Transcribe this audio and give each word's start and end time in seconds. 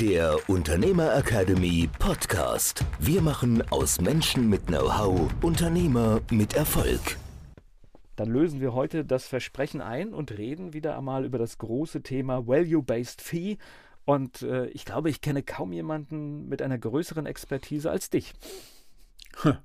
der 0.00 0.38
Unternehmer 0.48 1.14
Academy 1.14 1.86
Podcast. 1.98 2.86
Wir 3.00 3.20
machen 3.20 3.62
aus 3.70 4.00
Menschen 4.00 4.48
mit 4.48 4.66
Know-how 4.66 5.30
Unternehmer 5.42 6.22
mit 6.30 6.54
Erfolg. 6.54 7.18
Dann 8.16 8.30
lösen 8.30 8.62
wir 8.62 8.72
heute 8.72 9.04
das 9.04 9.26
Versprechen 9.26 9.82
ein 9.82 10.14
und 10.14 10.38
reden 10.38 10.72
wieder 10.72 10.96
einmal 10.96 11.26
über 11.26 11.36
das 11.36 11.58
große 11.58 12.02
Thema 12.02 12.46
Value-Based 12.46 13.20
Fee. 13.20 13.58
Und 14.06 14.40
äh, 14.40 14.68
ich 14.68 14.86
glaube, 14.86 15.10
ich 15.10 15.20
kenne 15.20 15.42
kaum 15.42 15.70
jemanden 15.70 16.48
mit 16.48 16.62
einer 16.62 16.78
größeren 16.78 17.26
Expertise 17.26 17.90
als 17.90 18.08
dich. 18.08 18.32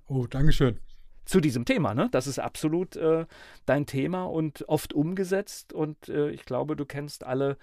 Oh, 0.10 0.28
Dankeschön. 0.28 0.80
Zu 1.24 1.40
diesem 1.40 1.64
Thema, 1.64 1.94
ne? 1.94 2.10
Das 2.12 2.28
ist 2.28 2.40
absolut 2.40 2.98
äh, 2.98 3.26
dein 3.66 3.86
Thema 3.86 4.26
und 4.26 4.68
oft 4.68 4.94
umgesetzt. 4.94 5.72
Und 5.72 6.10
äh, 6.10 6.30
ich 6.32 6.44
glaube, 6.44 6.76
du 6.76 6.86
kennst 6.86 7.24
alle 7.24 7.58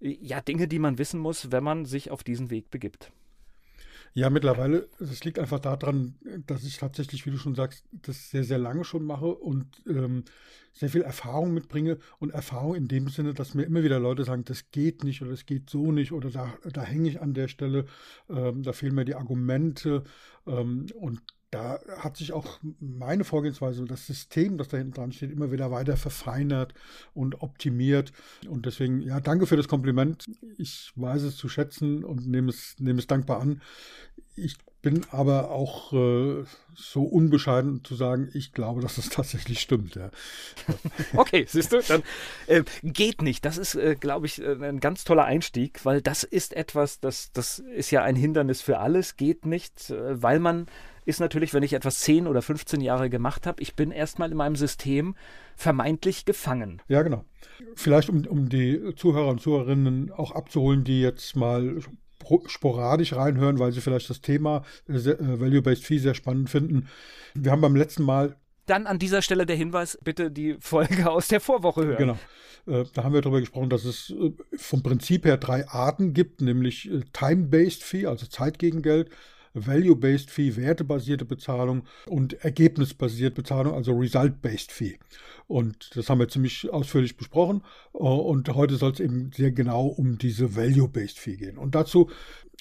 ja, 0.00 0.40
Dinge, 0.40 0.68
die 0.68 0.78
man 0.78 0.98
wissen 0.98 1.20
muss, 1.20 1.52
wenn 1.52 1.64
man 1.64 1.84
sich 1.84 2.10
auf 2.10 2.24
diesen 2.24 2.50
Weg 2.50 2.70
begibt. 2.70 3.12
Ja, 4.12 4.28
mittlerweile, 4.28 4.88
es 4.98 5.22
liegt 5.22 5.38
einfach 5.38 5.60
daran, 5.60 6.16
dass 6.46 6.64
ich 6.64 6.78
tatsächlich, 6.78 7.26
wie 7.26 7.30
du 7.30 7.38
schon 7.38 7.54
sagst, 7.54 7.84
das 7.92 8.30
sehr, 8.30 8.42
sehr 8.42 8.58
lange 8.58 8.82
schon 8.82 9.04
mache 9.04 9.26
und 9.26 9.66
ähm, 9.86 10.24
sehr 10.72 10.88
viel 10.88 11.02
Erfahrung 11.02 11.54
mitbringe. 11.54 11.98
Und 12.18 12.30
Erfahrung 12.30 12.74
in 12.74 12.88
dem 12.88 13.08
Sinne, 13.08 13.34
dass 13.34 13.54
mir 13.54 13.62
immer 13.62 13.84
wieder 13.84 14.00
Leute 14.00 14.24
sagen, 14.24 14.44
das 14.44 14.72
geht 14.72 15.04
nicht 15.04 15.22
oder 15.22 15.30
es 15.30 15.46
geht 15.46 15.70
so 15.70 15.92
nicht 15.92 16.10
oder 16.10 16.30
da, 16.30 16.52
da 16.72 16.82
hänge 16.82 17.08
ich 17.08 17.20
an 17.20 17.34
der 17.34 17.46
Stelle, 17.46 17.86
ähm, 18.28 18.64
da 18.64 18.72
fehlen 18.72 18.96
mir 18.96 19.04
die 19.04 19.14
Argumente. 19.14 20.02
Ähm, 20.44 20.86
und 20.96 21.22
da 21.50 21.80
hat 21.98 22.16
sich 22.16 22.32
auch 22.32 22.60
meine 22.78 23.24
Vorgehensweise, 23.24 23.84
das 23.84 24.06
System, 24.06 24.56
das 24.56 24.68
da 24.68 24.76
hinten 24.76 24.92
dran 24.92 25.12
steht, 25.12 25.32
immer 25.32 25.50
wieder 25.50 25.70
weiter 25.70 25.96
verfeinert 25.96 26.74
und 27.12 27.42
optimiert. 27.42 28.12
Und 28.48 28.66
deswegen, 28.66 29.02
ja, 29.02 29.18
danke 29.20 29.46
für 29.46 29.56
das 29.56 29.66
Kompliment. 29.66 30.26
Ich 30.58 30.92
weiß 30.94 31.22
es 31.22 31.36
zu 31.36 31.48
schätzen 31.48 32.04
und 32.04 32.28
nehme 32.28 32.50
es, 32.50 32.76
nehme 32.78 33.00
es 33.00 33.08
dankbar 33.08 33.40
an. 33.40 33.62
Ich 34.36 34.56
bin 34.82 35.04
aber 35.10 35.50
auch 35.50 35.92
äh, 35.92 36.44
so 36.74 37.02
unbescheiden 37.02 37.84
zu 37.84 37.94
sagen, 37.94 38.30
ich 38.32 38.52
glaube, 38.52 38.80
dass 38.80 38.96
es 38.96 39.08
tatsächlich 39.10 39.60
stimmt. 39.60 39.96
Ja. 39.96 40.10
okay, 41.16 41.46
siehst 41.48 41.72
du, 41.72 41.82
dann 41.82 42.02
äh, 42.46 42.62
geht 42.82 43.22
nicht. 43.22 43.44
Das 43.44 43.58
ist, 43.58 43.74
äh, 43.74 43.96
glaube 43.98 44.26
ich, 44.26 44.40
äh, 44.40 44.56
ein 44.62 44.80
ganz 44.80 45.04
toller 45.04 45.24
Einstieg, 45.24 45.84
weil 45.84 46.00
das 46.00 46.22
ist 46.22 46.54
etwas, 46.54 47.00
das, 47.00 47.32
das 47.32 47.58
ist 47.58 47.90
ja 47.90 48.02
ein 48.02 48.16
Hindernis 48.16 48.62
für 48.62 48.78
alles, 48.78 49.16
geht 49.16 49.46
nicht, 49.46 49.90
äh, 49.90 50.22
weil 50.22 50.38
man 50.38 50.66
ist 51.10 51.20
natürlich, 51.20 51.52
wenn 51.52 51.62
ich 51.62 51.74
etwas 51.74 52.00
10 52.00 52.26
oder 52.26 52.40
15 52.40 52.80
Jahre 52.80 53.10
gemacht 53.10 53.46
habe, 53.46 53.62
ich 53.62 53.74
bin 53.74 53.90
erstmal 53.90 54.30
in 54.30 54.36
meinem 54.36 54.56
System 54.56 55.14
vermeintlich 55.56 56.24
gefangen. 56.24 56.80
Ja, 56.88 57.02
genau. 57.02 57.24
Vielleicht, 57.74 58.08
um, 58.08 58.24
um 58.26 58.48
die 58.48 58.94
Zuhörer 58.96 59.28
und 59.28 59.40
Zuhörerinnen 59.40 60.10
auch 60.10 60.32
abzuholen, 60.32 60.84
die 60.84 61.02
jetzt 61.02 61.36
mal 61.36 61.80
sporadisch 62.46 63.14
reinhören, 63.14 63.58
weil 63.58 63.72
sie 63.72 63.80
vielleicht 63.80 64.10
das 64.10 64.20
Thema 64.20 64.64
äh, 64.88 64.94
äh, 64.94 65.40
Value-Based 65.40 65.84
Fee 65.84 65.98
sehr 65.98 66.14
spannend 66.14 66.50
finden. 66.50 66.88
Wir 67.34 67.50
haben 67.50 67.60
beim 67.60 67.76
letzten 67.76 68.04
Mal 68.04 68.36
dann 68.66 68.86
an 68.86 69.00
dieser 69.00 69.20
Stelle 69.20 69.46
der 69.46 69.56
Hinweis, 69.56 69.98
bitte 70.04 70.30
die 70.30 70.56
Folge 70.60 71.10
aus 71.10 71.26
der 71.28 71.40
Vorwoche 71.40 71.86
hören. 71.86 71.96
Genau. 71.98 72.18
Äh, 72.66 72.84
da 72.94 73.02
haben 73.02 73.14
wir 73.14 73.20
darüber 73.20 73.40
gesprochen, 73.40 73.70
dass 73.70 73.84
es 73.84 74.14
vom 74.56 74.82
Prinzip 74.82 75.24
her 75.24 75.38
drei 75.38 75.66
Arten 75.66 76.14
gibt, 76.14 76.40
nämlich 76.40 76.88
Time-Based 77.12 77.82
Fee, 77.82 78.06
also 78.06 78.26
Zeit 78.26 78.58
gegen 78.60 78.82
Geld, 78.82 79.10
Value-Based 79.54 80.30
Fee, 80.30 80.56
wertebasierte 80.56 81.24
Bezahlung 81.24 81.82
und 82.06 82.34
ergebnisbasierte 82.44 83.42
Bezahlung, 83.42 83.74
also 83.74 83.92
Result-Based 83.92 84.72
Fee. 84.72 84.98
Und 85.46 85.90
das 85.96 86.08
haben 86.08 86.20
wir 86.20 86.28
ziemlich 86.28 86.72
ausführlich 86.72 87.16
besprochen. 87.16 87.62
Und 87.92 88.48
heute 88.54 88.76
soll 88.76 88.92
es 88.92 89.00
eben 89.00 89.32
sehr 89.32 89.50
genau 89.50 89.86
um 89.86 90.18
diese 90.18 90.54
Value-Based 90.54 91.18
Fee 91.18 91.36
gehen. 91.36 91.58
Und 91.58 91.74
dazu 91.74 92.08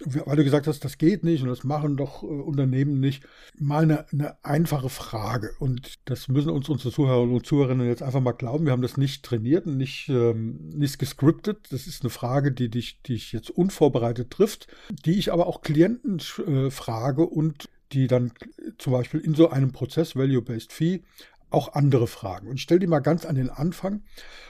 weil 0.05 0.37
du 0.37 0.43
gesagt 0.43 0.67
hast, 0.67 0.85
das 0.85 0.97
geht 0.97 1.23
nicht 1.23 1.41
und 1.41 1.49
das 1.49 1.63
machen 1.63 1.97
doch 1.97 2.23
äh, 2.23 2.25
Unternehmen 2.25 2.99
nicht, 2.99 3.23
mal 3.57 3.83
eine, 3.83 4.05
eine, 4.11 4.43
einfache 4.43 4.89
Frage. 4.89 5.51
Und 5.59 5.99
das 6.05 6.27
müssen 6.27 6.49
uns 6.49 6.69
unsere 6.69 6.91
Zuhörer 6.93 7.21
und 7.21 7.45
Zuhörerinnen 7.45 7.87
jetzt 7.87 8.03
einfach 8.03 8.21
mal 8.21 8.31
glauben. 8.31 8.65
Wir 8.65 8.71
haben 8.71 8.81
das 8.81 8.97
nicht 8.97 9.23
trainiert 9.23 9.65
und 9.65 9.77
nicht, 9.77 10.09
ähm, 10.09 10.69
nicht 10.69 10.99
gescriptet. 10.99 11.67
Das 11.71 11.88
ist 11.88 12.03
eine 12.03 12.09
Frage, 12.09 12.51
die 12.51 12.69
dich, 12.69 13.01
die 13.03 13.13
dich 13.13 13.31
jetzt 13.31 13.49
unvorbereitet 13.49 14.31
trifft, 14.31 14.67
die 15.05 15.17
ich 15.19 15.33
aber 15.33 15.47
auch 15.47 15.61
Klienten 15.61 16.19
äh, 16.47 16.71
frage 16.71 17.25
und 17.25 17.69
die 17.91 18.07
dann 18.07 18.31
zum 18.77 18.93
Beispiel 18.93 19.19
in 19.19 19.33
so 19.33 19.49
einem 19.49 19.71
Prozess 19.71 20.15
Value-Based 20.15 20.71
Fee 20.71 21.03
auch 21.49 21.73
andere 21.73 22.07
Fragen. 22.07 22.47
Und 22.47 22.55
ich 22.55 22.61
stelle 22.61 22.79
die 22.79 22.88
mal 22.88 22.99
ganz 22.99 23.25
an 23.25 23.35
den 23.35 23.49
Anfang. 23.49 24.03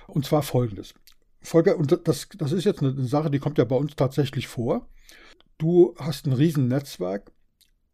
Und 0.08 0.26
zwar 0.26 0.44
folgendes. 0.44 0.94
Volker, 1.42 1.78
und 1.78 1.98
das, 2.06 2.28
das 2.38 2.52
ist 2.52 2.66
jetzt 2.66 2.82
eine 2.84 3.06
Sache, 3.06 3.32
die 3.32 3.40
kommt 3.40 3.58
ja 3.58 3.64
bei 3.64 3.78
uns 3.78 3.96
tatsächlich 3.96 4.48
vor 4.48 4.90
du 5.60 5.94
hast 6.00 6.26
ein 6.26 6.34
Riesennetzwerk 6.34 7.32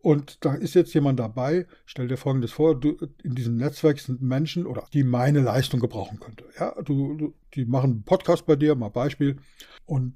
und 0.06 0.46
da 0.46 0.54
ist 0.54 0.76
jetzt 0.76 0.94
jemand 0.94 1.20
dabei, 1.20 1.66
stell 1.86 2.08
dir 2.08 2.16
folgendes 2.16 2.52
vor, 2.52 2.80
du, 2.80 2.96
in 3.24 3.36
diesem 3.36 3.58
Netzwerk 3.58 4.00
sind 4.00 4.22
Menschen 4.22 4.66
oder 4.66 4.88
die 4.94 5.04
meine 5.04 5.42
Leistung 5.42 5.80
gebrauchen 5.80 6.20
könnte. 6.20 6.46
Ja, 6.60 6.80
du, 6.84 7.16
du, 7.16 7.34
die 7.56 7.66
machen 7.66 7.92
einen 7.92 8.04
Podcast 8.04 8.46
bei 8.46 8.56
dir, 8.56 8.76
mal 8.76 8.90
Beispiel, 8.90 9.38
und 9.86 10.14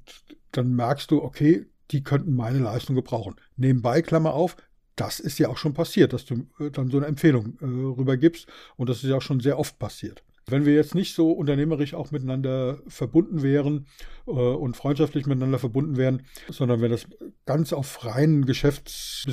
dann 0.51 0.75
merkst 0.75 1.09
du, 1.09 1.23
okay, 1.23 1.65
die 1.89 2.03
könnten 2.03 2.35
meine 2.35 2.59
Leistung 2.59 2.95
gebrauchen. 2.95 3.35
Nebenbei, 3.57 4.03
Klammer 4.03 4.33
auf, 4.33 4.55
das 4.95 5.19
ist 5.19 5.39
ja 5.39 5.49
auch 5.49 5.57
schon 5.57 5.73
passiert, 5.73 6.13
dass 6.13 6.25
du 6.25 6.45
äh, 6.59 6.69
dann 6.69 6.91
so 6.91 6.97
eine 6.97 7.07
Empfehlung 7.07 7.57
äh, 7.59 7.66
rübergibst 7.66 8.47
und 8.75 8.89
das 8.89 9.03
ist 9.03 9.09
ja 9.09 9.17
auch 9.17 9.23
schon 9.23 9.39
sehr 9.39 9.57
oft 9.57 9.79
passiert. 9.79 10.23
Wenn 10.51 10.65
wir 10.65 10.73
jetzt 10.73 10.95
nicht 10.95 11.15
so 11.15 11.31
unternehmerisch 11.31 11.93
auch 11.93 12.11
miteinander 12.11 12.79
verbunden 12.87 13.41
wären 13.41 13.87
äh, 14.27 14.31
und 14.31 14.75
freundschaftlich 14.75 15.25
miteinander 15.25 15.59
verbunden 15.59 15.97
wären, 15.97 16.23
sondern 16.49 16.81
wenn 16.81 16.91
das 16.91 17.07
ganz 17.45 17.73
auf 17.73 18.05
reinen 18.05 18.45
Geschäfts-, 18.45 19.25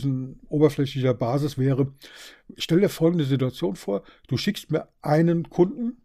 oberflächlicher 0.49 1.15
Basis 1.15 1.59
wäre, 1.59 1.93
stell 2.57 2.81
dir 2.81 2.89
folgende 2.89 3.25
Situation 3.25 3.77
vor. 3.77 4.03
Du 4.29 4.37
schickst 4.37 4.71
mir 4.71 4.89
einen 5.03 5.49
Kunden, 5.51 6.03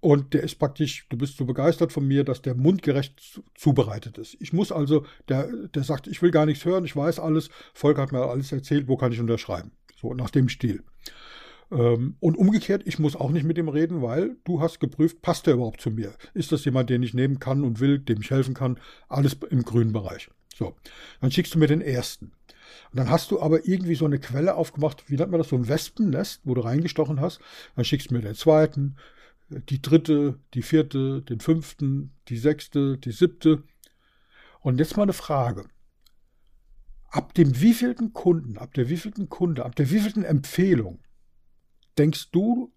und 0.00 0.32
der 0.32 0.42
ist 0.42 0.58
praktisch, 0.58 1.06
du 1.10 1.18
bist 1.18 1.36
so 1.36 1.44
begeistert 1.44 1.92
von 1.92 2.06
mir, 2.06 2.24
dass 2.24 2.40
der 2.40 2.54
mundgerecht 2.54 3.42
zubereitet 3.54 4.16
ist. 4.16 4.34
Ich 4.40 4.52
muss 4.54 4.72
also, 4.72 5.04
der, 5.28 5.46
der 5.68 5.84
sagt, 5.84 6.06
ich 6.06 6.22
will 6.22 6.30
gar 6.30 6.46
nichts 6.46 6.64
hören, 6.64 6.86
ich 6.86 6.96
weiß 6.96 7.20
alles, 7.20 7.50
Volker 7.74 8.02
hat 8.02 8.12
mir 8.12 8.20
alles 8.20 8.50
erzählt, 8.50 8.88
wo 8.88 8.96
kann 8.96 9.12
ich 9.12 9.20
unterschreiben? 9.20 9.72
So 10.00 10.14
nach 10.14 10.30
dem 10.30 10.48
Stil. 10.48 10.82
Ähm, 11.70 12.16
und 12.20 12.36
umgekehrt, 12.36 12.82
ich 12.84 12.98
muss 12.98 13.16
auch 13.16 13.30
nicht 13.30 13.44
mit 13.44 13.58
ihm 13.58 13.68
reden, 13.68 14.02
weil 14.02 14.36
du 14.44 14.60
hast 14.60 14.80
geprüft, 14.80 15.22
passt 15.22 15.46
er 15.46 15.54
überhaupt 15.54 15.80
zu 15.80 15.90
mir? 15.90 16.14
Ist 16.34 16.52
das 16.52 16.64
jemand, 16.64 16.90
den 16.90 17.02
ich 17.02 17.14
nehmen 17.14 17.38
kann 17.38 17.64
und 17.64 17.80
will, 17.80 17.98
dem 17.98 18.20
ich 18.20 18.30
helfen 18.30 18.54
kann? 18.54 18.78
Alles 19.08 19.36
im 19.50 19.62
grünen 19.62 19.92
Bereich. 19.92 20.30
So, 20.54 20.74
dann 21.20 21.30
schickst 21.30 21.54
du 21.54 21.58
mir 21.58 21.68
den 21.68 21.80
ersten. 21.80 22.32
Und 22.90 22.98
dann 22.98 23.10
hast 23.10 23.30
du 23.30 23.40
aber 23.40 23.66
irgendwie 23.66 23.94
so 23.94 24.04
eine 24.04 24.18
Quelle 24.18 24.56
aufgemacht, 24.56 25.08
wie 25.08 25.16
nennt 25.16 25.30
man 25.30 25.38
das, 25.38 25.48
so 25.48 25.56
ein 25.56 25.68
Wespennest, 25.68 26.40
wo 26.44 26.54
du 26.54 26.60
reingestochen 26.60 27.20
hast. 27.20 27.40
Dann 27.76 27.84
schickst 27.84 28.10
du 28.10 28.14
mir 28.14 28.20
den 28.20 28.34
zweiten, 28.34 28.96
die 29.48 29.80
dritte, 29.80 30.38
die 30.54 30.62
vierte, 30.62 31.22
den 31.22 31.40
fünften, 31.40 32.12
die 32.28 32.36
sechste, 32.36 32.98
die 32.98 33.12
siebte. 33.12 33.62
Und 34.60 34.78
jetzt 34.78 34.96
mal 34.96 35.04
eine 35.04 35.12
Frage. 35.12 35.66
Ab 37.08 37.34
dem 37.34 37.60
wievielten 37.60 38.12
Kunden, 38.12 38.58
ab 38.58 38.74
der 38.74 38.88
wievielten 38.88 39.28
Kunde, 39.28 39.64
ab 39.64 39.74
der 39.74 39.90
wievielten 39.90 40.24
Empfehlung 40.24 41.00
denkst 41.98 42.30
du 42.30 42.72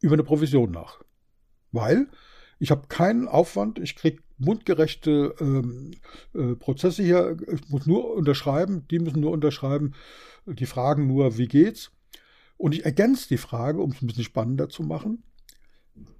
über 0.00 0.14
eine 0.14 0.24
Provision 0.24 0.70
nach. 0.70 1.02
Weil 1.72 2.08
ich 2.58 2.70
habe 2.70 2.88
keinen 2.88 3.28
Aufwand, 3.28 3.78
ich 3.78 3.96
kriege 3.96 4.22
mundgerechte 4.38 5.34
ähm, 5.40 5.92
äh, 6.34 6.54
Prozesse 6.54 7.02
hier, 7.02 7.36
ich 7.52 7.68
muss 7.68 7.86
nur 7.86 8.14
unterschreiben, 8.14 8.86
die 8.88 8.98
müssen 8.98 9.20
nur 9.20 9.32
unterschreiben, 9.32 9.94
die 10.46 10.66
fragen 10.66 11.06
nur, 11.06 11.38
wie 11.38 11.48
geht's? 11.48 11.90
Und 12.56 12.74
ich 12.74 12.84
ergänze 12.84 13.28
die 13.28 13.36
Frage, 13.36 13.80
um 13.80 13.92
es 13.92 14.02
ein 14.02 14.06
bisschen 14.06 14.24
spannender 14.24 14.68
zu 14.68 14.82
machen. 14.82 15.22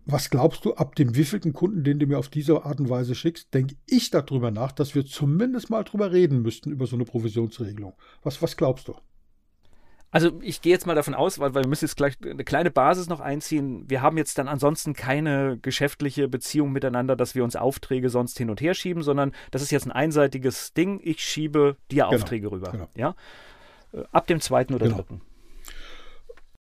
Was 0.04 0.30
glaubst 0.30 0.64
du, 0.64 0.74
ab 0.74 0.94
dem 0.96 1.14
wievielten 1.14 1.52
Kunden, 1.52 1.84
den 1.84 1.98
du 1.98 2.06
mir 2.06 2.18
auf 2.18 2.28
diese 2.28 2.64
Art 2.64 2.80
und 2.80 2.88
Weise 2.88 3.14
schickst, 3.14 3.52
denke 3.54 3.76
ich 3.86 4.10
darüber 4.10 4.50
nach, 4.50 4.72
dass 4.72 4.94
wir 4.94 5.04
zumindest 5.04 5.70
mal 5.70 5.84
drüber 5.84 6.12
reden 6.12 6.42
müssten, 6.42 6.70
über 6.70 6.86
so 6.86 6.96
eine 6.96 7.04
Provisionsregelung. 7.04 7.94
Was, 8.22 8.40
was 8.40 8.56
glaubst 8.56 8.88
du? 8.88 8.94
Also 10.10 10.32
ich 10.40 10.62
gehe 10.62 10.72
jetzt 10.72 10.86
mal 10.86 10.94
davon 10.94 11.14
aus, 11.14 11.38
weil, 11.38 11.54
weil 11.54 11.64
wir 11.64 11.68
müssen 11.68 11.84
jetzt 11.84 11.96
gleich 11.96 12.16
eine 12.22 12.44
kleine 12.44 12.70
Basis 12.70 13.08
noch 13.08 13.20
einziehen. 13.20 13.84
Wir 13.88 14.00
haben 14.00 14.16
jetzt 14.16 14.38
dann 14.38 14.48
ansonsten 14.48 14.94
keine 14.94 15.58
geschäftliche 15.60 16.28
Beziehung 16.28 16.72
miteinander, 16.72 17.14
dass 17.14 17.34
wir 17.34 17.44
uns 17.44 17.56
Aufträge 17.56 18.08
sonst 18.08 18.38
hin 18.38 18.48
und 18.48 18.60
her 18.60 18.72
schieben, 18.72 19.02
sondern 19.02 19.32
das 19.50 19.60
ist 19.60 19.70
jetzt 19.70 19.86
ein 19.86 19.92
einseitiges 19.92 20.72
Ding. 20.72 21.00
Ich 21.02 21.22
schiebe 21.22 21.76
dir 21.90 22.04
genau, 22.04 22.16
Aufträge 22.16 22.50
rüber. 22.50 22.72
Genau. 22.72 22.88
Ja? 22.94 23.14
Äh, 23.92 24.04
ab 24.10 24.26
dem 24.26 24.40
zweiten 24.40 24.74
oder 24.74 24.86
genau. 24.86 24.96
dritten. 24.98 25.20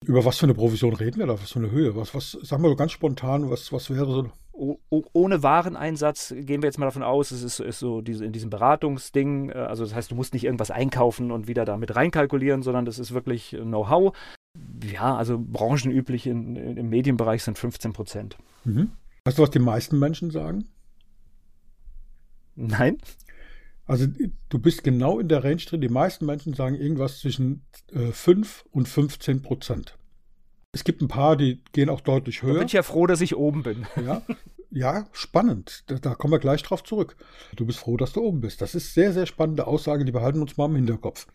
Über 0.05 0.23
was 0.23 0.37
für 0.37 0.45
eine 0.45 0.53
Provision 0.53 0.93
reden 0.93 1.19
wir 1.19 1.27
da? 1.27 1.33
Was 1.33 1.51
für 1.51 1.59
eine 1.59 1.71
Höhe? 1.71 1.95
Was, 1.95 2.15
was, 2.15 2.31
sagen 2.31 2.63
wir 2.63 2.69
so 2.69 2.75
ganz 2.75 2.93
spontan, 2.93 3.49
was, 3.49 3.73
was 3.73 3.89
wäre 3.89 4.05
so 4.05 4.29
ohne 4.57 5.43
Wareneinsatz 5.43 6.33
gehen 6.35 6.61
wir 6.61 6.67
jetzt 6.67 6.77
mal 6.77 6.85
davon 6.85 7.03
aus, 7.03 7.31
es 7.31 7.43
ist, 7.43 7.59
ist 7.59 7.79
so 7.79 8.01
diese, 8.01 8.25
in 8.25 8.31
diesem 8.31 8.49
Beratungsding, 8.49 9.49
äh, 9.49 9.53
also 9.53 9.83
das 9.83 9.93
heißt, 9.93 10.11
du 10.11 10.15
musst 10.15 10.33
nicht 10.33 10.45
irgendwas 10.45 10.71
einkaufen 10.71 11.31
und 11.31 11.47
wieder 11.47 11.65
damit 11.65 11.95
reinkalkulieren, 11.95 12.63
sondern 12.63 12.85
das 12.85 12.99
ist 12.99 13.13
wirklich 13.13 13.55
Know-how. 13.59 14.15
Ja, 14.83 15.15
also 15.17 15.37
branchenüblich 15.37 16.27
in, 16.27 16.55
in, 16.55 16.77
im 16.77 16.89
Medienbereich 16.89 17.43
sind 17.43 17.57
15 17.57 17.93
Prozent. 17.93 18.37
Mhm. 18.63 18.91
Weißt 19.25 19.37
du, 19.37 19.43
was 19.43 19.49
die 19.49 19.59
meisten 19.59 19.99
Menschen 19.99 20.31
sagen? 20.31 20.65
Nein. 22.55 22.97
Also 23.85 24.07
du 24.49 24.59
bist 24.59 24.83
genau 24.83 25.19
in 25.19 25.27
der 25.27 25.43
Range 25.43 25.57
drin. 25.57 25.81
Die 25.81 25.89
meisten 25.89 26.25
Menschen 26.25 26.53
sagen 26.53 26.75
irgendwas 26.75 27.19
zwischen 27.19 27.65
äh, 27.91 28.11
5 28.11 28.65
und 28.71 28.87
15 28.87 29.41
Prozent. 29.41 29.97
Es 30.75 30.83
gibt 30.83 31.01
ein 31.01 31.07
paar, 31.07 31.37
die 31.37 31.61
gehen 31.71 31.87
auch 31.87 32.01
deutlich 32.01 32.41
höher. 32.41 32.55
Da 32.55 32.59
bin 32.59 32.67
ich 32.67 32.73
ja 32.73 32.83
froh, 32.83 33.07
dass 33.07 33.21
ich 33.21 33.37
oben 33.37 33.63
bin. 33.63 33.87
Ja, 34.05 34.21
ja 34.71 35.07
spannend. 35.13 35.85
Da, 35.87 35.95
da, 35.95 36.15
kommen 36.15 36.33
wir 36.33 36.39
gleich 36.39 36.63
drauf 36.63 36.83
zurück. 36.83 37.15
Du 37.55 37.65
bist 37.65 37.79
froh, 37.79 37.95
dass 37.95 38.11
du 38.11 38.21
oben 38.21 38.41
bist. 38.41 38.61
Das 38.61 38.75
ist 38.75 38.93
sehr, 38.93 39.13
sehr 39.13 39.25
spannende 39.25 39.67
Aussage. 39.67 40.03
Die 40.03 40.11
behalten 40.11 40.41
uns 40.41 40.57
mal 40.57 40.65
im 40.65 40.75
Hinterkopf. 40.75 41.27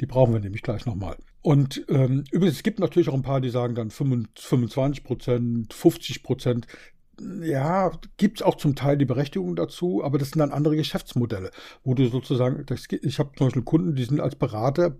Die 0.00 0.06
brauchen 0.06 0.34
wir 0.34 0.38
nämlich 0.38 0.62
gleich 0.62 0.86
nochmal. 0.86 1.16
Und 1.42 1.84
ähm, 1.88 2.22
übrigens, 2.30 2.58
es 2.58 2.62
gibt 2.62 2.78
natürlich 2.78 3.08
auch 3.08 3.14
ein 3.14 3.22
paar, 3.22 3.40
die 3.40 3.50
sagen 3.50 3.74
dann 3.74 3.90
25 3.90 5.02
Prozent, 5.02 5.74
50 5.74 6.22
Prozent 6.22 6.68
ja, 7.18 7.92
gibt 8.18 8.38
es 8.38 8.46
auch 8.46 8.56
zum 8.56 8.74
Teil 8.74 8.98
die 8.98 9.06
Berechtigung 9.06 9.56
dazu, 9.56 10.04
aber 10.04 10.18
das 10.18 10.30
sind 10.30 10.40
dann 10.40 10.52
andere 10.52 10.76
Geschäftsmodelle, 10.76 11.50
wo 11.82 11.94
du 11.94 12.08
sozusagen, 12.08 12.66
das, 12.66 12.84
ich 12.90 13.18
habe 13.18 13.30
zum 13.36 13.46
Beispiel 13.46 13.62
Kunden, 13.62 13.94
die 13.94 14.04
sind 14.04 14.20
als 14.20 14.36
Berater, 14.36 14.96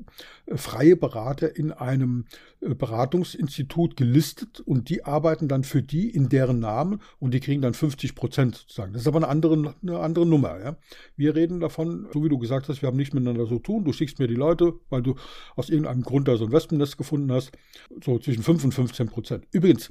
äh, 0.47 0.57
freie 0.57 0.97
Berater 0.97 1.55
in 1.57 1.73
einem 1.73 2.25
äh, 2.63 2.75
Beratungsinstitut 2.75 3.97
gelistet 3.97 4.61
und 4.61 4.89
die 4.89 5.05
arbeiten 5.05 5.47
dann 5.47 5.63
für 5.63 5.83
die 5.83 6.09
in 6.09 6.31
deren 6.31 6.59
Namen 6.59 7.01
und 7.19 7.35
die 7.35 7.41
kriegen 7.41 7.61
dann 7.61 7.75
50 7.75 8.15
Prozent 8.15 8.57
sozusagen. 8.57 8.95
Das 8.95 9.03
ist 9.03 9.09
aber 9.09 9.19
eine 9.19 9.29
andere, 9.29 9.75
eine 9.83 9.99
andere 9.99 10.25
Nummer. 10.25 10.59
Ja? 10.59 10.77
Wir 11.17 11.35
reden 11.35 11.61
davon, 11.61 12.09
so 12.15 12.25
wie 12.25 12.31
du 12.31 12.39
gesagt 12.39 12.69
hast, 12.71 12.81
wir 12.81 12.87
haben 12.87 12.97
nichts 12.97 13.13
miteinander 13.13 13.47
zu 13.47 13.59
tun, 13.59 13.85
du 13.85 13.93
schickst 13.93 14.19
mir 14.19 14.27
die 14.27 14.35
Leute, 14.35 14.73
weil 14.89 15.03
du 15.03 15.17
aus 15.55 15.69
irgendeinem 15.69 16.03
Grund 16.03 16.29
da 16.29 16.39
so 16.39 16.47
ein 16.47 16.53
Wespennest 16.53 16.97
gefunden 16.97 17.31
hast, 17.31 17.53
so 18.03 18.19
zwischen 18.19 18.43
5 18.43 18.65
und 18.65 18.73
15 18.73 19.09
Prozent. 19.09 19.45
Übrigens, 19.53 19.91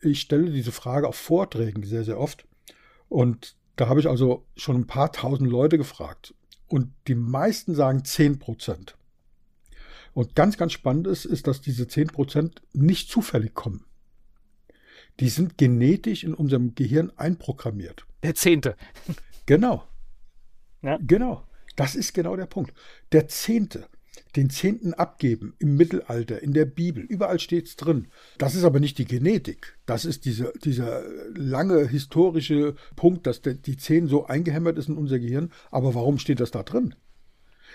ich 0.00 0.20
stelle 0.20 0.50
diese 0.50 0.72
Frage 0.72 1.08
auf 1.08 1.16
Vorträgen 1.16 1.57
sehr, 1.84 2.04
sehr 2.04 2.18
oft. 2.18 2.46
Und 3.08 3.56
da 3.76 3.88
habe 3.88 4.00
ich 4.00 4.08
also 4.08 4.46
schon 4.56 4.76
ein 4.76 4.86
paar 4.86 5.12
tausend 5.12 5.50
Leute 5.50 5.78
gefragt. 5.78 6.34
Und 6.66 6.92
die 7.06 7.14
meisten 7.14 7.74
sagen 7.74 8.04
10 8.04 8.38
Prozent. 8.38 8.96
Und 10.12 10.34
ganz, 10.34 10.56
ganz 10.56 10.72
spannend 10.72 11.06
ist, 11.06 11.24
ist, 11.24 11.46
dass 11.46 11.60
diese 11.60 11.86
10 11.86 12.08
Prozent 12.08 12.62
nicht 12.72 13.08
zufällig 13.10 13.54
kommen. 13.54 13.84
Die 15.20 15.28
sind 15.28 15.58
genetisch 15.58 16.24
in 16.24 16.34
unserem 16.34 16.74
Gehirn 16.74 17.12
einprogrammiert. 17.16 18.06
Der 18.22 18.34
Zehnte. 18.34 18.76
Genau. 19.46 19.84
Ja. 20.82 20.98
Genau. 21.00 21.44
Das 21.76 21.94
ist 21.94 22.12
genau 22.12 22.36
der 22.36 22.46
Punkt. 22.46 22.74
Der 23.12 23.28
Zehnte 23.28 23.88
den 24.36 24.50
Zehnten 24.50 24.94
abgeben 24.94 25.54
im 25.58 25.76
Mittelalter, 25.76 26.42
in 26.42 26.52
der 26.52 26.64
Bibel, 26.64 27.02
überall 27.02 27.40
steht 27.40 27.66
es 27.66 27.76
drin. 27.76 28.08
Das 28.38 28.54
ist 28.54 28.64
aber 28.64 28.80
nicht 28.80 28.98
die 28.98 29.04
Genetik. 29.04 29.78
Das 29.86 30.04
ist 30.04 30.24
diese, 30.24 30.52
dieser 30.64 31.02
lange 31.34 31.86
historische 31.86 32.74
Punkt, 32.96 33.26
dass 33.26 33.42
die 33.42 33.76
Zehn 33.76 34.06
so 34.06 34.26
eingehämmert 34.26 34.78
ist 34.78 34.88
in 34.88 34.96
unser 34.96 35.18
Gehirn. 35.18 35.52
Aber 35.70 35.94
warum 35.94 36.18
steht 36.18 36.40
das 36.40 36.50
da 36.50 36.62
drin? 36.62 36.94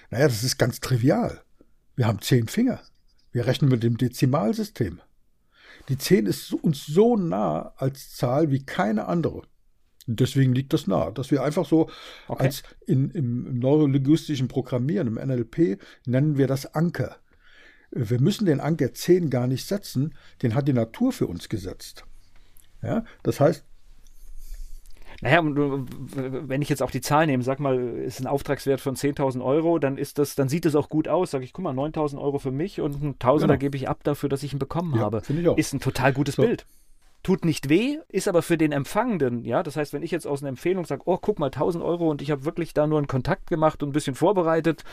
Naja, 0.09 0.27
das 0.27 0.43
ist 0.43 0.57
ganz 0.57 0.79
trivial. 0.79 1.43
Wir 1.95 2.07
haben 2.07 2.21
zehn 2.21 2.47
Finger. 2.47 2.81
Wir 3.31 3.47
rechnen 3.47 3.69
mit 3.69 3.83
dem 3.83 3.97
Dezimalsystem. 3.97 5.01
Die 5.89 5.97
Zehn 5.97 6.25
ist 6.25 6.53
uns 6.53 6.85
so 6.85 7.17
nah 7.17 7.73
als 7.77 8.15
Zahl 8.15 8.51
wie 8.51 8.63
keine 8.63 9.05
andere. 9.07 9.43
Deswegen 10.07 10.53
liegt 10.53 10.73
das 10.73 10.87
nahe, 10.87 11.13
dass 11.13 11.31
wir 11.31 11.43
einfach 11.43 11.65
so 11.65 11.89
okay. 12.27 12.43
als 12.43 12.63
in, 12.85 13.09
im 13.11 13.59
neurolinguistischen 13.59 14.47
Programmieren, 14.47 15.07
im 15.07 15.15
NLP, 15.15 15.79
nennen 16.05 16.37
wir 16.37 16.47
das 16.47 16.73
Anker. 16.73 17.17
Wir 17.91 18.19
müssen 18.19 18.45
den 18.45 18.59
Anker 18.59 18.93
10 18.93 19.29
gar 19.29 19.47
nicht 19.47 19.65
setzen, 19.65 20.15
den 20.41 20.55
hat 20.55 20.67
die 20.67 20.73
Natur 20.73 21.11
für 21.13 21.27
uns 21.27 21.47
gesetzt. 21.47 22.05
Ja, 22.81 23.05
das 23.21 23.39
heißt, 23.39 23.65
naja, 25.21 25.41
wenn 25.43 26.61
ich 26.61 26.67
jetzt 26.67 26.83
auch 26.83 26.91
die 26.91 26.99
Zahl 26.99 27.27
nehme, 27.27 27.43
sag 27.43 27.59
mal, 27.59 27.79
ist 27.79 28.19
ein 28.19 28.27
Auftragswert 28.27 28.81
von 28.81 28.95
10.000 28.95 29.41
Euro, 29.41 29.79
dann 29.79 29.97
ist 29.97 30.19
das, 30.19 30.35
dann 30.35 30.49
sieht 30.49 30.65
es 30.65 30.75
auch 30.75 30.89
gut 30.89 31.07
aus. 31.07 31.31
Sag 31.31 31.43
ich, 31.43 31.53
guck 31.53 31.63
mal, 31.63 31.73
9.000 31.73 32.19
Euro 32.19 32.39
für 32.39 32.51
mich 32.51 32.81
und 32.81 33.01
ein 33.01 33.19
Tausender 33.19 33.53
genau. 33.53 33.59
gebe 33.59 33.77
ich 33.77 33.87
ab 33.87 34.03
dafür, 34.03 34.27
dass 34.27 34.43
ich 34.43 34.51
ihn 34.51 34.59
bekommen 34.59 34.95
ja, 34.95 35.01
habe. 35.01 35.21
Ich 35.25 35.47
auch. 35.47 35.57
Ist 35.57 35.73
ein 35.73 35.79
total 35.79 36.11
gutes 36.11 36.35
so. 36.35 36.41
Bild 36.41 36.65
tut 37.23 37.45
nicht 37.45 37.69
weh, 37.69 37.97
ist 38.09 38.27
aber 38.27 38.41
für 38.41 38.57
den 38.57 38.71
Empfangenden, 38.71 39.45
ja, 39.45 39.63
das 39.63 39.75
heißt, 39.77 39.93
wenn 39.93 40.03
ich 40.03 40.11
jetzt 40.11 40.27
aus 40.27 40.41
einer 40.41 40.49
Empfehlung 40.49 40.85
sage, 40.85 41.03
oh, 41.05 41.17
guck 41.17 41.39
mal, 41.39 41.47
1000 41.47 41.83
Euro 41.83 42.09
und 42.09 42.21
ich 42.21 42.31
habe 42.31 42.45
wirklich 42.45 42.73
da 42.73 42.85
nur 42.85 42.97
einen 42.97 43.07
Kontakt 43.07 43.47
gemacht 43.47 43.81
und 43.81 43.89
ein 43.89 43.93
bisschen 43.93 44.15
vorbereitet, 44.15 44.83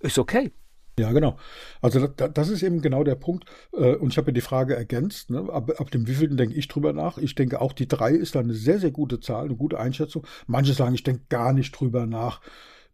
ist 0.00 0.18
okay. 0.18 0.52
Ja, 0.98 1.12
genau. 1.12 1.38
Also 1.80 2.08
das 2.08 2.48
ist 2.48 2.62
eben 2.62 2.82
genau 2.82 3.04
der 3.04 3.14
Punkt. 3.14 3.44
Äh, 3.72 3.94
und 3.94 4.12
ich 4.12 4.18
habe 4.18 4.28
ja 4.28 4.32
die 4.32 4.40
Frage 4.40 4.74
ergänzt, 4.74 5.30
ne? 5.30 5.48
ab, 5.48 5.70
ab 5.78 5.90
dem 5.92 6.08
wievielten 6.08 6.36
denke 6.36 6.56
ich 6.56 6.66
drüber 6.66 6.92
nach. 6.92 7.18
Ich 7.18 7.36
denke 7.36 7.60
auch, 7.60 7.72
die 7.72 7.86
drei 7.86 8.10
ist 8.10 8.34
dann 8.34 8.44
eine 8.44 8.54
sehr, 8.54 8.80
sehr 8.80 8.90
gute 8.90 9.20
Zahl, 9.20 9.44
eine 9.44 9.54
gute 9.54 9.78
Einschätzung. 9.78 10.26
Manche 10.48 10.74
sagen, 10.74 10.94
ich 10.94 11.04
denke 11.04 11.22
gar 11.28 11.52
nicht 11.52 11.70
drüber 11.72 12.06
nach. 12.06 12.40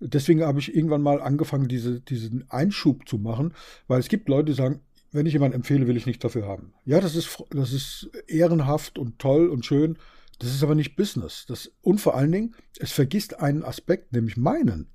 Deswegen 0.01 0.43
habe 0.43 0.59
ich 0.59 0.75
irgendwann 0.75 1.01
mal 1.01 1.23
angefangen, 1.23 1.67
diese, 1.67 2.01
diesen 2.01 2.45
Einschub 2.51 3.09
zu 3.09 3.17
machen, 3.17 3.55
weil 3.89 4.01
es 4.01 4.09
gibt 4.09 4.29
Leute, 4.29 4.47
die 4.47 4.53
sagen, 4.53 4.81
wenn 5.15 5.27
ich 5.27 5.33
jemanden 5.33 5.55
empfehle, 5.55 5.87
will 5.87 5.97
ich 5.97 6.07
nichts 6.07 6.23
dafür 6.23 6.47
haben. 6.47 6.75
Ja, 6.85 7.01
das 7.01 7.15
ist, 7.15 7.43
das 7.51 7.73
ist 7.73 8.11
ehrenhaft 8.27 8.99
und 8.99 9.21
toll 9.21 9.49
und 9.49 9.65
schön. 9.65 9.97
Das 10.41 10.53
ist 10.53 10.65
aber 10.65 10.75
nicht 10.75 10.97
Business. 10.97 11.47
Das, 11.47 11.71
und 11.83 12.01
vor 12.01 12.17
allen 12.17 12.33
Dingen, 12.33 12.55
es 12.81 12.91
vergisst 12.91 13.39
einen 13.39 13.63
Aspekt, 13.63 14.13
nämlich 14.13 14.37
meinen. 14.37 14.91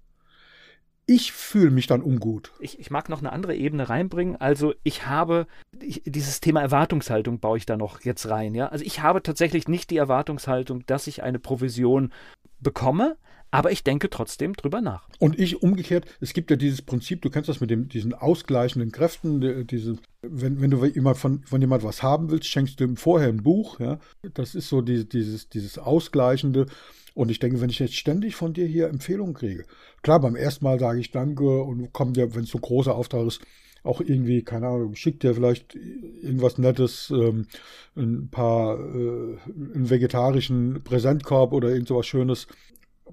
Ich 1.05 1.31
fühle 1.31 1.71
mich 1.71 1.87
dann 1.87 2.03
ungut. 2.03 2.51
Ich, 2.59 2.79
ich 2.79 2.91
mag 2.91 3.07
noch 3.07 3.19
eine 3.19 3.31
andere 3.31 3.55
Ebene 3.55 3.87
reinbringen. 3.87 4.35
Also 4.35 4.73
ich 4.83 5.07
habe 5.07 5.47
ich, 5.81 6.03
dieses 6.05 6.41
Thema 6.41 6.61
Erwartungshaltung 6.61 7.39
baue 7.39 7.57
ich 7.57 7.65
da 7.65 7.77
noch 7.77 8.01
jetzt 8.01 8.29
rein. 8.29 8.53
Ja, 8.53 8.67
also 8.67 8.83
ich 8.83 9.01
habe 9.01 9.23
tatsächlich 9.23 9.69
nicht 9.69 9.89
die 9.89 9.97
Erwartungshaltung, 9.97 10.85
dass 10.85 11.07
ich 11.07 11.23
eine 11.23 11.39
Provision 11.39 12.11
bekomme, 12.59 13.17
aber 13.51 13.71
ich 13.71 13.83
denke 13.83 14.09
trotzdem 14.09 14.53
drüber 14.53 14.81
nach. 14.81 15.07
Und 15.19 15.39
ich 15.39 15.61
umgekehrt, 15.61 16.05
es 16.21 16.33
gibt 16.33 16.51
ja 16.51 16.57
dieses 16.57 16.81
Prinzip, 16.81 17.21
du 17.21 17.29
kennst 17.29 17.49
das 17.49 17.61
mit 17.61 17.69
dem, 17.69 17.89
diesen 17.89 18.13
ausgleichenden 18.13 18.91
Kräften, 18.91 19.65
diese, 19.67 19.97
wenn, 20.21 20.61
wenn 20.61 20.71
du 20.71 20.85
jemand 20.85 21.17
von, 21.17 21.43
von 21.43 21.61
jemand 21.61 21.83
was 21.83 22.03
haben 22.03 22.29
willst, 22.29 22.47
schenkst 22.47 22.79
du 22.79 22.83
ihm 22.83 22.97
vorher 22.97 23.29
ein 23.29 23.43
Buch. 23.43 23.79
Ja? 23.79 23.99
Das 24.33 24.55
ist 24.55 24.69
so 24.69 24.81
die, 24.81 25.07
dieses, 25.07 25.49
dieses 25.49 25.79
Ausgleichende. 25.79 26.67
Und 27.15 27.31
ich 27.31 27.39
denke, 27.39 27.59
wenn 27.59 27.69
ich 27.69 27.79
jetzt 27.79 27.95
ständig 27.95 28.35
von 28.35 28.53
dir 28.53 28.67
hier 28.67 28.87
Empfehlungen 28.87 29.33
kriege, 29.33 29.65
klar, 30.03 30.19
beim 30.21 30.35
ersten 30.35 30.63
Mal 30.63 30.79
sage 30.79 30.99
ich 30.99 31.11
Danke 31.11 31.63
und 31.63 31.91
kommt 31.91 32.17
ja, 32.17 32.33
wenn 32.35 32.43
es 32.43 32.49
so 32.49 32.59
ein 32.59 32.61
großer 32.61 32.95
Auftrag 32.95 33.25
ist, 33.25 33.41
auch 33.83 34.01
irgendwie, 34.01 34.43
keine 34.43 34.67
Ahnung, 34.67 34.95
schickt 34.95 35.23
dir 35.23 35.33
vielleicht 35.33 35.75
irgendwas 35.75 36.57
Nettes, 36.57 37.11
ähm, 37.15 37.47
ein 37.95 38.29
paar, 38.29 38.77
äh, 38.77 39.37
einen 39.47 39.89
vegetarischen 39.89 40.81
Präsentkorb 40.83 41.53
oder 41.53 41.69
irgend 41.69 41.87
sowas 41.87 42.05
Schönes 42.05 42.47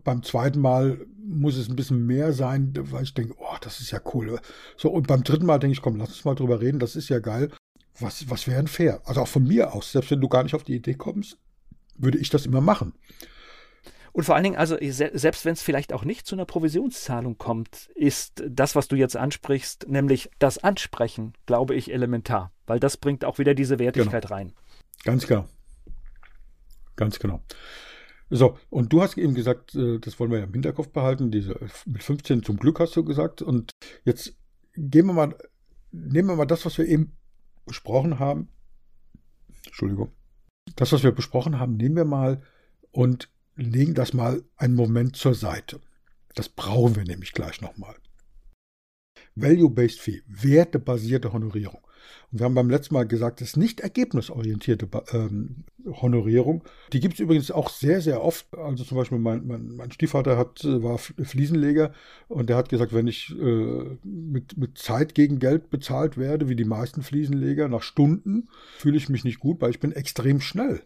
beim 0.04 0.22
zweiten 0.22 0.60
Mal 0.60 1.06
muss 1.18 1.56
es 1.56 1.68
ein 1.68 1.76
bisschen 1.76 2.06
mehr 2.06 2.32
sein, 2.32 2.72
weil 2.74 3.02
ich 3.02 3.14
denke, 3.14 3.34
oh, 3.38 3.56
das 3.60 3.80
ist 3.80 3.90
ja 3.90 4.00
cool. 4.14 4.38
So, 4.76 4.90
und 4.90 5.06
beim 5.06 5.24
dritten 5.24 5.46
Mal 5.46 5.58
denke 5.58 5.72
ich, 5.72 5.82
komm, 5.82 5.96
lass 5.96 6.10
uns 6.10 6.24
mal 6.24 6.34
drüber 6.34 6.60
reden, 6.60 6.78
das 6.78 6.96
ist 6.96 7.08
ja 7.08 7.18
geil. 7.18 7.50
Was, 7.98 8.28
was 8.30 8.46
wäre 8.46 8.58
denn 8.58 8.68
fair? 8.68 9.00
Also 9.04 9.22
auch 9.22 9.28
von 9.28 9.44
mir 9.44 9.72
aus, 9.72 9.92
selbst 9.92 10.10
wenn 10.10 10.20
du 10.20 10.28
gar 10.28 10.42
nicht 10.42 10.54
auf 10.54 10.64
die 10.64 10.76
Idee 10.76 10.94
kommst, 10.94 11.38
würde 11.96 12.18
ich 12.18 12.30
das 12.30 12.46
immer 12.46 12.60
machen. 12.60 12.92
Und 14.12 14.24
vor 14.24 14.34
allen 14.34 14.44
Dingen, 14.44 14.56
also 14.56 14.78
selbst 14.80 15.44
wenn 15.44 15.52
es 15.52 15.62
vielleicht 15.62 15.92
auch 15.92 16.04
nicht 16.04 16.26
zu 16.26 16.34
einer 16.34 16.46
Provisionszahlung 16.46 17.36
kommt, 17.36 17.90
ist 17.94 18.42
das, 18.48 18.74
was 18.74 18.88
du 18.88 18.96
jetzt 18.96 19.14
ansprichst, 19.14 19.88
nämlich 19.88 20.30
das 20.38 20.56
Ansprechen, 20.56 21.34
glaube 21.44 21.74
ich, 21.74 21.92
elementar, 21.92 22.50
weil 22.66 22.80
das 22.80 22.96
bringt 22.96 23.26
auch 23.26 23.38
wieder 23.38 23.54
diese 23.54 23.78
Wertigkeit 23.78 24.22
genau. 24.22 24.34
rein. 24.34 24.52
Ganz 25.04 25.26
genau. 25.26 25.46
Ganz 26.96 27.18
genau. 27.18 27.42
So, 28.28 28.58
und 28.70 28.92
du 28.92 29.02
hast 29.02 29.16
eben 29.18 29.34
gesagt, 29.34 29.74
äh, 29.74 29.98
das 30.00 30.18
wollen 30.18 30.30
wir 30.30 30.38
ja 30.38 30.44
im 30.44 30.52
Hinterkopf 30.52 30.88
behalten, 30.88 31.30
diese 31.30 31.58
mit 31.84 32.02
15 32.02 32.42
zum 32.42 32.56
Glück 32.56 32.80
hast 32.80 32.96
du 32.96 33.04
gesagt. 33.04 33.42
Und 33.42 33.70
jetzt 34.04 34.34
gehen 34.74 35.06
wir 35.06 35.12
mal, 35.12 35.36
nehmen 35.92 36.28
wir 36.28 36.36
mal 36.36 36.46
das, 36.46 36.64
was 36.66 36.76
wir 36.78 36.86
eben 36.86 37.16
besprochen 37.64 38.18
haben. 38.18 38.48
Entschuldigung. 39.66 40.12
Das, 40.74 40.92
was 40.92 41.04
wir 41.04 41.12
besprochen 41.12 41.60
haben, 41.60 41.76
nehmen 41.76 41.96
wir 41.96 42.04
mal 42.04 42.42
und 42.90 43.30
legen 43.54 43.94
das 43.94 44.12
mal 44.12 44.42
einen 44.56 44.74
Moment 44.74 45.16
zur 45.16 45.34
Seite. 45.34 45.80
Das 46.34 46.48
brauchen 46.48 46.96
wir 46.96 47.04
nämlich 47.04 47.32
gleich 47.32 47.60
nochmal. 47.60 47.94
Value-Based 49.36 50.00
Fee, 50.00 50.22
wertebasierte 50.26 51.32
Honorierung. 51.32 51.85
Und 52.32 52.40
wir 52.40 52.44
haben 52.44 52.54
beim 52.54 52.70
letzten 52.70 52.94
Mal 52.94 53.06
gesagt, 53.06 53.40
das 53.40 53.48
ist 53.48 53.56
nicht 53.56 53.80
ergebnisorientierte 53.80 54.88
ähm, 55.12 55.64
Honorierung. 55.84 56.64
Die 56.92 57.00
gibt 57.00 57.14
es 57.14 57.20
übrigens 57.20 57.50
auch 57.50 57.70
sehr, 57.70 58.00
sehr 58.00 58.22
oft. 58.22 58.46
Also 58.56 58.84
zum 58.84 58.96
Beispiel 58.96 59.18
mein, 59.18 59.46
mein, 59.46 59.76
mein, 59.76 59.92
Stiefvater 59.92 60.36
hat, 60.36 60.64
war 60.64 60.98
Fliesenleger 60.98 61.92
und 62.28 62.48
der 62.48 62.56
hat 62.56 62.68
gesagt, 62.68 62.92
wenn 62.92 63.06
ich 63.06 63.34
äh, 63.38 63.96
mit, 64.02 64.56
mit 64.56 64.78
Zeit 64.78 65.14
gegen 65.14 65.38
Geld 65.38 65.70
bezahlt 65.70 66.18
werde, 66.18 66.48
wie 66.48 66.56
die 66.56 66.64
meisten 66.64 67.02
Fliesenleger, 67.02 67.68
nach 67.68 67.82
Stunden, 67.82 68.48
fühle 68.78 68.96
ich 68.96 69.08
mich 69.08 69.24
nicht 69.24 69.38
gut, 69.38 69.60
weil 69.60 69.70
ich 69.70 69.80
bin 69.80 69.92
extrem 69.92 70.40
schnell. 70.40 70.82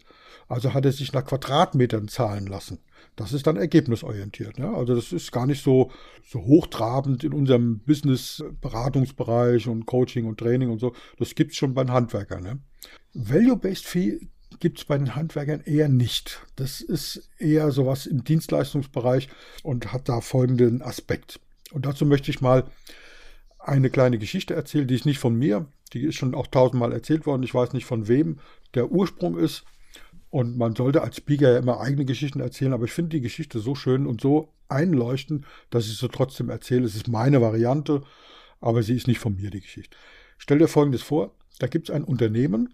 Also 0.47 0.73
hat 0.73 0.85
er 0.85 0.91
sich 0.91 1.13
nach 1.13 1.25
Quadratmetern 1.25 2.07
zahlen 2.07 2.47
lassen. 2.47 2.79
Das 3.15 3.33
ist 3.33 3.47
dann 3.47 3.57
ergebnisorientiert. 3.57 4.59
Ne? 4.59 4.69
Also 4.69 4.95
das 4.95 5.11
ist 5.11 5.31
gar 5.31 5.45
nicht 5.45 5.63
so, 5.63 5.91
so 6.25 6.41
hochtrabend 6.41 7.23
in 7.23 7.33
unserem 7.33 7.79
Business-Beratungsbereich 7.79 9.67
und 9.67 9.85
Coaching 9.85 10.25
und 10.25 10.39
Training 10.39 10.69
und 10.69 10.79
so. 10.79 10.93
Das 11.17 11.35
gibt 11.35 11.51
es 11.51 11.57
schon 11.57 11.73
bei 11.73 11.83
den 11.83 11.91
Handwerkern. 11.91 12.43
Ne? 12.43 12.59
Value-Based 13.13 13.85
Fee 13.85 14.19
gibt 14.59 14.79
es 14.79 14.85
bei 14.85 14.97
den 14.97 15.15
Handwerkern 15.15 15.61
eher 15.61 15.89
nicht. 15.89 16.45
Das 16.55 16.81
ist 16.81 17.29
eher 17.37 17.71
sowas 17.71 18.05
im 18.05 18.23
Dienstleistungsbereich 18.23 19.29
und 19.63 19.91
hat 19.93 20.09
da 20.09 20.21
folgenden 20.21 20.81
Aspekt. 20.81 21.39
Und 21.71 21.85
dazu 21.85 22.05
möchte 22.05 22.31
ich 22.31 22.41
mal 22.41 22.65
eine 23.59 23.89
kleine 23.89 24.17
Geschichte 24.17 24.53
erzählen, 24.53 24.87
die 24.87 24.95
ist 24.95 25.05
nicht 25.05 25.19
von 25.19 25.35
mir, 25.35 25.67
die 25.93 26.03
ist 26.03 26.15
schon 26.15 26.35
auch 26.35 26.47
tausendmal 26.47 26.93
erzählt 26.93 27.25
worden. 27.25 27.43
Ich 27.43 27.53
weiß 27.53 27.73
nicht 27.73 27.85
von 27.85 28.07
wem 28.07 28.39
der 28.73 28.91
Ursprung 28.91 29.37
ist. 29.37 29.63
Und 30.31 30.57
man 30.57 30.75
sollte 30.75 31.01
als 31.01 31.17
Speaker 31.17 31.51
ja 31.51 31.59
immer 31.59 31.79
eigene 31.79 32.05
Geschichten 32.05 32.39
erzählen, 32.39 32.73
aber 32.73 32.85
ich 32.85 32.93
finde 32.93 33.09
die 33.09 33.21
Geschichte 33.21 33.59
so 33.59 33.75
schön 33.75 34.07
und 34.07 34.21
so 34.21 34.53
einleuchtend, 34.69 35.45
dass 35.69 35.87
ich 35.87 35.97
sie 35.97 36.07
trotzdem 36.07 36.49
erzähle. 36.49 36.85
Es 36.85 36.95
ist 36.95 37.09
meine 37.09 37.41
Variante, 37.41 38.01
aber 38.61 38.81
sie 38.81 38.95
ist 38.95 39.07
nicht 39.07 39.19
von 39.19 39.35
mir, 39.35 39.51
die 39.51 39.61
Geschichte. 39.61 39.95
Stell 40.37 40.57
dir 40.57 40.67
Folgendes 40.67 41.03
vor, 41.03 41.35
da 41.59 41.67
gibt 41.67 41.89
es 41.89 41.95
ein 41.95 42.05
Unternehmen, 42.05 42.73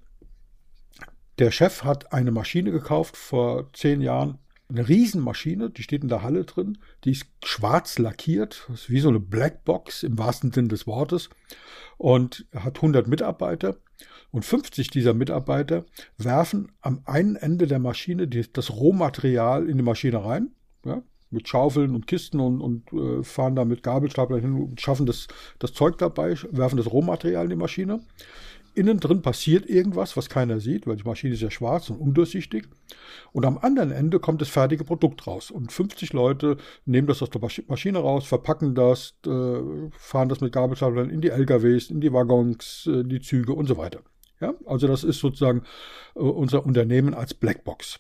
der 1.40 1.52
Chef 1.52 1.84
hat 1.84 2.14
eine 2.14 2.32
Maschine 2.32 2.72
gekauft 2.72 3.16
vor 3.16 3.72
zehn 3.74 4.02
Jahren, 4.02 4.40
eine 4.70 4.88
Riesenmaschine, 4.88 5.70
die 5.70 5.84
steht 5.84 6.04
in 6.04 6.10
der 6.10 6.24
Halle 6.24 6.44
drin, 6.44 6.78
die 7.04 7.12
ist 7.12 7.26
schwarz 7.44 8.00
lackiert, 8.00 8.68
ist 8.74 8.90
wie 8.90 9.00
so 9.00 9.10
eine 9.10 9.20
Blackbox 9.20 10.04
im 10.04 10.18
wahrsten 10.18 10.52
Sinn 10.52 10.68
des 10.68 10.88
Wortes 10.88 11.30
und 11.98 12.46
hat 12.54 12.78
100 12.78 13.08
Mitarbeiter 13.08 13.78
und 14.32 14.44
50 14.44 14.90
dieser 14.90 15.14
Mitarbeiter 15.14 15.86
werfen 16.18 16.72
am 16.82 17.02
einen 17.06 17.36
Ende 17.36 17.68
der 17.68 17.80
Maschine 17.80 18.28
das 18.28 18.72
Rohmaterial 18.72 19.70
in 19.70 19.78
die 19.78 19.84
Maschine 19.84 20.24
rein, 20.24 20.52
ja, 20.86 21.02
mit 21.30 21.48
Schaufeln 21.48 21.96
und 21.96 22.08
Kisten 22.08 22.40
und, 22.40 22.62
und 22.62 22.94
äh, 22.94 23.24
fahren 23.24 23.56
da 23.56 23.66
mit 23.66 23.84
Gabelstapler 23.84 24.40
hin 24.40 24.54
und 24.54 24.80
schaffen 24.80 25.06
das, 25.06 25.28
das 25.60 25.74
Zeug 25.74 25.98
dabei, 25.98 26.36
werfen 26.52 26.78
das 26.78 26.92
Rohmaterial 26.92 27.46
in 27.46 27.50
die 27.50 27.56
Maschine. 27.56 28.02
Innen 28.78 29.00
drin 29.00 29.24
passiert 29.24 29.68
irgendwas, 29.68 30.16
was 30.16 30.30
keiner 30.30 30.60
sieht, 30.60 30.86
weil 30.86 30.98
die 30.98 31.04
Maschine 31.04 31.34
ist 31.34 31.42
ja 31.42 31.50
schwarz 31.50 31.90
und 31.90 31.98
undurchsichtig. 31.98 32.68
Und 33.32 33.44
am 33.44 33.58
anderen 33.58 33.92
Ende 33.92 34.20
kommt 34.20 34.40
das 34.40 34.50
fertige 34.50 34.84
Produkt 34.84 35.26
raus. 35.26 35.50
Und 35.50 35.72
50 35.72 36.14
Leute 36.14 36.58
nehmen 36.86 37.08
das 37.08 37.24
aus 37.24 37.32
der 37.32 37.42
Maschine 37.42 37.98
raus, 37.98 38.28
verpacken 38.28 38.76
das, 38.76 39.16
äh, 39.26 39.90
fahren 39.98 40.30
das 40.30 40.42
mit 40.42 40.54
Gabelstaplern 40.54 41.10
in 41.10 41.22
die 41.22 41.30
LKWs, 41.30 41.90
in 41.90 42.02
die 42.02 42.14
Waggons, 42.14 42.84
in 42.86 43.00
äh, 43.00 43.04
die 43.06 43.20
Züge 43.20 43.54
und 43.54 43.66
so 43.66 43.78
weiter. 43.78 44.02
Ja, 44.40 44.54
also 44.68 44.86
das 44.86 45.04
ist 45.04 45.20
sozusagen 45.20 45.64
äh, 46.16 46.20
unser 46.20 46.64
Unternehmen 46.64 47.16
als 47.16 47.34
Blackbox. 47.34 48.00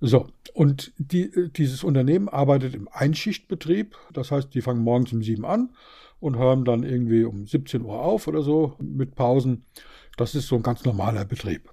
So, 0.00 0.28
und 0.54 0.92
die, 0.98 1.50
dieses 1.56 1.82
Unternehmen 1.82 2.28
arbeitet 2.28 2.76
im 2.76 2.88
Einschichtbetrieb. 2.92 3.96
Das 4.12 4.30
heißt, 4.30 4.54
die 4.54 4.62
fangen 4.62 4.84
morgens 4.84 5.12
um 5.12 5.24
sieben 5.24 5.44
an 5.44 5.70
und 6.20 6.36
hören 6.36 6.64
dann 6.64 6.82
irgendwie 6.82 7.24
um 7.24 7.46
17 7.46 7.82
Uhr 7.82 8.00
auf 8.00 8.26
oder 8.26 8.42
so 8.42 8.76
mit 8.80 9.14
Pausen. 9.14 9.64
Das 10.16 10.34
ist 10.34 10.48
so 10.48 10.56
ein 10.56 10.62
ganz 10.62 10.84
normaler 10.84 11.24
Betrieb. 11.24 11.70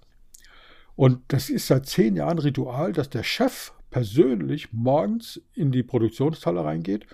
Und 0.95 1.21
das 1.27 1.49
ist 1.49 1.67
seit 1.67 1.87
zehn 1.87 2.15
Jahren 2.15 2.39
Ritual, 2.39 2.93
dass 2.93 3.09
der 3.09 3.23
Chef 3.23 3.73
persönlich 3.89 4.71
morgens 4.71 5.41
in 5.53 5.71
die 5.71 5.83
Produktionshalle 5.83 6.63
reingeht 6.63 7.05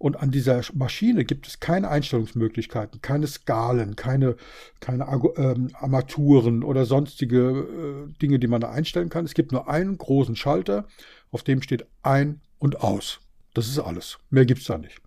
und 0.00 0.16
an 0.16 0.30
dieser 0.30 0.62
Maschine 0.72 1.26
gibt 1.26 1.46
es 1.46 1.60
keine 1.60 1.90
Einstellungsmöglichkeiten, 1.90 3.02
keine 3.02 3.26
Skalen, 3.26 3.96
keine, 3.96 4.36
keine 4.80 5.04
ähm, 5.36 5.68
Armaturen 5.74 6.64
oder 6.64 6.86
sonstige 6.86 8.08
äh, 8.08 8.12
Dinge, 8.22 8.38
die 8.38 8.46
man 8.46 8.62
da 8.62 8.70
einstellen 8.70 9.10
kann. 9.10 9.26
Es 9.26 9.34
gibt 9.34 9.52
nur 9.52 9.68
einen 9.68 9.98
großen 9.98 10.36
Schalter, 10.36 10.86
auf 11.30 11.42
dem 11.42 11.60
steht 11.60 11.84
ein 12.02 12.40
und 12.58 12.80
aus. 12.80 13.20
Das 13.52 13.68
ist 13.68 13.78
alles. 13.78 14.16
Mehr 14.30 14.46
gibt 14.46 14.62
es 14.62 14.68
da 14.68 14.78
nicht. 14.78 15.02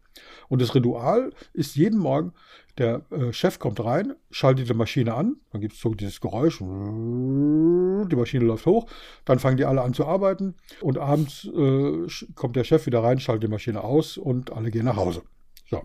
Und 0.50 0.62
das 0.62 0.76
Ritual 0.76 1.32
ist 1.54 1.76
jeden 1.76 2.00
Morgen, 2.00 2.34
der 2.78 3.06
äh, 3.12 3.32
Chef 3.34 3.60
kommt 3.60 3.84
rein, 3.84 4.14
schaltet 4.32 4.70
die 4.70 4.74
Maschine 4.74 5.14
an, 5.14 5.38
dann 5.52 5.62
gibt 5.62 5.74
es 5.74 5.80
so 5.80 5.94
dieses 5.94 6.22
Geräusch, 6.22 6.60
die 6.60 8.16
Maschine 8.16 8.46
läuft 8.46 8.66
hoch, 8.66 8.88
dann 9.26 9.40
fangen 9.40 9.58
die 9.58 9.66
alle 9.66 9.82
an 9.82 9.94
zu 9.94 10.06
arbeiten 10.06 10.56
und 10.82 10.98
abends 10.98 11.46
äh, 11.46 12.08
kommt 12.36 12.56
der 12.56 12.64
Chef 12.64 12.86
wieder 12.86 13.04
rein, 13.04 13.20
schaltet 13.20 13.44
die 13.44 13.52
Maschine 13.52 13.84
aus 13.84 14.18
und 14.18 14.52
alle 14.52 14.72
gehen 14.72 14.86
nach 14.86 14.96
Hause. 14.96 15.24
So. 15.70 15.84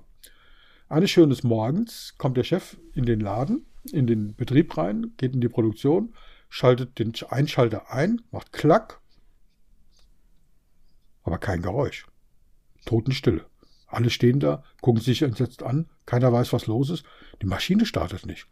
Eines 0.89 1.11
schönen 1.11 1.37
Morgens 1.43 2.15
kommt 2.17 2.37
der 2.37 2.45
Chef 2.45 2.79
in 2.95 3.05
den 3.05 3.21
Laden, 3.21 3.67
in 3.93 4.07
den 4.07 4.35
Betrieb 4.35 4.77
rein, 4.79 5.13
geht 5.19 5.35
in 5.35 5.41
die 5.41 5.49
Produktion, 5.49 6.15
schaltet 6.49 6.99
den 6.99 7.13
Einschalter 7.29 7.93
ein, 7.93 8.23
macht 8.31 8.53
Klack, 8.53 9.01
aber 11.23 11.37
kein 11.37 11.61
Geräusch. 11.61 12.07
Totenstille. 12.87 13.45
Alle 13.89 14.11
stehen 14.11 14.39
da, 14.39 14.63
gucken 14.81 15.03
sich 15.03 15.23
entsetzt 15.23 15.63
an, 15.63 15.89
keiner 16.07 16.33
weiß, 16.33 16.53
was 16.53 16.67
los 16.67 16.91
ist. 16.91 17.05
Die 17.43 17.47
Maschine 17.47 17.87
startet 17.87 18.27
nicht. 18.27 18.47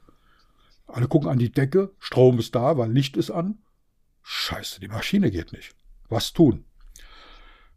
Alle 0.87 1.09
gucken 1.09 1.29
an 1.29 1.39
die 1.39 1.53
Decke, 1.53 1.93
Strom 1.99 2.39
ist 2.39 2.55
da, 2.55 2.79
weil 2.79 2.91
Licht 2.91 3.17
ist 3.17 3.31
an. 3.31 3.59
Scheiße, 4.23 4.81
die 4.81 4.89
Maschine 4.89 5.31
geht 5.31 5.53
nicht. 5.53 5.75
Was 6.09 6.33
tun? 6.33 6.65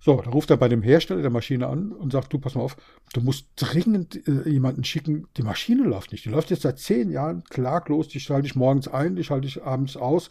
So, 0.01 0.15
dann 0.21 0.31
ruft 0.31 0.49
er 0.49 0.55
bei 0.55 0.69
dem 0.69 0.81
Hersteller 0.81 1.21
der 1.21 1.29
Maschine 1.29 1.67
an 1.67 1.91
und 1.91 2.13
sagt, 2.13 2.31
du, 2.31 2.39
pass 2.39 2.55
mal 2.55 2.61
auf, 2.61 2.77
du 3.11 3.19
musst 3.19 3.47
dringend 3.57 4.25
äh, 4.29 4.49
jemanden 4.49 4.85
schicken, 4.85 5.27
die 5.35 5.43
Maschine 5.43 5.83
läuft 5.83 6.13
nicht. 6.13 6.23
Die 6.23 6.29
läuft 6.29 6.51
jetzt 6.51 6.61
seit 6.61 6.79
zehn 6.79 7.11
Jahren 7.11 7.43
klaglos, 7.43 8.07
die 8.07 8.21
schalte 8.21 8.47
ich 8.47 8.55
morgens 8.55 8.87
ein, 8.87 9.17
die 9.17 9.25
schalte 9.25 9.47
ich 9.47 9.61
abends 9.61 9.97
aus. 9.97 10.29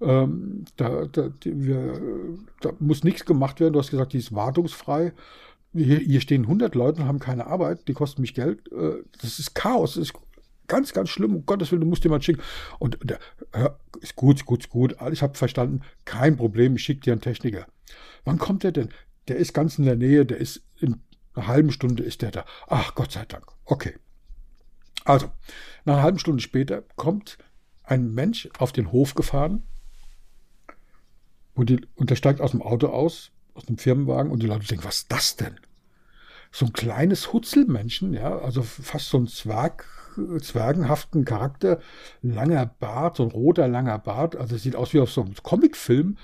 Ähm, 0.00 0.66
da, 0.76 1.06
da, 1.06 1.30
die, 1.30 1.64
wir, 1.64 2.00
da 2.60 2.70
muss 2.78 3.02
nichts 3.02 3.24
gemacht 3.24 3.58
werden. 3.58 3.72
Du 3.72 3.80
hast 3.80 3.90
gesagt, 3.90 4.12
die 4.12 4.18
ist 4.18 4.34
wartungsfrei. 4.34 5.12
Hier, 5.74 5.98
hier 5.98 6.20
stehen 6.20 6.42
100 6.42 6.74
Leute 6.74 7.02
und 7.02 7.08
haben 7.08 7.18
keine 7.18 7.46
Arbeit, 7.46 7.88
die 7.88 7.92
kosten 7.92 8.22
mich 8.22 8.34
Geld. 8.34 8.70
Äh, 8.72 9.02
das 9.20 9.38
ist 9.38 9.54
Chaos, 9.54 9.94
das 9.94 10.04
ist 10.04 10.14
ganz, 10.66 10.92
ganz 10.92 11.08
schlimm. 11.08 11.34
Um 11.34 11.46
Gottes 11.46 11.70
Willen, 11.72 11.80
du 11.82 11.86
musst 11.86 12.04
jemand 12.04 12.24
schicken. 12.24 12.42
Und 12.78 12.98
der, 13.02 13.18
hör, 13.52 13.78
ist 14.00 14.16
gut, 14.16 14.36
ist 14.36 14.46
gut, 14.46 14.60
ist 14.60 14.70
gut. 14.70 14.96
Ich 15.12 15.22
habe 15.22 15.36
verstanden, 15.36 15.82
kein 16.04 16.36
Problem, 16.36 16.76
ich 16.76 16.82
schicke 16.82 17.00
dir 17.00 17.12
einen 17.12 17.20
Techniker. 17.20 17.66
Wann 18.24 18.38
kommt 18.38 18.62
der 18.62 18.72
denn? 18.72 18.90
Der 19.28 19.36
ist 19.36 19.52
ganz 19.52 19.78
in 19.78 19.84
der 19.84 19.96
Nähe, 19.96 20.24
der 20.24 20.38
ist 20.38 20.62
in 20.80 21.00
einer 21.34 21.46
halben 21.46 21.70
Stunde 21.70 22.02
ist 22.02 22.22
der 22.22 22.30
da. 22.30 22.44
Ach, 22.66 22.94
Gott 22.94 23.12
sei 23.12 23.24
Dank. 23.24 23.46
Okay. 23.64 23.94
Also, 25.04 25.30
nach 25.84 25.94
einer 25.94 26.02
halben 26.02 26.18
Stunde 26.18 26.42
später 26.42 26.82
kommt 26.96 27.38
ein 27.82 28.12
Mensch 28.12 28.48
auf 28.58 28.72
den 28.72 28.92
Hof 28.92 29.14
gefahren 29.14 29.62
und, 31.54 31.70
die, 31.70 31.80
und 31.94 32.10
der 32.10 32.16
steigt 32.16 32.40
aus 32.40 32.50
dem 32.50 32.62
Auto 32.62 32.88
aus, 32.88 33.30
aus 33.58 33.66
dem 33.66 33.76
Firmenwagen 33.76 34.30
und 34.30 34.42
die 34.42 34.46
Leute 34.46 34.66
denken, 34.66 34.84
was 34.84 34.98
ist 34.98 35.12
das 35.12 35.36
denn? 35.36 35.56
So 36.50 36.66
ein 36.66 36.72
kleines 36.72 37.32
Hutzelmännchen, 37.32 38.14
ja, 38.14 38.38
also 38.38 38.62
fast 38.62 39.10
so 39.10 39.18
ein 39.18 39.26
Zwerg, 39.26 39.84
zwergenhaften 40.40 41.24
Charakter, 41.24 41.80
langer 42.22 42.66
Bart, 42.66 43.16
so 43.16 43.24
ein 43.24 43.30
roter 43.30 43.68
langer 43.68 43.98
Bart, 43.98 44.36
also 44.36 44.56
sieht 44.56 44.76
aus 44.76 44.94
wie 44.94 45.00
auf 45.00 45.10
so 45.10 45.22
einem 45.22 45.34
Comicfilm 45.42 46.16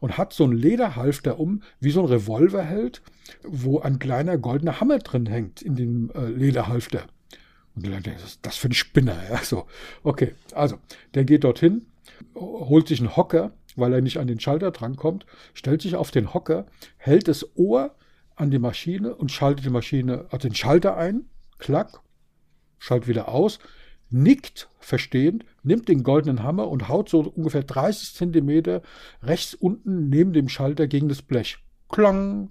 und 0.00 0.18
hat 0.18 0.32
so 0.32 0.44
ein 0.44 0.52
Lederhalfter 0.52 1.40
um, 1.40 1.62
wie 1.80 1.90
so 1.90 2.00
ein 2.00 2.06
Revolverheld, 2.06 3.02
wo 3.42 3.80
ein 3.80 3.98
kleiner 3.98 4.38
goldener 4.38 4.80
Hammer 4.80 4.98
drin 4.98 5.26
hängt 5.26 5.62
in 5.62 5.74
dem 5.74 6.10
äh, 6.14 6.26
Lederhalfter. 6.26 7.04
Und 7.74 7.86
die 7.86 7.90
Leute 7.90 8.02
denken, 8.02 8.20
das 8.20 8.32
ist 8.32 8.40
das 8.42 8.56
für 8.56 8.68
ein 8.68 8.74
Spinner, 8.74 9.16
ja, 9.30 9.38
so. 9.38 9.66
Okay, 10.02 10.34
also, 10.54 10.76
der 11.14 11.24
geht 11.24 11.44
dorthin, 11.44 11.86
holt 12.34 12.88
sich 12.88 13.00
einen 13.00 13.16
Hocker, 13.16 13.52
weil 13.76 13.92
er 13.92 14.00
nicht 14.00 14.18
an 14.18 14.26
den 14.26 14.40
Schalter 14.40 14.70
drankommt, 14.70 15.26
stellt 15.54 15.82
sich 15.82 15.96
auf 15.96 16.10
den 16.10 16.34
Hocker, 16.34 16.66
hält 16.96 17.28
das 17.28 17.56
Ohr 17.56 17.94
an 18.36 18.50
die 18.50 18.58
Maschine 18.58 19.14
und 19.14 19.30
schaltet 19.30 19.64
die 19.64 19.70
Maschine, 19.70 20.26
also 20.30 20.48
den 20.48 20.54
Schalter 20.54 20.96
ein, 20.96 21.26
klack, 21.58 22.00
schaltet 22.78 23.08
wieder 23.08 23.28
aus, 23.28 23.58
nickt 24.10 24.68
verstehend, 24.78 25.44
nimmt 25.62 25.88
den 25.88 26.02
goldenen 26.02 26.42
Hammer 26.42 26.68
und 26.68 26.88
haut 26.88 27.08
so 27.08 27.20
ungefähr 27.20 27.62
30 27.62 28.14
Zentimeter 28.14 28.82
rechts 29.22 29.54
unten 29.54 30.08
neben 30.08 30.32
dem 30.32 30.48
Schalter 30.48 30.86
gegen 30.86 31.08
das 31.08 31.22
Blech. 31.22 31.58
Klang! 31.88 32.50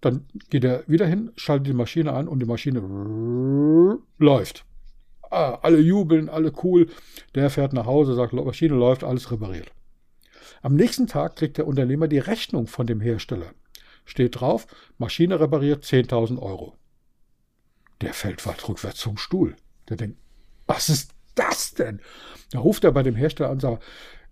Dann 0.00 0.26
geht 0.48 0.64
er 0.64 0.84
wieder 0.86 1.06
hin, 1.06 1.30
schaltet 1.36 1.68
die 1.68 1.74
Maschine 1.74 2.12
an 2.12 2.26
und 2.26 2.40
die 2.40 2.46
Maschine 2.46 2.80
läuft. 4.18 4.64
Ah, 5.30 5.58
alle 5.62 5.78
jubeln, 5.78 6.28
alle 6.28 6.52
cool. 6.62 6.88
Der 7.34 7.50
fährt 7.50 7.72
nach 7.72 7.86
Hause, 7.86 8.14
sagt, 8.14 8.32
Maschine 8.32 8.74
läuft, 8.74 9.04
alles 9.04 9.30
repariert. 9.30 9.70
Am 10.62 10.74
nächsten 10.74 11.06
Tag 11.06 11.36
kriegt 11.36 11.56
der 11.56 11.66
Unternehmer 11.66 12.08
die 12.08 12.18
Rechnung 12.18 12.66
von 12.66 12.86
dem 12.86 13.00
Hersteller. 13.00 13.52
Steht 14.04 14.40
drauf, 14.40 14.66
Maschine 14.98 15.38
repariert 15.40 15.84
10.000 15.84 16.38
Euro. 16.42 16.76
der 18.00 18.14
fällt 18.14 18.46
weit 18.46 18.66
rückwärts 18.68 19.02
vom 19.02 19.16
Stuhl. 19.18 19.56
Der 19.88 19.96
denkt, 19.96 20.18
was 20.66 20.88
ist 20.88 21.12
das 21.34 21.74
denn? 21.74 22.00
Da 22.50 22.58
ruft 22.58 22.84
er 22.84 22.92
bei 22.92 23.02
dem 23.02 23.14
Hersteller 23.14 23.50
an 23.50 23.56
und 23.56 23.60
sagt, 23.60 23.82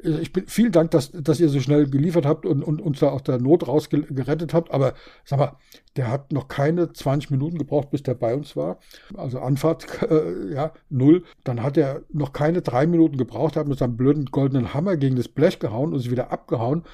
ich 0.01 0.33
bin, 0.33 0.47
vielen 0.47 0.71
Dank, 0.71 0.93
dass, 0.93 1.11
dass 1.11 1.41
ihr 1.41 1.49
so 1.49 1.61
schnell 1.61 1.89
geliefert 1.89 2.25
habt 2.25 2.47
und, 2.47 2.63
und 2.63 2.81
uns 2.81 3.01
da 3.01 3.09
aus 3.09 3.25
der 3.25 3.39
Not 3.39 3.67
rausgerettet 3.67 4.55
habt. 4.55 4.71
Aber 4.71 4.95
sag 5.25 5.39
mal, 5.39 5.57
der 5.97 6.11
hat 6.11 6.33
noch 6.33 6.47
keine 6.47 6.93
20 6.93 7.31
Minuten 7.31 7.59
gebraucht, 7.59 7.91
bis 7.91 8.05
der 8.05 8.15
bei 8.15 8.35
uns 8.35 8.55
war. 8.55 8.79
Also 9.17 9.41
Anfahrt, 9.41 10.03
äh, 10.11 10.55
ja, 10.55 10.73
null. 10.89 11.25
Dann 11.43 11.63
hat 11.63 11.77
er 11.77 12.03
noch 12.11 12.33
keine 12.33 12.63
drei 12.63 12.87
Minuten 12.87 13.17
gebraucht, 13.17 13.57
hat 13.57 13.67
mit 13.67 13.79
seinem 13.79 13.97
blöden 13.97 14.27
goldenen 14.27 14.73
Hammer 14.73 14.97
gegen 14.97 15.17
das 15.17 15.29
Blech 15.29 15.59
gehauen 15.59 15.93
und 15.93 15.99
ist 15.99 16.11
wieder 16.11 16.31
abgehauen. 16.31 16.85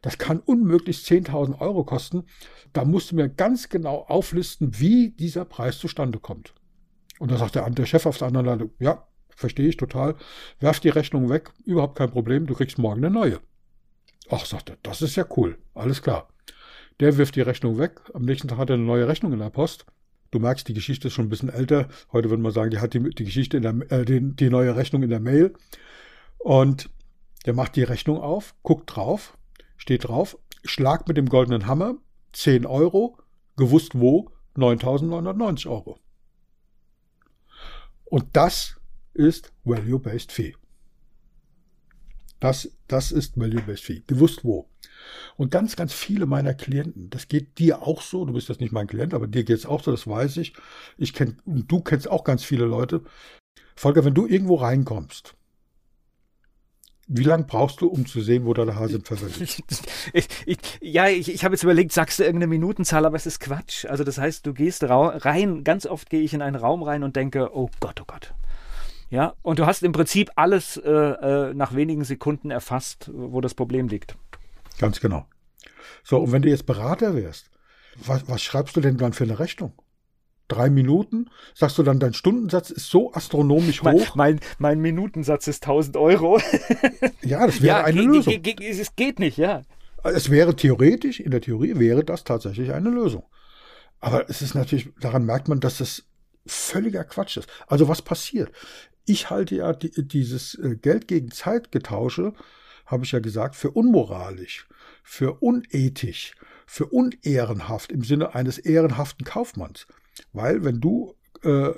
Das 0.00 0.18
kann 0.18 0.40
unmöglich 0.40 0.98
10.000 0.98 1.60
Euro 1.60 1.84
kosten. 1.84 2.24
Da 2.72 2.84
musst 2.84 3.10
du 3.10 3.16
mir 3.16 3.28
ganz 3.28 3.68
genau 3.68 4.04
auflisten, 4.08 4.78
wie 4.78 5.10
dieser 5.10 5.44
Preis 5.44 5.78
zustande 5.78 6.18
kommt. 6.18 6.54
Und 7.18 7.30
da 7.30 7.36
sagt 7.36 7.54
der, 7.54 7.68
der 7.70 7.86
Chef 7.86 8.06
auf 8.06 8.18
der 8.18 8.28
anderen 8.28 8.46
Seite, 8.46 8.70
ja, 8.78 9.06
verstehe 9.36 9.68
ich 9.68 9.76
total. 9.76 10.16
Werf 10.60 10.80
die 10.80 10.88
Rechnung 10.88 11.28
weg, 11.28 11.52
überhaupt 11.64 11.96
kein 11.96 12.10
Problem, 12.10 12.46
du 12.46 12.54
kriegst 12.54 12.78
morgen 12.78 13.04
eine 13.04 13.14
neue. 13.14 13.40
Ach, 14.30 14.44
sagt 14.46 14.70
er, 14.70 14.76
das 14.82 15.02
ist 15.02 15.16
ja 15.16 15.26
cool, 15.36 15.58
alles 15.74 16.02
klar. 16.02 16.28
Der 17.00 17.16
wirft 17.16 17.36
die 17.36 17.40
Rechnung 17.40 17.78
weg, 17.78 18.00
am 18.12 18.22
nächsten 18.22 18.48
Tag 18.48 18.58
hat 18.58 18.70
er 18.70 18.74
eine 18.74 18.84
neue 18.84 19.08
Rechnung 19.08 19.32
in 19.32 19.40
der 19.40 19.50
Post. 19.50 19.86
Du 20.30 20.38
merkst, 20.38 20.66
die 20.66 20.74
Geschichte 20.74 21.08
ist 21.08 21.14
schon 21.14 21.26
ein 21.26 21.28
bisschen 21.28 21.48
älter. 21.48 21.88
Heute 22.12 22.28
würde 22.30 22.42
man 22.42 22.52
sagen, 22.52 22.70
die 22.70 22.78
hat 22.78 22.94
die, 22.94 23.00
die 23.00 23.24
Geschichte 23.24 23.56
in 23.56 23.62
der, 23.62 23.92
äh, 23.92 24.04
die, 24.04 24.20
die 24.20 24.50
neue 24.50 24.74
Rechnung 24.74 25.02
in 25.02 25.10
der 25.10 25.20
Mail. 25.20 25.54
Und 26.38 26.90
der 27.46 27.54
macht 27.54 27.76
die 27.76 27.82
Rechnung 27.82 28.20
auf, 28.20 28.54
guckt 28.62 28.96
drauf, 28.96 29.36
steht 29.76 30.08
drauf, 30.08 30.36
Schlag 30.64 31.06
mit 31.06 31.16
dem 31.16 31.28
goldenen 31.28 31.66
Hammer, 31.66 31.96
10 32.32 32.66
Euro, 32.66 33.18
gewusst 33.56 33.92
wo, 33.94 34.30
9.990 34.56 35.68
Euro. 35.68 35.98
Und 38.04 38.24
das 38.32 38.76
ist 39.14 39.52
Value-Based 39.64 40.32
Fee. 40.32 40.54
Das, 42.40 42.70
das 42.88 43.12
ist 43.12 43.38
Value-Based 43.38 43.84
Fee. 43.84 44.02
Gewusst 44.06 44.44
wo. 44.44 44.68
Und 45.36 45.50
ganz, 45.50 45.76
ganz 45.76 45.92
viele 45.92 46.26
meiner 46.26 46.54
Klienten, 46.54 47.10
das 47.10 47.28
geht 47.28 47.58
dir 47.58 47.82
auch 47.82 48.02
so, 48.02 48.24
du 48.24 48.32
bist 48.32 48.48
jetzt 48.48 48.60
nicht 48.60 48.72
mein 48.72 48.86
Klient, 48.86 49.14
aber 49.14 49.26
dir 49.26 49.44
geht 49.44 49.56
es 49.56 49.66
auch 49.66 49.82
so, 49.82 49.90
das 49.90 50.06
weiß 50.06 50.36
ich. 50.38 50.54
Ich 50.98 51.12
kenne, 51.12 51.36
du 51.46 51.80
kennst 51.80 52.08
auch 52.10 52.24
ganz 52.24 52.44
viele 52.44 52.64
Leute. 52.64 53.02
Volker, 53.76 54.04
wenn 54.04 54.14
du 54.14 54.26
irgendwo 54.26 54.56
reinkommst, 54.56 55.34
wie 57.06 57.24
lange 57.24 57.44
brauchst 57.44 57.80
du, 57.80 57.88
um 57.88 58.06
zu 58.06 58.22
sehen, 58.22 58.46
wo 58.46 58.54
da 58.54 58.64
der 58.64 58.76
Hase 58.76 58.96
im 58.96 59.04
Pfeffer 59.04 59.26
liegt? 59.38 60.78
Ja, 60.80 61.08
ich, 61.08 61.28
ich 61.28 61.44
habe 61.44 61.54
jetzt 61.54 61.62
überlegt, 61.62 61.92
sagst 61.92 62.18
du 62.18 62.22
irgendeine 62.22 62.48
Minutenzahl, 62.48 63.04
aber 63.04 63.16
es 63.16 63.26
ist 63.26 63.40
Quatsch. 63.40 63.84
Also 63.84 64.04
das 64.04 64.16
heißt, 64.16 64.46
du 64.46 64.54
gehst 64.54 64.84
rein, 64.84 65.64
ganz 65.64 65.86
oft 65.86 66.08
gehe 66.08 66.22
ich 66.22 66.32
in 66.32 66.40
einen 66.40 66.56
Raum 66.56 66.82
rein 66.82 67.02
und 67.02 67.16
denke, 67.16 67.54
oh 67.54 67.68
Gott, 67.80 68.00
oh 68.00 68.04
Gott, 68.06 68.34
ja, 69.10 69.34
und 69.42 69.58
du 69.58 69.66
hast 69.66 69.82
im 69.82 69.92
Prinzip 69.92 70.30
alles 70.36 70.76
äh, 70.76 70.90
äh, 70.90 71.54
nach 71.54 71.74
wenigen 71.74 72.04
Sekunden 72.04 72.50
erfasst, 72.50 73.10
wo 73.12 73.40
das 73.40 73.54
Problem 73.54 73.88
liegt. 73.88 74.16
Ganz 74.78 75.00
genau. 75.00 75.26
So, 76.02 76.18
und 76.18 76.32
wenn 76.32 76.42
du 76.42 76.48
jetzt 76.48 76.66
Berater 76.66 77.14
wärst, 77.14 77.50
was, 77.96 78.28
was 78.28 78.42
schreibst 78.42 78.76
du 78.76 78.80
denn 78.80 78.96
dann 78.96 79.12
für 79.12 79.24
eine 79.24 79.38
Rechnung? 79.38 79.72
Drei 80.48 80.68
Minuten? 80.68 81.30
Sagst 81.54 81.78
du 81.78 81.82
dann, 81.82 82.00
dein 82.00 82.12
Stundensatz 82.12 82.70
ist 82.70 82.90
so 82.90 83.12
astronomisch 83.14 83.82
hoch? 83.82 84.14
Mein, 84.14 84.34
mein, 84.34 84.40
mein 84.58 84.80
Minutensatz 84.80 85.46
ist 85.46 85.62
1000 85.64 85.96
Euro. 85.96 86.38
ja, 87.22 87.46
das 87.46 87.62
wäre 87.62 87.78
ja, 87.78 87.84
eine 87.84 88.02
Lösung. 88.02 88.34
Es 88.60 88.94
geht 88.96 89.18
nicht, 89.20 89.38
ja. 89.38 89.62
Es 90.02 90.30
wäre 90.30 90.54
theoretisch, 90.54 91.20
in 91.20 91.30
der 91.30 91.40
Theorie 91.40 91.78
wäre 91.78 92.04
das 92.04 92.24
tatsächlich 92.24 92.72
eine 92.72 92.90
Lösung. 92.90 93.24
Aber 94.00 94.28
es 94.28 94.42
ist 94.42 94.54
natürlich, 94.54 94.90
daran 95.00 95.24
merkt 95.24 95.48
man, 95.48 95.60
dass 95.60 95.80
es 95.80 96.04
völliger 96.46 97.04
Quatsch 97.04 97.38
ist. 97.38 97.48
Also 97.66 97.88
was 97.88 98.02
passiert? 98.02 98.52
Ich 99.06 99.30
halte 99.30 99.56
ja 99.56 99.72
die, 99.72 100.06
dieses 100.06 100.54
äh, 100.56 100.76
Geld 100.76 101.08
gegen 101.08 101.30
Zeit 101.30 101.72
getausche, 101.72 102.32
habe 102.86 103.04
ich 103.04 103.12
ja 103.12 103.18
gesagt, 103.18 103.56
für 103.56 103.70
unmoralisch, 103.70 104.66
für 105.02 105.42
unethisch, 105.42 106.34
für 106.66 106.86
unehrenhaft 106.86 107.92
im 107.92 108.02
Sinne 108.02 108.34
eines 108.34 108.58
ehrenhaften 108.58 109.24
Kaufmanns. 109.24 109.86
Weil 110.32 110.64
wenn 110.64 110.80
du 110.80 111.14
äh, 111.42 111.72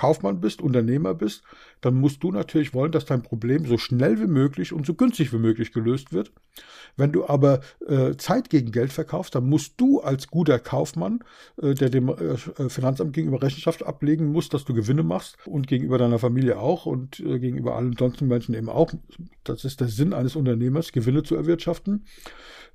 Kaufmann 0.00 0.40
bist, 0.40 0.62
Unternehmer 0.62 1.12
bist, 1.12 1.42
dann 1.82 1.94
musst 1.94 2.22
du 2.22 2.32
natürlich 2.32 2.72
wollen, 2.72 2.90
dass 2.90 3.04
dein 3.04 3.22
Problem 3.22 3.66
so 3.66 3.76
schnell 3.76 4.18
wie 4.18 4.26
möglich 4.26 4.72
und 4.72 4.86
so 4.86 4.94
günstig 4.94 5.30
wie 5.34 5.38
möglich 5.38 5.72
gelöst 5.72 6.14
wird. 6.14 6.32
Wenn 6.96 7.12
du 7.12 7.28
aber 7.28 7.60
äh, 7.86 8.16
Zeit 8.16 8.48
gegen 8.48 8.72
Geld 8.72 8.94
verkaufst, 8.94 9.34
dann 9.34 9.46
musst 9.46 9.74
du 9.78 10.00
als 10.00 10.28
guter 10.28 10.58
Kaufmann, 10.58 11.22
äh, 11.60 11.74
der 11.74 11.90
dem 11.90 12.08
äh, 12.08 12.36
Finanzamt 12.70 13.12
gegenüber 13.12 13.42
Rechenschaft 13.42 13.84
ablegen 13.84 14.32
muss, 14.32 14.48
dass 14.48 14.64
du 14.64 14.72
Gewinne 14.72 15.02
machst 15.02 15.36
und 15.46 15.66
gegenüber 15.66 15.98
deiner 15.98 16.18
Familie 16.18 16.58
auch 16.58 16.86
und 16.86 17.20
äh, 17.20 17.38
gegenüber 17.38 17.76
allen 17.76 17.94
sonstigen 17.94 18.28
Menschen 18.28 18.54
eben 18.54 18.70
auch. 18.70 18.90
Das 19.44 19.66
ist 19.66 19.82
der 19.82 19.88
Sinn 19.88 20.14
eines 20.14 20.34
Unternehmers, 20.34 20.92
Gewinne 20.92 21.24
zu 21.24 21.36
erwirtschaften. 21.36 22.06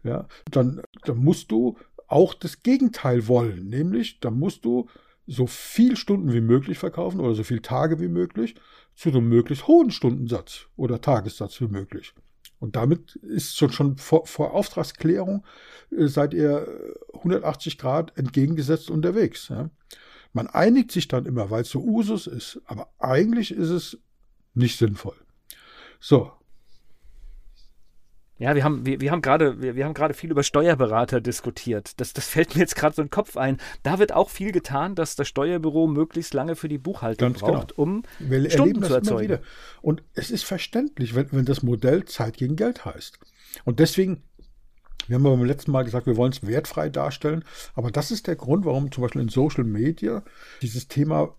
Ja, 0.04 0.28
dann, 0.52 0.84
dann 1.06 1.18
musst 1.18 1.50
du 1.50 1.76
auch 2.08 2.36
das 2.36 2.62
Gegenteil 2.62 3.28
wollen, 3.28 3.68
nämlich 3.68 4.20
dann 4.20 4.38
musst 4.38 4.64
du 4.64 4.88
so 5.28 5.48
viel 5.48 5.96
Stunden 5.98 6.34
wie 6.34 6.42
möglich 6.42 6.78
verkaufen 6.78 7.20
oder 7.20 7.34
so 7.34 7.44
viel 7.44 7.62
Tage 7.62 8.00
wie 8.00 8.08
möglich 8.08 8.56
zu 8.96 9.10
einem 9.10 9.28
möglichst 9.28 9.68
hohen 9.68 9.92
Stundensatz 9.92 10.68
oder 10.76 11.02
Tagessatz 11.02 11.60
wie 11.62 11.68
möglich. 11.68 12.14
Und 12.60 12.76
damit 12.76 13.16
ist 13.18 13.58
schon, 13.58 13.72
schon 13.72 13.98
vor, 13.98 14.26
vor 14.26 14.54
Auftragsklärung 14.54 15.46
äh, 15.92 16.08
seid 16.08 16.34
ihr 16.34 16.96
180 17.14 17.78
Grad 17.78 18.18
entgegengesetzt 18.18 18.90
unterwegs. 18.90 19.50
Ja. 19.50 19.70
Man 20.34 20.48
einigt 20.48 20.92
sich 20.92 21.08
dann 21.08 21.26
immer, 21.26 21.50
weil 21.50 21.62
es 21.62 21.70
so 21.70 21.82
Usus 21.82 22.28
ist, 22.28 22.62
aber 22.66 22.90
eigentlich 23.00 23.52
ist 23.52 23.70
es 23.70 23.98
nicht 24.54 24.78
sinnvoll. 24.78 25.16
So, 26.00 26.32
ja, 28.38 28.54
wir 28.54 28.64
haben, 28.64 28.86
wir, 28.86 29.00
wir 29.00 29.12
haben 29.12 29.22
gerade, 29.22 29.62
wir, 29.62 29.76
wir 29.76 29.86
haben 29.86 29.94
gerade 29.94 30.14
viel 30.14 30.30
über 30.30 30.44
Steuerberater 30.44 31.22
diskutiert. 31.22 32.00
Das, 32.02 32.12
das 32.12 32.28
fällt 32.28 32.56
mir 32.56 32.62
jetzt 32.62 32.76
gerade 32.76 32.96
so 32.96 33.02
in 33.02 33.08
den 33.08 33.12
Kopf 33.12 33.38
ein. 33.38 33.58
Da 33.84 33.98
wird 33.98 34.12
auch 34.12 34.30
viel 34.30 34.52
getan, 34.52 34.96
dass 34.96 35.16
das 35.16 35.28
Steuerbüro 35.28 35.88
möglichst 35.88 36.34
lange 36.34 36.56
für 36.56 36.68
die 36.68 36.78
Buchhaltung 36.78 37.30
Ganz 37.30 37.40
braucht, 37.40 37.76
genau. 37.76 37.82
um 37.82 38.04
wir 38.20 38.50
Stunden 38.50 38.84
zu 38.84 38.94
erzeugen. 38.94 39.40
Und 39.82 40.04
es 40.14 40.32
ist 40.32 40.44
verständlich, 40.44 41.16
wenn, 41.16 41.32
wenn 41.32 41.46
das 41.46 41.64
Modell 41.64 42.06
Zeit 42.06 42.36
gegen 42.36 42.58
Geld 42.58 42.84
heißt. 42.84 43.20
Und 43.64 43.80
deswegen 43.80 44.24
wir 45.08 45.16
haben 45.16 45.24
beim 45.24 45.44
letzten 45.44 45.72
Mal 45.72 45.84
gesagt, 45.84 46.08
wir 46.08 46.18
wollen 46.18 46.32
es 46.32 46.46
wertfrei 46.46 46.90
darstellen. 46.90 47.44
Aber 47.76 47.92
das 47.92 48.12
ist 48.12 48.28
der 48.28 48.36
Grund, 48.36 48.66
warum 48.66 48.92
zum 48.92 49.04
Beispiel 49.04 49.22
in 49.22 49.30
Social 49.30 49.64
Media 49.64 50.24
dieses 50.62 50.88
Thema, 50.88 51.36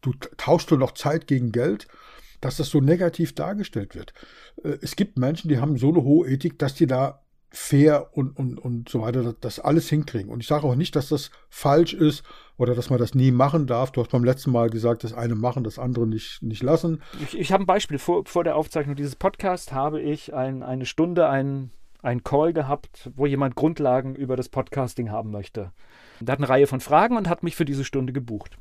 du 0.00 0.12
tauschst 0.36 0.70
du 0.70 0.76
noch 0.76 0.92
Zeit 0.92 1.26
gegen 1.26 1.50
Geld, 1.50 1.88
dass 2.40 2.56
das 2.56 2.68
so 2.68 2.80
negativ 2.80 3.34
dargestellt 3.34 3.94
wird. 3.94 4.12
Äh, 4.62 4.78
es 4.80 4.96
gibt 4.96 5.18
Menschen, 5.18 5.48
die 5.48 5.58
haben 5.58 5.76
so 5.76 5.90
eine 5.90 6.02
hohe 6.02 6.28
Ethik, 6.28 6.58
dass 6.58 6.74
die 6.74 6.86
da 6.86 7.22
fair 7.52 8.10
und, 8.12 8.36
und, 8.36 8.58
und 8.58 8.88
so 8.88 9.00
weiter 9.00 9.34
das 9.40 9.58
alles 9.58 9.88
hinkriegen. 9.88 10.30
Und 10.30 10.40
ich 10.40 10.46
sage 10.46 10.64
auch 10.64 10.76
nicht, 10.76 10.94
dass 10.94 11.08
das 11.08 11.30
falsch 11.48 11.94
ist 11.94 12.22
oder 12.56 12.74
dass 12.74 12.90
man 12.90 12.98
das 13.00 13.14
nie 13.14 13.32
machen 13.32 13.66
darf. 13.66 13.90
Du 13.90 14.00
hast 14.00 14.10
beim 14.10 14.24
letzten 14.24 14.52
Mal 14.52 14.70
gesagt, 14.70 15.02
das 15.02 15.12
eine 15.12 15.34
machen, 15.34 15.64
das 15.64 15.78
andere 15.78 16.06
nicht, 16.06 16.42
nicht 16.42 16.62
lassen. 16.62 17.02
Ich, 17.20 17.36
ich 17.36 17.52
habe 17.52 17.64
ein 17.64 17.66
Beispiel. 17.66 17.98
Vor, 17.98 18.24
vor 18.24 18.44
der 18.44 18.54
Aufzeichnung 18.54 18.94
dieses 18.94 19.16
Podcasts 19.16 19.72
habe 19.72 20.00
ich 20.00 20.32
ein, 20.32 20.62
eine 20.62 20.86
Stunde 20.86 21.28
einen 21.28 21.72
ein 22.02 22.24
Call 22.24 22.54
gehabt, 22.54 23.10
wo 23.14 23.26
jemand 23.26 23.56
Grundlagen 23.56 24.14
über 24.14 24.36
das 24.36 24.48
Podcasting 24.48 25.10
haben 25.10 25.30
möchte. 25.30 25.72
Der 26.20 26.32
hat 26.32 26.38
eine 26.38 26.48
Reihe 26.48 26.66
von 26.66 26.80
Fragen 26.80 27.16
und 27.16 27.28
hat 27.28 27.42
mich 27.42 27.56
für 27.56 27.66
diese 27.66 27.84
Stunde 27.84 28.14
gebucht. 28.14 28.56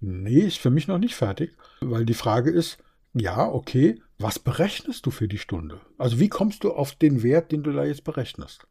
Nee, 0.00 0.40
ist 0.40 0.58
für 0.58 0.70
mich 0.70 0.88
noch 0.88 0.98
nicht 0.98 1.14
fertig, 1.14 1.56
weil 1.80 2.04
die 2.04 2.14
Frage 2.14 2.50
ist, 2.50 2.78
ja, 3.14 3.48
okay, 3.48 4.00
was 4.18 4.38
berechnest 4.38 5.06
du 5.06 5.10
für 5.10 5.28
die 5.28 5.38
Stunde? 5.38 5.80
Also 5.98 6.18
wie 6.18 6.28
kommst 6.28 6.64
du 6.64 6.72
auf 6.72 6.94
den 6.94 7.22
Wert, 7.22 7.52
den 7.52 7.62
du 7.62 7.72
da 7.72 7.84
jetzt 7.84 8.04
berechnest? 8.04 8.66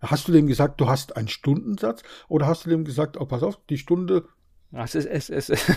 Hast 0.00 0.28
du 0.28 0.32
dem 0.32 0.46
gesagt, 0.46 0.80
du 0.80 0.88
hast 0.88 1.16
einen 1.16 1.28
Stundensatz 1.28 2.02
oder 2.28 2.46
hast 2.46 2.64
du 2.64 2.70
dem 2.70 2.84
gesagt, 2.84 3.18
oh, 3.18 3.26
pass 3.26 3.42
auf, 3.42 3.58
die 3.68 3.78
Stunde 3.78 4.26
es 4.72 4.94
ist, 4.94 5.30
es, 5.30 5.50
es, 5.50 5.76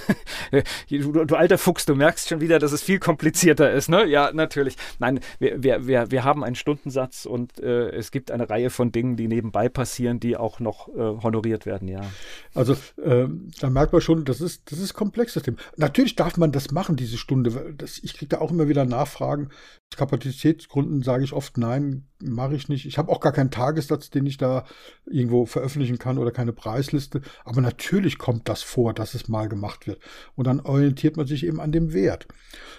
du, 0.90 1.26
du, 1.26 1.36
alter 1.36 1.58
Fuchs, 1.58 1.86
du 1.86 1.96
merkst 1.96 2.30
schon 2.30 2.42
wieder, 2.42 2.60
dass 2.60 2.72
es 2.72 2.84
viel 2.84 3.00
komplizierter 3.00 3.72
ist, 3.72 3.90
ne? 3.90 4.06
Ja, 4.06 4.32
natürlich. 4.32 4.76
Nein, 5.00 5.20
wir, 5.40 5.64
wir, 5.64 6.12
wir, 6.12 6.24
haben 6.24 6.44
einen 6.44 6.56
Stundensatz 6.56 7.26
und 7.26 7.60
äh, 7.60 7.90
es 7.90 8.12
gibt 8.12 8.30
eine 8.30 8.50
Reihe 8.50 8.70
von 8.70 8.92
Dingen, 8.92 9.16
die 9.16 9.28
nebenbei 9.28 9.68
passieren, 9.68 10.20
die 10.20 10.38
auch 10.38 10.60
noch 10.60 10.90
äh, 10.90 11.00
honoriert 11.00 11.66
werden, 11.66 11.88
ja. 11.88 12.02
Also 12.54 12.76
ähm, 13.04 13.50
da 13.60 13.72
merkt 13.72 13.94
man 13.94 14.02
schon, 14.02 14.26
das 14.26 14.42
ist, 14.42 14.72
das 14.72 14.80
ist 14.80 14.94
komplex, 14.94 15.34
das 15.34 15.44
Thema. 15.44 15.58
Natürlich 15.76 16.16
darf 16.16 16.38
man 16.38 16.52
das 16.52 16.70
machen, 16.72 16.96
diese 16.96 17.18
Stunde. 17.18 17.74
Das, 17.76 17.98
ich 17.98 18.14
kriege 18.14 18.30
da 18.30 18.42
auch 18.42 18.52
immer 18.52 18.68
wieder 18.68 18.86
Nachfragen. 18.86 19.50
Aus 19.92 19.98
Kapazitätsgründen 19.98 21.02
sage 21.02 21.24
ich 21.24 21.34
oft, 21.34 21.58
nein, 21.58 22.06
mache 22.24 22.56
ich 22.56 22.70
nicht. 22.70 22.86
Ich 22.86 22.98
habe 22.98 23.12
auch 23.12 23.20
gar 23.20 23.32
keinen 23.32 23.52
Tagessatz, 23.52 24.10
den 24.10 24.26
ich 24.26 24.38
da 24.38 24.66
irgendwo 25.06 25.46
veröffentlichen 25.46 26.00
kann 26.00 26.18
oder 26.18 26.32
keine 26.32 26.54
Preisliste. 26.54 27.22
Aber 27.44 27.62
natürlich 27.62 28.18
kommt 28.18 28.50
das 28.50 28.62
vor, 28.62 28.83
dass 28.92 29.14
es 29.14 29.30
mal 29.30 29.48
gemacht 29.48 29.88
wird. 29.88 30.00
Und 30.36 30.48
dann 30.48 30.60
orientiert 30.60 31.16
man 31.16 31.28
sich 31.28 31.46
eben 31.46 31.62
an 31.62 31.72
dem 31.72 31.94
Wert. 31.94 32.28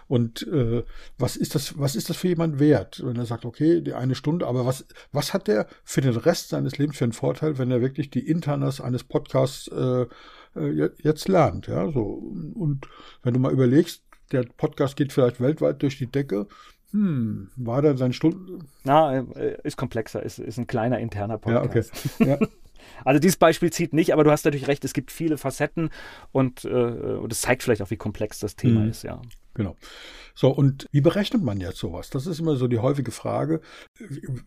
Und 0.06 0.46
äh, 0.48 0.84
was 1.16 1.36
ist 1.36 1.54
das, 1.54 1.78
was 1.78 1.96
ist 1.96 2.10
das 2.10 2.18
für 2.18 2.28
jemand 2.28 2.58
wert? 2.58 3.00
Wenn 3.02 3.16
er 3.16 3.24
sagt, 3.24 3.46
okay, 3.46 3.80
die 3.80 3.94
eine 3.94 4.14
Stunde, 4.14 4.46
aber 4.46 4.66
was, 4.66 4.84
was 5.12 5.32
hat 5.32 5.48
der 5.48 5.66
für 5.84 6.02
den 6.02 6.16
Rest 6.16 6.50
seines 6.50 6.76
Lebens 6.76 6.98
für 6.98 7.04
einen 7.04 7.12
Vorteil, 7.12 7.56
wenn 7.56 7.70
er 7.70 7.80
wirklich 7.80 8.10
die 8.10 8.28
Internas 8.28 8.80
eines 8.80 9.04
Podcasts 9.04 9.68
äh, 9.68 10.06
äh, 10.56 10.90
jetzt 10.98 11.28
lernt. 11.28 11.68
Ja, 11.68 11.90
so. 11.90 12.02
Und 12.54 12.88
wenn 13.22 13.34
du 13.34 13.40
mal 13.40 13.52
überlegst, 13.52 14.02
der 14.32 14.44
Podcast 14.56 14.96
geht 14.96 15.12
vielleicht 15.12 15.40
weltweit 15.40 15.82
durch 15.82 15.98
die 15.98 16.10
Decke. 16.10 16.46
Hm, 16.90 17.50
war 17.56 17.82
da 17.82 17.96
sein 17.96 18.12
Stunden? 18.12 18.68
Na, 18.84 19.18
äh, 19.18 19.58
ist 19.64 19.76
komplexer, 19.76 20.22
ist, 20.22 20.38
ist 20.38 20.58
ein 20.58 20.66
kleiner 20.66 20.98
interner 21.00 21.38
Podcast. 21.38 21.92
Ja, 22.20 22.36
okay. 22.36 22.38
Ja. 22.40 22.48
Also 23.04 23.20
dieses 23.20 23.36
Beispiel 23.36 23.72
zieht 23.72 23.92
nicht, 23.92 24.12
aber 24.12 24.24
du 24.24 24.30
hast 24.30 24.44
natürlich 24.44 24.68
recht, 24.68 24.84
es 24.84 24.92
gibt 24.92 25.10
viele 25.10 25.38
Facetten 25.38 25.90
und, 26.32 26.64
äh, 26.64 26.68
und 26.68 27.32
es 27.32 27.42
zeigt 27.42 27.62
vielleicht 27.62 27.82
auch, 27.82 27.90
wie 27.90 27.96
komplex 27.96 28.38
das 28.38 28.56
Thema 28.56 28.80
mhm. 28.80 28.90
ist, 28.90 29.02
ja. 29.02 29.20
Genau. 29.54 29.76
So, 30.34 30.50
und 30.50 30.88
wie 30.90 31.00
berechnet 31.00 31.42
man 31.42 31.60
jetzt 31.60 31.78
sowas? 31.78 32.10
Das 32.10 32.26
ist 32.26 32.40
immer 32.40 32.56
so 32.56 32.66
die 32.66 32.80
häufige 32.80 33.12
Frage. 33.12 33.60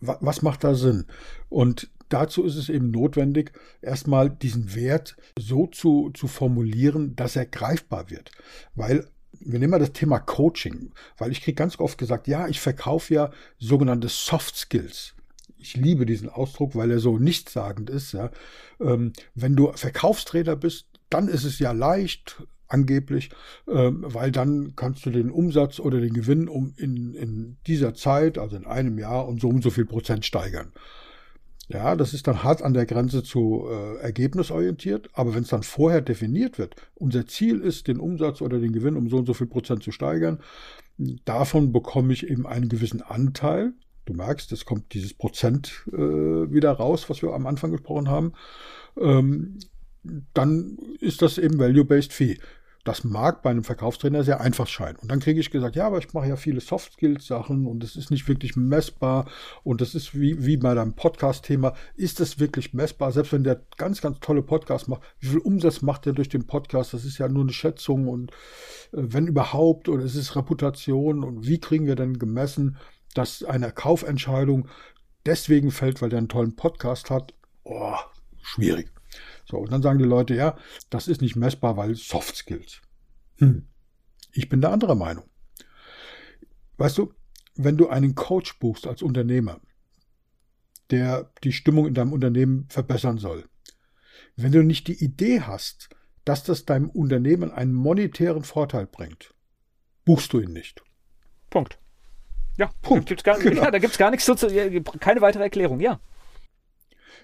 Was 0.01 0.41
macht 0.41 0.65
da 0.65 0.75
Sinn? 0.75 1.05
Und 1.47 1.89
dazu 2.09 2.43
ist 2.43 2.57
es 2.57 2.67
eben 2.67 2.91
notwendig, 2.91 3.53
erstmal 3.81 4.29
diesen 4.29 4.75
Wert 4.75 5.15
so 5.39 5.67
zu, 5.67 6.11
zu 6.13 6.27
formulieren, 6.27 7.15
dass 7.15 7.37
er 7.37 7.45
greifbar 7.45 8.09
wird. 8.09 8.31
Weil 8.75 9.07
wir 9.39 9.59
nehmen 9.59 9.71
mal 9.71 9.79
das 9.79 9.93
Thema 9.93 10.19
Coaching, 10.19 10.91
weil 11.17 11.31
ich 11.31 11.41
kriege 11.41 11.55
ganz 11.55 11.79
oft 11.79 11.97
gesagt, 11.97 12.27
ja, 12.27 12.47
ich 12.47 12.59
verkaufe 12.59 13.13
ja 13.13 13.31
sogenannte 13.59 14.09
Soft 14.09 14.55
Skills. 14.55 15.15
Ich 15.59 15.75
liebe 15.75 16.05
diesen 16.05 16.29
Ausdruck, 16.29 16.75
weil 16.75 16.91
er 16.91 16.99
so 16.99 17.17
nichtssagend 17.17 17.89
ist. 17.89 18.13
Ja. 18.13 18.31
Ähm, 18.79 19.13
wenn 19.35 19.55
du 19.55 19.71
Verkaufstrainer 19.73 20.55
bist, 20.55 20.87
dann 21.09 21.27
ist 21.27 21.43
es 21.43 21.59
ja 21.59 21.71
leicht, 21.71 22.37
angeblich, 22.67 23.29
ähm, 23.67 24.03
weil 24.05 24.31
dann 24.31 24.75
kannst 24.75 25.05
du 25.05 25.09
den 25.09 25.31
Umsatz 25.31 25.79
oder 25.79 26.01
den 26.01 26.13
Gewinn 26.13 26.47
um 26.47 26.73
in, 26.77 27.13
in 27.13 27.57
dieser 27.65 27.93
Zeit, 27.93 28.37
also 28.37 28.55
in 28.55 28.65
einem 28.65 28.97
Jahr, 28.97 29.27
und 29.27 29.41
so 29.41 29.49
und 29.49 29.63
so 29.63 29.69
viel 29.69 29.85
Prozent 29.85 30.25
steigern. 30.25 30.71
Ja, 31.69 31.95
das 31.97 32.13
ist 32.13 32.27
dann 32.27 32.43
hart 32.43 32.61
an 32.61 32.73
der 32.73 32.85
Grenze 32.85 33.23
zu 33.23 33.67
äh, 33.69 33.97
ergebnisorientiert, 33.97 35.09
aber 35.13 35.35
wenn 35.35 35.43
es 35.43 35.49
dann 35.49 35.63
vorher 35.63 36.01
definiert 36.01 36.57
wird, 36.57 36.75
unser 36.95 37.27
Ziel 37.27 37.59
ist, 37.59 37.87
den 37.87 37.99
Umsatz 37.99 38.41
oder 38.41 38.59
den 38.59 38.71
Gewinn 38.71 38.95
um 38.95 39.09
so 39.09 39.17
und 39.17 39.25
so 39.25 39.33
viel 39.33 39.47
Prozent 39.47 39.83
zu 39.83 39.91
steigern, 39.91 40.39
davon 41.25 41.73
bekomme 41.73 42.13
ich 42.13 42.29
eben 42.29 42.47
einen 42.47 42.69
gewissen 42.69 43.01
Anteil. 43.01 43.73
Du 44.07 44.13
merkst, 44.13 44.51
es 44.53 44.63
kommt 44.63 44.93
dieses 44.93 45.13
Prozent 45.13 45.85
äh, 45.91 45.97
wieder 45.97 46.71
raus, 46.71 47.09
was 47.09 47.21
wir 47.21 47.33
am 47.33 47.45
Anfang 47.45 47.71
gesprochen 47.71 48.09
haben. 48.09 48.31
Ähm, 48.97 49.59
dann 50.33 50.77
ist 51.01 51.21
das 51.21 51.37
eben 51.37 51.59
Value-Based 51.59 52.13
Fee. 52.13 52.37
Das 52.85 53.03
mag 53.03 53.41
bei 53.41 53.49
einem 53.49 53.65
Verkaufstrainer 53.65 54.23
sehr 54.23 54.39
einfach 54.39 54.65
scheinen. 54.65 54.95
Und 54.95 55.11
dann 55.11 55.19
kriege 55.19 55.41
ich 55.41 55.51
gesagt, 55.51 55.75
ja, 55.75 55.87
aber 55.87 55.97
ich 55.97 56.13
mache 56.13 56.29
ja 56.29 56.37
viele 56.37 56.61
Soft 56.61 56.93
Skills 56.93 57.27
Sachen 57.27 57.65
und 57.67 57.83
es 57.83 57.97
ist 57.97 58.11
nicht 58.11 58.29
wirklich 58.29 58.55
messbar. 58.55 59.29
Und 59.65 59.81
das 59.81 59.93
ist 59.93 60.17
wie, 60.17 60.45
wie 60.45 60.55
bei 60.55 60.73
deinem 60.73 60.93
Podcast-Thema. 60.93 61.73
Ist 61.97 62.21
das 62.21 62.39
wirklich 62.39 62.73
messbar? 62.73 63.11
Selbst 63.11 63.33
wenn 63.33 63.43
der 63.43 63.61
ganz, 63.75 63.99
ganz 63.99 64.21
tolle 64.21 64.41
Podcast 64.41 64.87
macht, 64.87 65.01
wie 65.19 65.27
viel 65.27 65.39
Umsatz 65.39 65.81
macht 65.81 66.05
der 66.05 66.13
durch 66.13 66.29
den 66.29 66.47
Podcast? 66.47 66.93
Das 66.93 67.03
ist 67.03 67.17
ja 67.17 67.27
nur 67.27 67.43
eine 67.43 67.51
Schätzung 67.51 68.07
und 68.07 68.31
äh, 68.93 69.03
wenn 69.03 69.27
überhaupt, 69.27 69.89
oder 69.89 70.05
es 70.05 70.15
ist 70.15 70.37
Reputation 70.37 71.25
und 71.25 71.45
wie 71.45 71.59
kriegen 71.59 71.87
wir 71.87 71.97
denn 71.97 72.17
gemessen, 72.17 72.77
dass 73.17 73.43
eine 73.43 73.71
Kaufentscheidung 73.71 74.69
deswegen 75.25 75.71
fällt, 75.71 76.01
weil 76.01 76.09
der 76.09 76.19
einen 76.19 76.29
tollen 76.29 76.55
Podcast 76.55 77.09
hat? 77.09 77.33
Oh, 77.63 77.95
schwierig. 78.41 78.91
So, 79.45 79.57
und 79.57 79.71
dann 79.71 79.81
sagen 79.81 79.99
die 79.99 80.05
Leute, 80.05 80.35
ja, 80.35 80.57
das 80.89 81.07
ist 81.07 81.21
nicht 81.21 81.35
messbar, 81.35 81.77
weil 81.77 81.95
Soft 81.95 82.35
Skills. 82.35 82.81
Hm. 83.37 83.67
Ich 84.31 84.49
bin 84.49 84.61
der 84.61 84.71
anderer 84.71 84.95
Meinung. 84.95 85.25
Weißt 86.77 86.97
du, 86.97 87.13
wenn 87.55 87.77
du 87.77 87.89
einen 87.89 88.13
Coach 88.13 88.59
buchst 88.59 88.85
als 88.85 89.01
Unternehmer, 89.01 89.59
der 90.91 91.31
die 91.43 91.53
Stimmung 91.53 91.87
in 91.87 91.93
deinem 91.93 92.13
Unternehmen 92.13 92.67
verbessern 92.69 93.17
soll, 93.17 93.45
wenn 94.35 94.51
du 94.51 94.63
nicht 94.63 94.87
die 94.87 95.03
Idee 95.03 95.41
hast, 95.41 95.89
dass 96.23 96.43
das 96.43 96.65
deinem 96.65 96.89
Unternehmen 96.89 97.51
einen 97.51 97.73
monetären 97.73 98.43
Vorteil 98.43 98.85
bringt, 98.85 99.33
buchst 100.05 100.33
du 100.33 100.39
ihn 100.39 100.53
nicht. 100.53 100.83
Punkt. 101.49 101.79
Ja, 102.57 102.69
Punkt. 102.81 103.07
Gibt's 103.07 103.23
gar, 103.23 103.37
genau. 103.39 103.63
ja, 103.63 103.71
da 103.71 103.79
gibt 103.79 103.93
es 103.93 103.97
gar 103.97 104.11
nichts, 104.11 104.25
zu, 104.25 104.35
keine 104.99 105.21
weitere 105.21 105.43
Erklärung, 105.43 105.79
ja. 105.79 105.99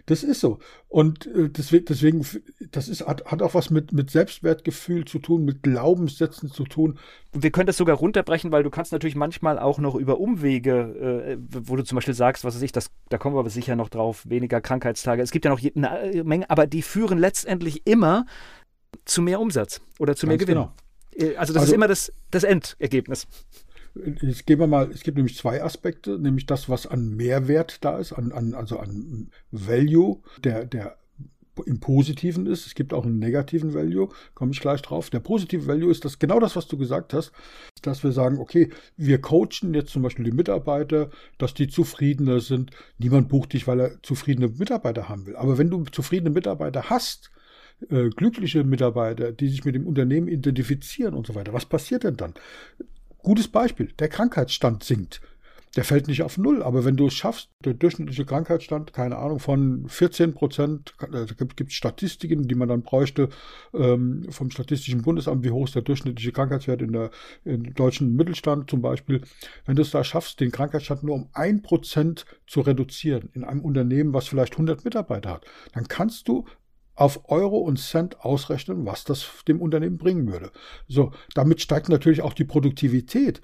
Das 0.05 0.21
ist 0.21 0.41
so. 0.41 0.59
Und 0.89 1.27
äh, 1.27 1.49
deswegen, 1.49 2.25
das 2.71 2.89
ist, 2.89 3.07
hat, 3.07 3.25
hat 3.25 3.41
auch 3.41 3.53
was 3.53 3.69
mit, 3.69 3.93
mit 3.93 4.11
Selbstwertgefühl 4.11 5.05
zu 5.05 5.19
tun, 5.19 5.45
mit 5.45 5.63
Glaubenssätzen 5.63 6.51
zu 6.51 6.65
tun. 6.65 6.99
Wir 7.31 7.51
können 7.51 7.67
das 7.67 7.77
sogar 7.77 7.95
runterbrechen, 7.95 8.51
weil 8.51 8.63
du 8.63 8.69
kannst 8.69 8.91
natürlich 8.91 9.15
manchmal 9.15 9.57
auch 9.57 9.79
noch 9.79 9.95
über 9.95 10.19
Umwege, 10.19 11.27
äh, 11.29 11.37
wo 11.39 11.77
du 11.77 11.83
zum 11.83 11.95
Beispiel 11.95 12.13
sagst, 12.13 12.43
was 12.43 12.55
weiß 12.55 12.61
ich, 12.63 12.73
das, 12.73 12.91
da 13.09 13.17
kommen 13.17 13.35
wir 13.35 13.39
aber 13.39 13.49
sicher 13.49 13.77
noch 13.77 13.87
drauf, 13.87 14.23
weniger 14.27 14.59
Krankheitstage. 14.59 15.21
Es 15.21 15.31
gibt 15.31 15.45
ja 15.45 15.51
noch 15.51 15.61
eine 15.61 16.23
Menge, 16.25 16.49
aber 16.49 16.67
die 16.67 16.81
führen 16.81 17.17
letztendlich 17.17 17.87
immer 17.87 18.25
zu 19.05 19.21
mehr 19.21 19.39
Umsatz 19.39 19.79
oder 19.99 20.17
zu 20.17 20.27
mehr 20.27 20.37
Gewinn. 20.37 20.55
Genau. 20.55 20.73
Äh, 21.15 21.37
also 21.37 21.53
das 21.53 21.61
also, 21.61 21.71
ist 21.71 21.75
immer 21.75 21.87
das, 21.87 22.11
das 22.29 22.43
Endergebnis. 22.43 23.25
Jetzt 23.95 24.47
gehen 24.47 24.59
wir 24.59 24.67
mal, 24.67 24.89
es 24.91 25.03
gibt 25.03 25.17
nämlich 25.17 25.37
zwei 25.37 25.63
Aspekte, 25.63 26.17
nämlich 26.17 26.47
das, 26.47 26.67
was 26.67 26.87
an 26.87 27.15
Mehrwert 27.15 27.83
da 27.85 27.99
ist, 27.99 28.13
an, 28.13 28.31
an, 28.31 28.55
also 28.55 28.79
an 28.79 29.29
Value, 29.51 30.21
der, 30.43 30.65
der 30.65 30.97
im 31.65 31.79
Positiven 31.79 32.47
ist. 32.47 32.65
Es 32.65 32.75
gibt 32.75 32.93
auch 32.93 33.05
einen 33.05 33.19
negativen 33.19 33.73
Value, 33.73 34.09
komme 34.33 34.51
ich 34.51 34.59
gleich 34.59 34.81
drauf. 34.81 35.09
Der 35.09 35.19
positive 35.19 35.67
Value 35.67 35.91
ist 35.91 36.05
das 36.05 36.19
genau 36.19 36.39
das, 36.39 36.55
was 36.55 36.67
du 36.67 36.77
gesagt 36.77 37.13
hast, 37.13 37.31
dass 37.81 38.03
wir 38.03 38.11
sagen, 38.11 38.39
okay, 38.39 38.69
wir 38.97 39.21
coachen 39.21 39.73
jetzt 39.73 39.91
zum 39.91 40.01
Beispiel 40.01 40.25
die 40.25 40.31
Mitarbeiter, 40.31 41.09
dass 41.37 41.53
die 41.53 41.67
zufriedener 41.67 42.39
sind. 42.39 42.71
Niemand 42.97 43.29
bucht 43.29 43.53
dich, 43.53 43.67
weil 43.67 43.79
er 43.79 44.03
zufriedene 44.03 44.47
Mitarbeiter 44.47 45.09
haben 45.09 45.25
will. 45.27 45.35
Aber 45.35 45.57
wenn 45.57 45.69
du 45.69 45.83
zufriedene 45.85 46.31
Mitarbeiter 46.31 46.89
hast, 46.89 47.29
äh, 47.89 48.09
glückliche 48.09 48.63
Mitarbeiter, 48.63 49.31
die 49.31 49.49
sich 49.49 49.65
mit 49.65 49.75
dem 49.75 49.85
Unternehmen 49.85 50.27
identifizieren 50.27 51.13
und 51.13 51.27
so 51.27 51.35
weiter, 51.35 51.53
was 51.53 51.65
passiert 51.65 52.03
denn 52.03 52.17
dann? 52.17 52.33
Gutes 53.23 53.47
Beispiel, 53.47 53.93
der 53.99 54.09
Krankheitsstand 54.09 54.83
sinkt. 54.83 55.21
Der 55.75 55.83
fällt 55.83 56.07
nicht 56.07 56.21
auf 56.21 56.37
Null, 56.37 56.61
aber 56.61 56.85
wenn 56.85 56.97
du 56.97 57.07
es 57.07 57.15
schaffst, 57.15 57.49
der 57.65 57.73
durchschnittliche 57.73 58.25
Krankheitsstand, 58.25 58.93
keine 58.93 59.17
Ahnung, 59.17 59.39
von 59.39 59.87
14 59.87 60.33
Prozent, 60.33 60.93
da 60.99 61.25
gibt 61.25 61.61
es 61.61 61.73
Statistiken, 61.73 62.47
die 62.47 62.53
man 62.53 62.67
dann 62.67 62.83
bräuchte 62.83 63.29
ähm, 63.73 64.27
vom 64.29 64.51
Statistischen 64.51 65.01
Bundesamt, 65.01 65.43
wie 65.43 65.49
hoch 65.49 65.65
ist 65.65 65.73
der 65.73 65.81
durchschnittliche 65.81 66.31
Krankheitswert 66.31 66.83
in 66.83 66.91
der 66.91 67.09
im 67.43 67.73
deutschen 67.73 68.15
Mittelstand 68.15 68.69
zum 68.69 68.81
Beispiel. 68.81 69.21
Wenn 69.65 69.75
du 69.75 69.81
es 69.81 69.89
da 69.89 70.03
schaffst, 70.03 70.41
den 70.41 70.51
Krankheitsstand 70.51 71.03
nur 71.03 71.15
um 71.15 71.29
ein 71.33 71.63
Prozent 71.63 72.25
zu 72.45 72.61
reduzieren 72.61 73.29
in 73.33 73.43
einem 73.43 73.61
Unternehmen, 73.61 74.13
was 74.13 74.27
vielleicht 74.27 74.53
100 74.53 74.85
Mitarbeiter 74.85 75.31
hat, 75.31 75.45
dann 75.73 75.87
kannst 75.87 76.27
du 76.27 76.45
auf 76.95 77.29
Euro 77.29 77.57
und 77.57 77.79
Cent 77.79 78.21
ausrechnen, 78.21 78.85
was 78.85 79.03
das 79.03 79.27
dem 79.47 79.61
Unternehmen 79.61 79.97
bringen 79.97 80.31
würde. 80.31 80.51
So, 80.87 81.11
damit 81.33 81.61
steigt 81.61 81.89
natürlich 81.89 82.21
auch 82.21 82.33
die 82.33 82.45
Produktivität. 82.45 83.41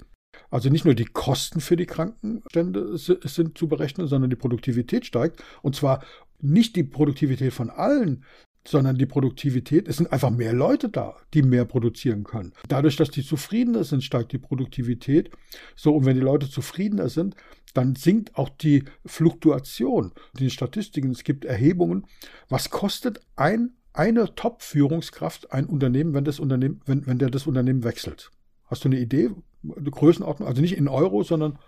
Also 0.52 0.70
nicht 0.70 0.86
nur 0.86 0.96
die 0.96 1.06
Kosten 1.06 1.60
für 1.60 1.76
die 1.76 1.86
Krankenstände 1.86 2.98
sind 2.98 3.58
zu 3.58 3.68
berechnen, 3.68 4.08
sondern 4.08 4.30
die 4.30 4.36
Produktivität 4.36 5.06
steigt. 5.06 5.44
Und 5.62 5.76
zwar 5.76 6.04
nicht 6.40 6.76
die 6.76 6.84
Produktivität 6.84 7.54
von 7.54 7.70
allen, 7.70 8.24
sondern 8.68 8.98
die 8.98 9.06
Produktivität, 9.06 9.88
es 9.88 9.98
sind 9.98 10.12
einfach 10.12 10.30
mehr 10.30 10.54
Leute 10.54 10.90
da, 10.90 11.16
die 11.34 11.42
mehr 11.42 11.66
produzieren 11.66 12.24
können. 12.24 12.54
Dadurch, 12.68 12.96
dass 12.98 13.10
die 13.10 13.24
zufriedener 13.24 13.84
sind, 13.84 14.04
steigt 14.04 14.32
die 14.32 14.38
Produktivität. 14.38 15.32
So, 15.76 15.96
und 15.96 16.06
wenn 16.06 16.16
die 16.16 16.22
Leute 16.22 16.50
zufriedener 16.50 17.10
sind, 17.10 17.36
dann 17.74 17.96
sinkt 17.96 18.36
auch 18.36 18.50
die 18.50 18.86
Fluktuation. 19.06 20.12
Die 20.38 20.50
Statistiken, 20.50 21.12
es 21.12 21.24
gibt 21.24 21.46
Erhebungen, 21.46 22.06
was 22.48 22.70
kostet 22.70 23.20
ein, 23.36 23.72
eine 23.94 24.34
Top-Führungskraft 24.36 25.52
ein 25.52 25.66
Unternehmen, 25.66 26.14
wenn, 26.14 26.24
das 26.24 26.40
Unternehmen 26.40 26.82
wenn, 26.86 27.06
wenn 27.06 27.20
der 27.20 27.30
das 27.30 27.48
Unternehmen 27.48 27.84
wechselt? 27.84 28.32
Hast 28.66 28.84
du 28.84 28.90
eine 28.90 29.00
Idee? 29.00 29.32
Eine 29.64 29.92
Größenordnung, 29.92 30.48
also 30.48 30.62
nicht 30.62 30.78
in 30.78 30.88
Euro, 30.88 31.24
sondern. 31.24 31.60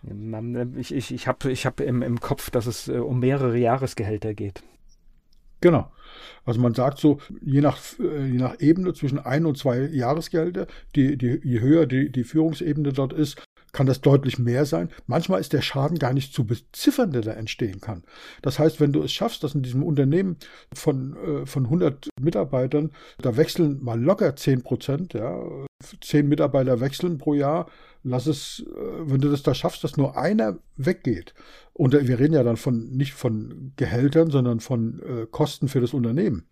Ich, 0.78 0.94
ich, 0.94 1.14
ich 1.14 1.28
habe 1.28 1.52
ich 1.52 1.66
hab 1.66 1.82
im, 1.82 2.02
im 2.02 2.20
Kopf, 2.22 2.50
dass 2.50 2.66
es 2.66 2.88
äh, 2.88 3.00
um 3.00 3.20
mehrere 3.20 3.58
Jahresgehälter 3.58 4.34
geht. 4.34 4.64
Genau. 5.62 5.92
Also 6.46 6.60
man 6.60 6.74
sagt 6.74 7.00
so, 7.00 7.20
je 7.42 7.62
nach, 7.62 7.78
äh, 8.00 8.28
je 8.28 8.38
nach 8.38 8.60
Ebene 8.60 8.94
zwischen 8.94 9.20
ein 9.20 9.46
und 9.46 9.58
zwei 9.58 9.82
Jahresgelder, 9.82 10.68
die, 10.96 11.18
die, 11.18 11.40
je 11.44 11.60
höher 11.60 11.86
die, 11.86 12.12
die 12.12 12.24
Führungsebene 12.24 12.94
dort 12.94 13.14
ist, 13.14 13.42
kann 13.72 13.88
das 13.88 14.02
deutlich 14.02 14.40
mehr 14.40 14.66
sein. 14.66 14.90
Manchmal 15.08 15.40
ist 15.40 15.54
der 15.54 15.62
Schaden 15.62 16.00
gar 16.00 16.14
nicht 16.14 16.34
zu 16.34 16.46
beziffern, 16.46 17.12
der 17.12 17.22
da 17.22 17.32
entstehen 17.32 17.82
kann. 17.82 18.04
Das 18.42 18.60
heißt, 18.60 18.80
wenn 18.80 18.94
du 18.94 19.02
es 19.04 19.12
schaffst, 19.12 19.44
dass 19.44 19.56
in 19.56 19.64
diesem 19.64 19.84
Unternehmen 19.84 20.38
von, 20.74 21.16
äh, 21.16 21.46
von 21.46 21.66
100 21.66 22.10
Mitarbeitern, 22.20 22.92
da 23.20 23.38
wechseln 23.38 23.84
mal 23.84 24.02
locker 24.02 24.36
10 24.36 24.64
Prozent, 24.64 25.14
ja, 25.14 25.42
10 26.02 26.28
Mitarbeiter 26.28 26.80
wechseln 26.80 27.18
pro 27.18 27.34
Jahr, 27.34 27.68
lass 28.04 28.28
es, 28.28 28.64
äh, 28.68 29.10
wenn 29.10 29.22
du 29.22 29.30
das 29.30 29.44
da 29.44 29.54
schaffst, 29.54 29.84
dass 29.84 29.98
nur 29.98 30.18
einer 30.18 30.58
weggeht, 30.78 31.34
und 31.74 31.94
wir 31.94 32.20
reden 32.20 32.34
ja 32.34 32.44
dann 32.44 32.58
von 32.58 32.92
nicht 32.92 33.14
von 33.14 33.74
Gehältern, 33.78 34.30
sondern 34.30 34.60
von 34.60 35.02
äh, 35.02 35.26
Kosten 35.26 35.68
für 35.68 35.82
das 35.82 35.94
Unternehmen. 35.94 36.48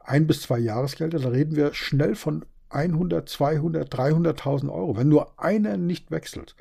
Ein 0.00 0.26
bis 0.26 0.42
zwei 0.42 0.58
Jahresgelder, 0.58 1.18
da 1.18 1.28
reden 1.28 1.56
wir 1.56 1.72
schnell 1.72 2.14
von 2.14 2.44
100, 2.70 3.28
200, 3.28 3.92
300.000 3.92 4.70
Euro, 4.72 4.96
wenn 4.96 5.08
nur 5.08 5.38
einer 5.38 5.76
nicht 5.76 6.10
wechselt. 6.10 6.54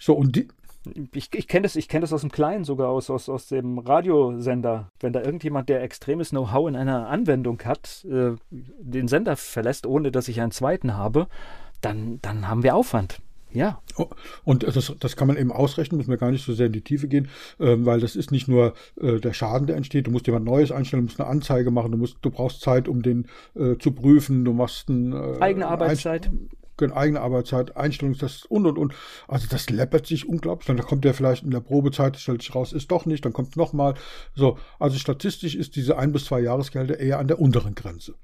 So, 0.00 0.14
und 0.14 0.36
die, 0.36 0.48
Ich, 1.14 1.32
ich 1.32 1.48
kenne 1.48 1.62
das, 1.62 1.74
kenn 1.88 2.02
das 2.02 2.12
aus 2.12 2.20
dem 2.20 2.30
Kleinen, 2.30 2.64
sogar 2.64 2.88
aus, 2.88 3.08
aus, 3.08 3.28
aus 3.28 3.46
dem 3.46 3.78
Radiosender. 3.78 4.90
Wenn 5.00 5.14
da 5.14 5.22
irgendjemand, 5.22 5.68
der 5.68 5.82
extremes 5.82 6.30
Know-how 6.30 6.68
in 6.68 6.76
einer 6.76 7.08
Anwendung 7.08 7.58
hat, 7.64 8.04
äh, 8.04 8.32
den 8.50 9.08
Sender 9.08 9.36
verlässt, 9.36 9.86
ohne 9.86 10.12
dass 10.12 10.28
ich 10.28 10.40
einen 10.40 10.52
zweiten 10.52 10.96
habe, 10.96 11.26
dann, 11.80 12.18
dann 12.20 12.48
haben 12.48 12.62
wir 12.62 12.74
Aufwand. 12.74 13.20
Ja. 13.54 13.80
Oh, 13.96 14.08
und 14.42 14.64
das, 14.64 14.92
das 14.98 15.16
kann 15.16 15.28
man 15.28 15.36
eben 15.36 15.52
ausrechnen, 15.52 15.98
müssen 15.98 16.10
wir 16.10 16.18
gar 16.18 16.30
nicht 16.30 16.44
so 16.44 16.52
sehr 16.52 16.66
in 16.66 16.72
die 16.72 16.80
Tiefe 16.80 17.08
gehen, 17.08 17.28
ähm, 17.60 17.86
weil 17.86 18.00
das 18.00 18.16
ist 18.16 18.32
nicht 18.32 18.48
nur 18.48 18.74
äh, 19.00 19.20
der 19.20 19.32
Schaden, 19.32 19.66
der 19.66 19.76
entsteht. 19.76 20.06
Du 20.06 20.10
musst 20.10 20.26
jemand 20.26 20.44
Neues 20.44 20.72
einstellen, 20.72 21.02
du 21.02 21.06
musst 21.06 21.20
eine 21.20 21.30
Anzeige 21.30 21.70
machen, 21.70 21.92
du, 21.92 21.98
musst, 21.98 22.18
du 22.22 22.30
brauchst 22.30 22.60
Zeit, 22.60 22.88
um 22.88 23.02
den 23.02 23.26
äh, 23.54 23.76
zu 23.78 23.92
prüfen, 23.92 24.44
du 24.44 24.52
machst 24.52 24.88
ein, 24.88 25.12
äh, 25.12 25.40
eigene 25.40 25.68
Arbeitszeit. 25.68 26.30
Einst 26.80 27.04
eigene 27.04 27.20
Arbeitszeit, 27.20 27.76
Einstellungstests 27.76 28.46
und 28.46 28.66
und 28.66 28.78
und. 28.78 28.94
Also 29.28 29.46
das 29.48 29.70
läppert 29.70 30.06
sich 30.06 30.28
unglaublich. 30.28 30.66
Dann 30.66 30.78
kommt 30.78 31.04
der 31.04 31.14
vielleicht 31.14 31.44
in 31.44 31.50
der 31.50 31.60
Probezeit, 31.60 32.16
stellt 32.16 32.42
sich 32.42 32.54
raus, 32.54 32.72
ist 32.72 32.90
doch 32.90 33.06
nicht, 33.06 33.24
dann 33.24 33.32
kommt 33.32 33.56
nochmal. 33.56 33.94
So, 34.34 34.58
also 34.78 34.98
statistisch 34.98 35.54
ist 35.54 35.76
diese 35.76 35.98
ein 35.98 36.12
bis 36.12 36.24
zwei 36.24 36.40
Jahresgelder 36.40 36.98
eher 36.98 37.18
an 37.18 37.28
der 37.28 37.40
unteren 37.40 37.74
Grenze. 37.74 38.14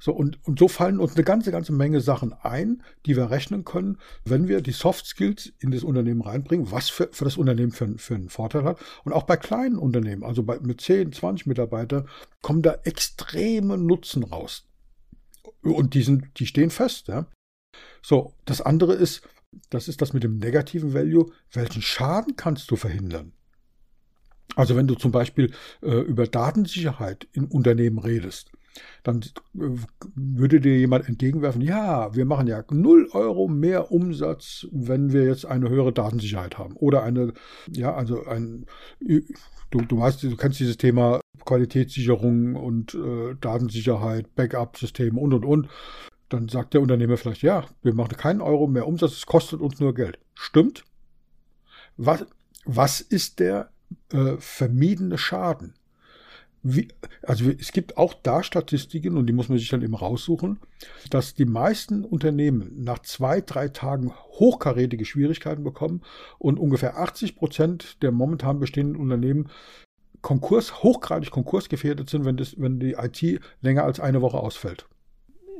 So, 0.00 0.12
und, 0.12 0.38
und 0.46 0.58
so 0.58 0.68
fallen 0.68 0.98
uns 0.98 1.14
eine 1.14 1.24
ganze, 1.24 1.52
ganze 1.52 1.72
Menge 1.72 2.00
Sachen 2.00 2.32
ein, 2.32 2.82
die 3.06 3.16
wir 3.16 3.30
rechnen 3.30 3.64
können, 3.64 3.98
wenn 4.24 4.48
wir 4.48 4.60
die 4.60 4.72
Soft 4.72 5.06
Skills 5.06 5.52
in 5.58 5.70
das 5.70 5.84
Unternehmen 5.84 6.22
reinbringen, 6.22 6.70
was 6.70 6.90
für, 6.90 7.08
für 7.12 7.24
das 7.24 7.36
Unternehmen 7.36 7.72
für, 7.72 7.98
für 7.98 8.14
einen 8.14 8.28
Vorteil 8.28 8.64
hat. 8.64 8.78
Und 9.04 9.12
auch 9.12 9.24
bei 9.24 9.36
kleinen 9.36 9.76
Unternehmen, 9.76 10.24
also 10.24 10.42
bei, 10.42 10.58
mit 10.60 10.80
10, 10.80 11.12
20 11.12 11.46
Mitarbeitern, 11.46 12.08
kommen 12.40 12.62
da 12.62 12.78
extreme 12.84 13.78
Nutzen 13.78 14.24
raus. 14.24 14.64
Und 15.62 15.94
die, 15.94 16.02
sind, 16.02 16.38
die 16.38 16.46
stehen 16.46 16.70
fest. 16.70 17.08
Ja? 17.08 17.26
So, 18.02 18.34
das 18.44 18.60
andere 18.60 18.94
ist, 18.94 19.22
das 19.70 19.88
ist 19.88 20.02
das 20.02 20.12
mit 20.12 20.22
dem 20.22 20.38
negativen 20.38 20.94
Value. 20.94 21.30
Welchen 21.52 21.82
Schaden 21.82 22.36
kannst 22.36 22.70
du 22.70 22.76
verhindern? 22.76 23.32
Also 24.56 24.76
wenn 24.76 24.86
du 24.86 24.94
zum 24.94 25.12
Beispiel 25.12 25.52
äh, 25.82 26.00
über 26.00 26.26
Datensicherheit 26.26 27.26
im 27.32 27.46
Unternehmen 27.46 27.98
redest, 27.98 28.52
dann 29.02 29.20
äh, 29.54 29.70
würde 30.14 30.60
dir 30.60 30.76
jemand 30.78 31.08
entgegenwerfen, 31.08 31.62
ja, 31.62 32.14
wir 32.14 32.24
machen 32.24 32.46
ja 32.46 32.62
0 32.68 33.08
Euro 33.12 33.48
mehr 33.48 33.92
Umsatz, 33.92 34.66
wenn 34.70 35.12
wir 35.12 35.24
jetzt 35.24 35.46
eine 35.46 35.68
höhere 35.68 35.92
Datensicherheit 35.92 36.58
haben. 36.58 36.76
Oder 36.76 37.02
eine, 37.02 37.32
ja, 37.68 37.94
also 37.94 38.24
ein, 38.24 38.66
du, 39.00 39.80
du 39.80 39.98
weißt, 39.98 40.22
du 40.22 40.36
kennst 40.36 40.60
dieses 40.60 40.76
Thema 40.76 41.20
Qualitätssicherung 41.44 42.54
und 42.54 42.94
äh, 42.94 43.34
Datensicherheit, 43.40 44.34
Backup-Systeme 44.34 45.18
und, 45.18 45.32
und, 45.32 45.44
und 45.44 45.68
dann 46.32 46.48
sagt 46.48 46.74
der 46.74 46.80
Unternehmer 46.80 47.16
vielleicht, 47.16 47.42
ja, 47.42 47.66
wir 47.82 47.94
machen 47.94 48.16
keinen 48.16 48.40
Euro 48.40 48.66
mehr 48.66 48.86
Umsatz, 48.86 49.12
es 49.12 49.26
kostet 49.26 49.60
uns 49.60 49.80
nur 49.80 49.94
Geld. 49.94 50.18
Stimmt? 50.34 50.84
Was, 51.96 52.26
was 52.64 53.00
ist 53.00 53.38
der 53.38 53.70
äh, 54.12 54.36
vermiedene 54.38 55.18
Schaden? 55.18 55.74
Wie, 56.64 56.88
also 57.22 57.50
es 57.50 57.72
gibt 57.72 57.96
auch 57.96 58.14
da 58.14 58.44
Statistiken, 58.44 59.16
und 59.16 59.26
die 59.26 59.32
muss 59.32 59.48
man 59.48 59.58
sich 59.58 59.68
dann 59.68 59.82
eben 59.82 59.96
raussuchen, 59.96 60.60
dass 61.10 61.34
die 61.34 61.44
meisten 61.44 62.04
Unternehmen 62.04 62.72
nach 62.84 63.00
zwei, 63.00 63.40
drei 63.40 63.68
Tagen 63.68 64.12
hochkarätige 64.14 65.04
Schwierigkeiten 65.04 65.64
bekommen 65.64 66.02
und 66.38 66.60
ungefähr 66.60 66.98
80 66.98 67.34
Prozent 67.34 68.02
der 68.02 68.12
momentan 68.12 68.60
bestehenden 68.60 68.96
Unternehmen 68.96 69.48
Konkurs, 70.20 70.84
hochgradig 70.84 71.32
konkursgefährdet 71.32 72.08
sind, 72.08 72.24
wenn, 72.24 72.36
das, 72.36 72.54
wenn 72.56 72.78
die 72.78 72.92
IT 72.92 73.40
länger 73.60 73.82
als 73.82 73.98
eine 73.98 74.22
Woche 74.22 74.38
ausfällt 74.38 74.86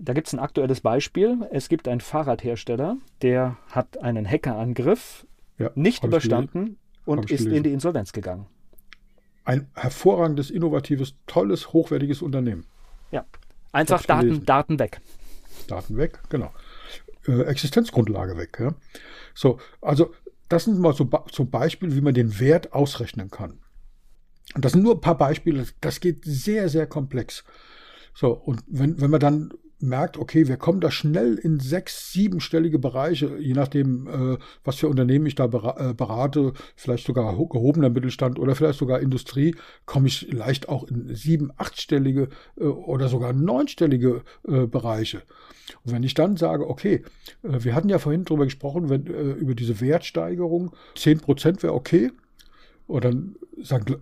da 0.00 0.12
gibt 0.12 0.26
es 0.28 0.32
ein 0.32 0.38
aktuelles 0.38 0.80
Beispiel. 0.80 1.46
Es 1.50 1.68
gibt 1.68 1.88
einen 1.88 2.00
Fahrradhersteller, 2.00 2.96
der 3.22 3.56
hat 3.70 3.98
einen 4.02 4.28
Hackerangriff 4.28 5.26
ja, 5.58 5.70
nicht 5.74 6.04
überstanden 6.04 6.78
und 7.04 7.30
ist 7.30 7.46
in 7.46 7.62
die 7.62 7.72
Insolvenz 7.72 8.12
gegangen. 8.12 8.46
Ein 9.44 9.68
hervorragendes, 9.74 10.50
innovatives, 10.50 11.14
tolles, 11.26 11.72
hochwertiges 11.72 12.22
Unternehmen. 12.22 12.64
Ja, 13.10 13.24
einfach 13.72 14.04
Daten, 14.04 14.44
Daten 14.44 14.78
weg. 14.78 15.00
Daten 15.66 15.96
weg, 15.96 16.20
genau. 16.28 16.52
Äh, 17.26 17.42
Existenzgrundlage 17.42 18.36
weg. 18.36 18.58
Ja? 18.60 18.74
So, 19.34 19.58
also 19.80 20.12
das 20.48 20.64
sind 20.64 20.78
mal 20.78 20.94
so, 20.94 21.08
so 21.30 21.44
Beispiele, 21.44 21.94
wie 21.94 22.00
man 22.00 22.14
den 22.14 22.38
Wert 22.38 22.72
ausrechnen 22.72 23.30
kann. 23.30 23.58
Und 24.54 24.64
das 24.64 24.72
sind 24.72 24.82
nur 24.82 24.94
ein 24.94 25.00
paar 25.00 25.16
Beispiele. 25.16 25.66
Das 25.80 26.00
geht 26.00 26.24
sehr, 26.24 26.68
sehr 26.68 26.86
komplex. 26.86 27.44
So, 28.14 28.32
und 28.32 28.62
wenn, 28.66 29.00
wenn 29.00 29.10
man 29.10 29.20
dann 29.20 29.52
merkt, 29.82 30.16
okay, 30.16 30.48
wir 30.48 30.56
kommen 30.56 30.80
da 30.80 30.90
schnell 30.90 31.34
in 31.34 31.60
sechs, 31.60 32.12
siebenstellige 32.12 32.78
Bereiche, 32.78 33.36
je 33.38 33.52
nachdem, 33.52 34.06
äh, 34.06 34.38
was 34.64 34.76
für 34.76 34.88
Unternehmen 34.88 35.26
ich 35.26 35.34
da 35.34 35.44
äh, 35.44 35.94
berate, 35.94 36.52
vielleicht 36.76 37.06
sogar 37.06 37.36
gehobener 37.36 37.90
Mittelstand 37.90 38.38
oder 38.38 38.54
vielleicht 38.54 38.78
sogar 38.78 39.00
Industrie, 39.00 39.54
komme 39.84 40.06
ich 40.06 40.32
leicht 40.32 40.68
auch 40.68 40.84
in 40.84 41.14
sieben, 41.14 41.50
achtstellige 41.56 42.28
äh, 42.58 42.64
oder 42.64 43.08
sogar 43.08 43.32
neunstellige 43.32 44.22
Bereiche. 44.42 45.22
Und 45.84 45.92
wenn 45.92 46.02
ich 46.02 46.14
dann 46.14 46.36
sage, 46.36 46.68
okay, 46.68 47.02
wir 47.42 47.74
hatten 47.74 47.88
ja 47.88 47.98
vorhin 47.98 48.24
darüber 48.24 48.44
gesprochen, 48.44 48.88
wenn, 48.88 49.06
über 49.06 49.54
diese 49.54 49.80
Wertsteigerung, 49.80 50.72
zehn 50.94 51.18
Prozent 51.18 51.62
wäre 51.62 51.74
okay, 51.74 52.10
und 52.86 53.04
dann 53.04 53.36
sagen, 53.62 53.96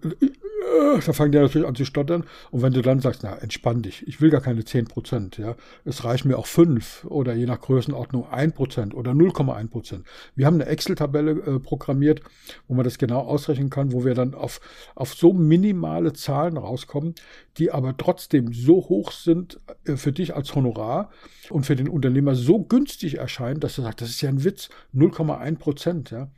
da 1.05 1.13
fangen 1.13 1.33
die 1.33 1.39
natürlich 1.39 1.67
an 1.67 1.75
zu 1.75 1.85
stottern. 1.85 2.25
Und 2.51 2.63
wenn 2.63 2.73
du 2.73 2.83
dann 2.83 3.01
sagst, 3.01 3.23
na, 3.23 3.37
entspann 3.37 3.83
dich, 3.83 4.07
ich 4.07 4.21
will 4.21 4.31
gar 4.31 4.41
keine 4.41 4.65
10 4.65 4.87
Prozent, 4.87 5.39
ja, 5.39 5.57
es 5.85 6.05
reicht 6.05 6.25
mir 6.25 6.39
auch 6.39 6.47
5 6.47 7.05
oder 7.09 7.35
je 7.35 7.47
nach 7.47 7.61
Größenordnung 7.61 8.29
1 8.29 8.55
Prozent 8.55 8.95
oder 8.95 9.13
0,1 9.13 9.69
Prozent. 9.69 10.07
Wir 10.35 10.47
haben 10.47 10.55
eine 10.55 10.67
Excel-Tabelle 10.67 11.33
äh, 11.33 11.59
programmiert, 11.59 12.23
wo 12.69 12.75
man 12.75 12.85
das 12.85 12.99
genau 12.99 13.21
ausrechnen 13.21 13.71
kann, 13.71 13.93
wo 13.93 14.05
wir 14.05 14.15
dann 14.15 14.35
auf, 14.35 14.61
auf 14.95 15.15
so 15.15 15.33
minimale 15.33 16.13
Zahlen 16.13 16.57
rauskommen, 16.57 17.15
die 17.59 17.71
aber 17.71 17.97
trotzdem 17.97 18.53
so 18.53 18.77
hoch 18.89 19.13
sind 19.13 19.61
äh, 19.85 19.97
für 19.97 20.13
dich 20.13 20.35
als 20.35 20.55
Honorar 20.55 21.11
und 21.51 21.65
für 21.65 21.77
den 21.77 21.89
Unternehmer 21.89 22.35
so 22.35 22.61
günstig 22.63 23.19
erscheinen, 23.19 23.61
dass 23.61 23.79
er 23.79 23.85
sagt, 23.85 24.01
das 24.01 24.11
ist 24.11 24.21
ja 24.21 24.29
ein 24.29 24.45
Witz, 24.45 24.69
0,1 24.95 25.59
Prozent, 25.59 26.11
ja. 26.11 26.31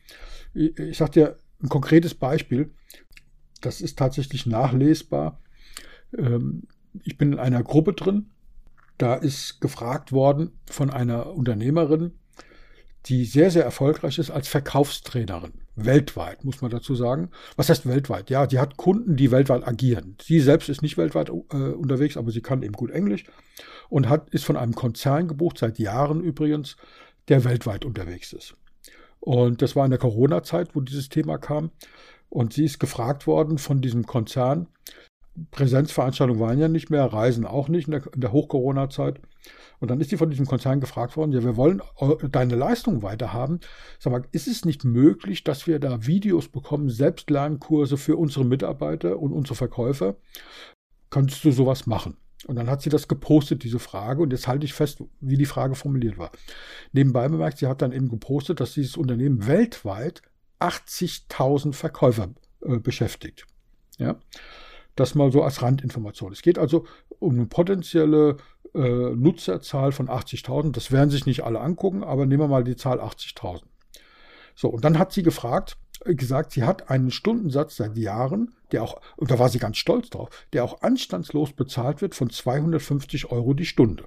Ich, 0.54 0.78
ich 0.78 0.98
sag 0.98 1.12
dir 1.12 1.36
ein 1.62 1.68
konkretes 1.68 2.14
Beispiel 2.14 2.70
das 3.62 3.80
ist 3.80 3.98
tatsächlich 3.98 4.46
nachlesbar. 4.46 5.40
Ähm, 6.16 6.64
ich 7.02 7.16
bin 7.16 7.32
in 7.32 7.38
einer 7.38 7.62
Gruppe 7.62 7.94
drin. 7.94 8.30
Da 8.98 9.14
ist 9.14 9.60
gefragt 9.60 10.12
worden 10.12 10.52
von 10.70 10.90
einer 10.90 11.34
Unternehmerin, 11.34 12.12
die 13.06 13.24
sehr, 13.24 13.50
sehr 13.50 13.64
erfolgreich 13.64 14.18
ist 14.18 14.30
als 14.30 14.46
Verkaufstrainerin. 14.48 15.54
Weltweit, 15.74 16.44
muss 16.44 16.60
man 16.60 16.70
dazu 16.70 16.94
sagen. 16.94 17.30
Was 17.56 17.70
heißt 17.70 17.86
weltweit? 17.86 18.30
Ja, 18.30 18.46
die 18.46 18.58
hat 18.58 18.76
Kunden, 18.76 19.16
die 19.16 19.30
weltweit 19.30 19.66
agieren. 19.66 20.16
Sie 20.22 20.38
selbst 20.40 20.68
ist 20.68 20.82
nicht 20.82 20.98
weltweit 20.98 21.30
äh, 21.30 21.32
unterwegs, 21.32 22.16
aber 22.16 22.30
sie 22.30 22.42
kann 22.42 22.62
eben 22.62 22.74
gut 22.74 22.90
Englisch 22.90 23.24
und 23.88 24.08
hat, 24.08 24.28
ist 24.30 24.44
von 24.44 24.56
einem 24.56 24.74
Konzern 24.74 25.28
gebucht, 25.28 25.58
seit 25.58 25.78
Jahren 25.78 26.22
übrigens, 26.22 26.76
der 27.28 27.44
weltweit 27.44 27.84
unterwegs 27.84 28.32
ist. 28.32 28.54
Und 29.18 29.62
das 29.62 29.74
war 29.74 29.84
in 29.84 29.90
der 29.90 30.00
Corona-Zeit, 30.00 30.74
wo 30.74 30.80
dieses 30.80 31.08
Thema 31.08 31.38
kam. 31.38 31.70
Und 32.32 32.54
sie 32.54 32.64
ist 32.64 32.80
gefragt 32.80 33.26
worden 33.26 33.58
von 33.58 33.82
diesem 33.82 34.06
Konzern. 34.06 34.66
Präsenzveranstaltungen 35.50 36.40
waren 36.40 36.58
ja 36.58 36.68
nicht 36.68 36.88
mehr, 36.88 37.04
Reisen 37.04 37.44
auch 37.44 37.68
nicht 37.68 37.88
in 37.88 37.92
der, 37.92 38.00
der 38.14 38.32
Hoch-Corona-Zeit. 38.32 39.20
Und 39.80 39.90
dann 39.90 40.00
ist 40.00 40.08
sie 40.08 40.16
von 40.16 40.30
diesem 40.30 40.46
Konzern 40.46 40.80
gefragt 40.80 41.18
worden, 41.18 41.32
ja, 41.32 41.44
wir 41.44 41.58
wollen 41.58 41.82
deine 42.30 42.56
Leistung 42.56 43.02
weiterhaben. 43.02 43.60
Sag 43.98 44.12
mal, 44.12 44.24
ist 44.32 44.48
es 44.48 44.64
nicht 44.64 44.82
möglich, 44.82 45.44
dass 45.44 45.66
wir 45.66 45.78
da 45.78 46.06
Videos 46.06 46.48
bekommen, 46.48 46.88
Selbstlernkurse 46.88 47.98
für 47.98 48.16
unsere 48.16 48.46
Mitarbeiter 48.46 49.18
und 49.18 49.32
unsere 49.32 49.54
Verkäufer? 49.54 50.16
Könntest 51.10 51.44
du 51.44 51.50
sowas 51.50 51.86
machen? 51.86 52.16
Und 52.46 52.56
dann 52.56 52.70
hat 52.70 52.80
sie 52.80 52.90
das 52.90 53.08
gepostet, 53.08 53.62
diese 53.62 53.78
Frage. 53.78 54.22
Und 54.22 54.32
jetzt 54.32 54.48
halte 54.48 54.64
ich 54.64 54.72
fest, 54.72 55.04
wie 55.20 55.36
die 55.36 55.44
Frage 55.44 55.74
formuliert 55.74 56.16
war. 56.16 56.30
Nebenbei 56.92 57.28
bemerkt, 57.28 57.58
sie 57.58 57.66
hat 57.66 57.82
dann 57.82 57.92
eben 57.92 58.08
gepostet, 58.08 58.58
dass 58.60 58.72
dieses 58.72 58.96
Unternehmen 58.96 59.46
weltweit 59.46 60.22
80.000 60.62 61.72
Verkäufer 61.72 62.30
äh, 62.64 62.78
beschäftigt. 62.78 63.46
Ja, 63.98 64.16
das 64.96 65.14
mal 65.14 65.32
so 65.32 65.42
als 65.42 65.62
Randinformation. 65.62 66.32
Es 66.32 66.42
geht 66.42 66.58
also 66.58 66.86
um 67.18 67.34
eine 67.34 67.46
potenzielle 67.46 68.36
äh, 68.74 68.78
Nutzerzahl 68.78 69.92
von 69.92 70.08
80.000. 70.08 70.72
Das 70.72 70.92
werden 70.92 71.10
sich 71.10 71.26
nicht 71.26 71.44
alle 71.44 71.60
angucken, 71.60 72.04
aber 72.04 72.26
nehmen 72.26 72.42
wir 72.42 72.48
mal 72.48 72.64
die 72.64 72.76
Zahl 72.76 73.00
80.000. 73.00 73.62
So, 74.54 74.68
und 74.68 74.84
dann 74.84 74.98
hat 74.98 75.12
sie 75.12 75.22
gefragt, 75.22 75.78
äh, 76.04 76.14
gesagt, 76.14 76.52
sie 76.52 76.64
hat 76.64 76.90
einen 76.90 77.10
Stundensatz 77.10 77.76
seit 77.76 77.96
Jahren, 77.96 78.54
der 78.70 78.82
auch, 78.82 79.00
und 79.16 79.30
da 79.30 79.38
war 79.38 79.48
sie 79.48 79.58
ganz 79.58 79.76
stolz 79.76 80.10
drauf, 80.10 80.28
der 80.52 80.64
auch 80.64 80.82
anstandslos 80.82 81.52
bezahlt 81.52 82.02
wird 82.02 82.14
von 82.14 82.30
250 82.30 83.30
Euro 83.30 83.54
die 83.54 83.66
Stunde. 83.66 84.04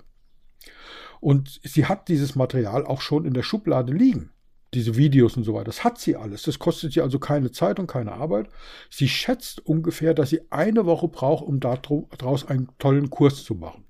Und 1.20 1.60
sie 1.64 1.86
hat 1.86 2.08
dieses 2.08 2.36
Material 2.36 2.86
auch 2.86 3.02
schon 3.02 3.26
in 3.26 3.34
der 3.34 3.44
Schublade 3.44 3.94
liegen 3.94 4.32
diese 4.76 4.96
Videos 4.96 5.38
und 5.38 5.44
so 5.44 5.54
weiter. 5.54 5.66
Das 5.66 5.84
hat 5.84 5.98
sie 5.98 6.16
alles. 6.16 6.44
Das 6.44 6.60
kostet 6.60 6.94
sie 6.94 7.02
also 7.02 7.18
keine 7.20 7.52
Zeit 7.52 7.80
und 7.80 7.88
keine 7.88 8.14
Arbeit. 8.14 8.50
Sie 8.90 9.08
schätzt 9.08 9.66
ungefähr, 9.66 10.14
dass 10.14 10.30
sie 10.30 10.42
eine 10.52 10.86
Woche 10.86 11.08
braucht, 11.08 11.46
um 11.46 11.60
daraus 11.60 12.46
einen 12.48 12.70
tollen 12.78 13.10
Kurs 13.10 13.44
zu 13.44 13.56
machen. 13.56 13.86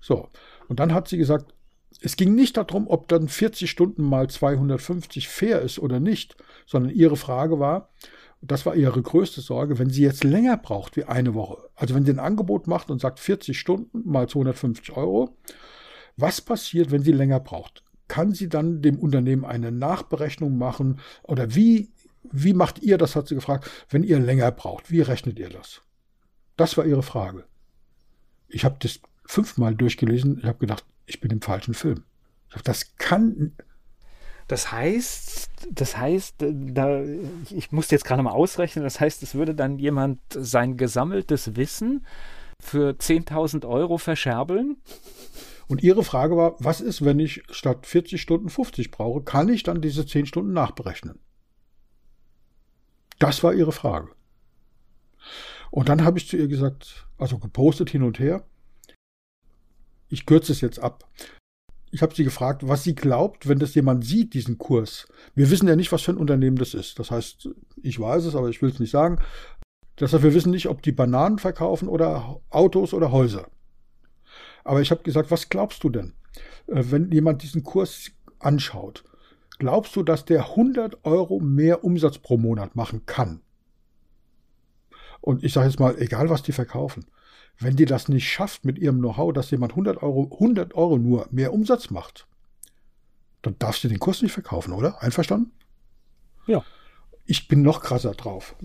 So, 0.00 0.28
und 0.68 0.80
dann 0.80 0.92
hat 0.92 1.08
sie 1.08 1.18
gesagt, 1.18 1.54
es 2.00 2.16
ging 2.16 2.34
nicht 2.34 2.56
darum, 2.56 2.88
ob 2.88 3.08
dann 3.08 3.28
40 3.28 3.70
Stunden 3.70 4.02
mal 4.02 4.28
250 4.28 5.28
fair 5.28 5.62
ist 5.62 5.78
oder 5.78 6.00
nicht, 6.00 6.36
sondern 6.66 6.92
ihre 6.92 7.16
Frage 7.16 7.60
war, 7.60 7.90
das 8.42 8.66
war 8.66 8.74
ihre 8.74 9.00
größte 9.00 9.40
Sorge, 9.40 9.78
wenn 9.78 9.88
sie 9.88 10.02
jetzt 10.02 10.24
länger 10.24 10.56
braucht 10.56 10.96
wie 10.96 11.04
eine 11.04 11.34
Woche. 11.34 11.70
Also 11.74 11.94
wenn 11.94 12.04
sie 12.04 12.12
ein 12.12 12.18
Angebot 12.18 12.66
macht 12.66 12.90
und 12.90 13.00
sagt 13.00 13.20
40 13.20 13.58
Stunden 13.58 14.02
mal 14.04 14.28
250 14.28 14.96
Euro, 14.96 15.36
was 16.16 16.40
passiert, 16.40 16.90
wenn 16.90 17.02
sie 17.02 17.12
länger 17.12 17.40
braucht? 17.40 17.83
Kann 18.08 18.32
sie 18.32 18.48
dann 18.48 18.82
dem 18.82 18.98
Unternehmen 18.98 19.44
eine 19.44 19.72
Nachberechnung 19.72 20.58
machen 20.58 21.00
oder 21.22 21.54
wie, 21.54 21.90
wie 22.30 22.52
macht 22.52 22.82
ihr 22.82 22.98
das, 22.98 23.16
hat 23.16 23.28
sie 23.28 23.34
gefragt, 23.34 23.70
wenn 23.88 24.02
ihr 24.02 24.18
länger 24.18 24.50
braucht? 24.50 24.90
Wie 24.90 25.00
rechnet 25.00 25.38
ihr 25.38 25.50
das? 25.50 25.82
Das 26.56 26.76
war 26.76 26.84
ihre 26.84 27.02
Frage. 27.02 27.44
Ich 28.48 28.64
habe 28.64 28.76
das 28.78 29.00
fünfmal 29.26 29.74
durchgelesen. 29.74 30.38
Ich 30.38 30.44
habe 30.44 30.58
gedacht, 30.58 30.84
ich 31.06 31.20
bin 31.20 31.30
im 31.30 31.40
falschen 31.40 31.74
Film. 31.74 32.04
Das 32.62 32.96
kann. 32.96 33.52
Das 34.46 34.70
heißt, 34.70 35.50
das 35.70 35.96
heißt, 35.96 36.36
da, 36.38 37.02
ich 37.50 37.72
muss 37.72 37.90
jetzt 37.90 38.04
gerade 38.04 38.22
mal 38.22 38.32
ausrechnen, 38.32 38.84
das 38.84 39.00
heißt, 39.00 39.22
es 39.22 39.34
würde 39.34 39.54
dann 39.54 39.78
jemand 39.78 40.20
sein 40.28 40.76
gesammeltes 40.76 41.56
Wissen 41.56 42.04
für 42.60 42.90
10.000 42.90 43.66
Euro 43.66 43.96
verscherbeln? 43.96 44.76
Und 45.66 45.82
Ihre 45.82 46.04
Frage 46.04 46.36
war, 46.36 46.56
was 46.58 46.80
ist, 46.80 47.04
wenn 47.04 47.18
ich 47.18 47.42
statt 47.50 47.86
40 47.86 48.20
Stunden 48.20 48.48
50 48.48 48.90
brauche? 48.90 49.22
Kann 49.22 49.48
ich 49.48 49.62
dann 49.62 49.80
diese 49.80 50.06
10 50.06 50.26
Stunden 50.26 50.52
nachberechnen? 50.52 51.18
Das 53.18 53.42
war 53.42 53.54
Ihre 53.54 53.72
Frage. 53.72 54.10
Und 55.70 55.88
dann 55.88 56.04
habe 56.04 56.18
ich 56.18 56.28
zu 56.28 56.36
ihr 56.36 56.48
gesagt, 56.48 57.06
also 57.18 57.38
gepostet 57.38 57.90
hin 57.90 58.02
und 58.02 58.18
her, 58.18 58.44
ich 60.08 60.26
kürze 60.26 60.52
es 60.52 60.60
jetzt 60.60 60.78
ab. 60.78 61.10
Ich 61.90 62.02
habe 62.02 62.14
sie 62.14 62.24
gefragt, 62.24 62.66
was 62.66 62.84
sie 62.84 62.94
glaubt, 62.94 63.48
wenn 63.48 63.58
das 63.58 63.74
jemand 63.74 64.04
sieht, 64.04 64.34
diesen 64.34 64.58
Kurs. 64.58 65.08
Wir 65.34 65.50
wissen 65.50 65.68
ja 65.68 65.76
nicht, 65.76 65.92
was 65.92 66.02
für 66.02 66.12
ein 66.12 66.18
Unternehmen 66.18 66.56
das 66.56 66.74
ist. 66.74 66.98
Das 66.98 67.10
heißt, 67.10 67.48
ich 67.82 67.98
weiß 67.98 68.24
es, 68.24 68.34
aber 68.34 68.48
ich 68.48 68.62
will 68.62 68.70
es 68.70 68.80
nicht 68.80 68.90
sagen. 68.90 69.18
Deshalb, 69.98 70.22
wir 70.22 70.34
wissen 70.34 70.50
nicht, 70.50 70.68
ob 70.68 70.82
die 70.82 70.92
Bananen 70.92 71.38
verkaufen 71.38 71.88
oder 71.88 72.40
Autos 72.50 72.94
oder 72.94 73.12
Häuser. 73.12 73.48
Aber 74.64 74.80
ich 74.80 74.90
habe 74.90 75.02
gesagt, 75.02 75.30
was 75.30 75.48
glaubst 75.48 75.84
du 75.84 75.90
denn, 75.90 76.14
äh, 76.66 76.82
wenn 76.90 77.12
jemand 77.12 77.42
diesen 77.42 77.62
Kurs 77.62 78.10
anschaut? 78.38 79.04
Glaubst 79.58 79.94
du, 79.94 80.02
dass 80.02 80.24
der 80.24 80.50
100 80.50 81.04
Euro 81.04 81.38
mehr 81.38 81.84
Umsatz 81.84 82.18
pro 82.18 82.36
Monat 82.36 82.74
machen 82.74 83.06
kann? 83.06 83.40
Und 85.20 85.44
ich 85.44 85.52
sage 85.52 85.68
jetzt 85.68 85.78
mal, 85.78 85.96
egal 85.98 86.28
was 86.28 86.42
die 86.42 86.52
verkaufen. 86.52 87.06
Wenn 87.58 87.76
die 87.76 87.84
das 87.84 88.08
nicht 88.08 88.28
schafft 88.28 88.64
mit 88.64 88.78
ihrem 88.78 88.98
Know-how, 88.98 89.32
dass 89.32 89.50
jemand 89.50 89.72
100 89.72 90.02
Euro, 90.02 90.28
100 90.32 90.74
Euro 90.74 90.98
nur 90.98 91.28
mehr 91.30 91.52
Umsatz 91.52 91.90
macht, 91.90 92.26
dann 93.42 93.56
darfst 93.58 93.84
du 93.84 93.88
den 93.88 94.00
Kurs 94.00 94.22
nicht 94.22 94.32
verkaufen, 94.32 94.72
oder? 94.72 95.02
Einverstanden? 95.02 95.52
Ja. 96.46 96.64
Ich 97.26 97.46
bin 97.48 97.62
noch 97.62 97.80
krasser 97.80 98.12
drauf. 98.12 98.56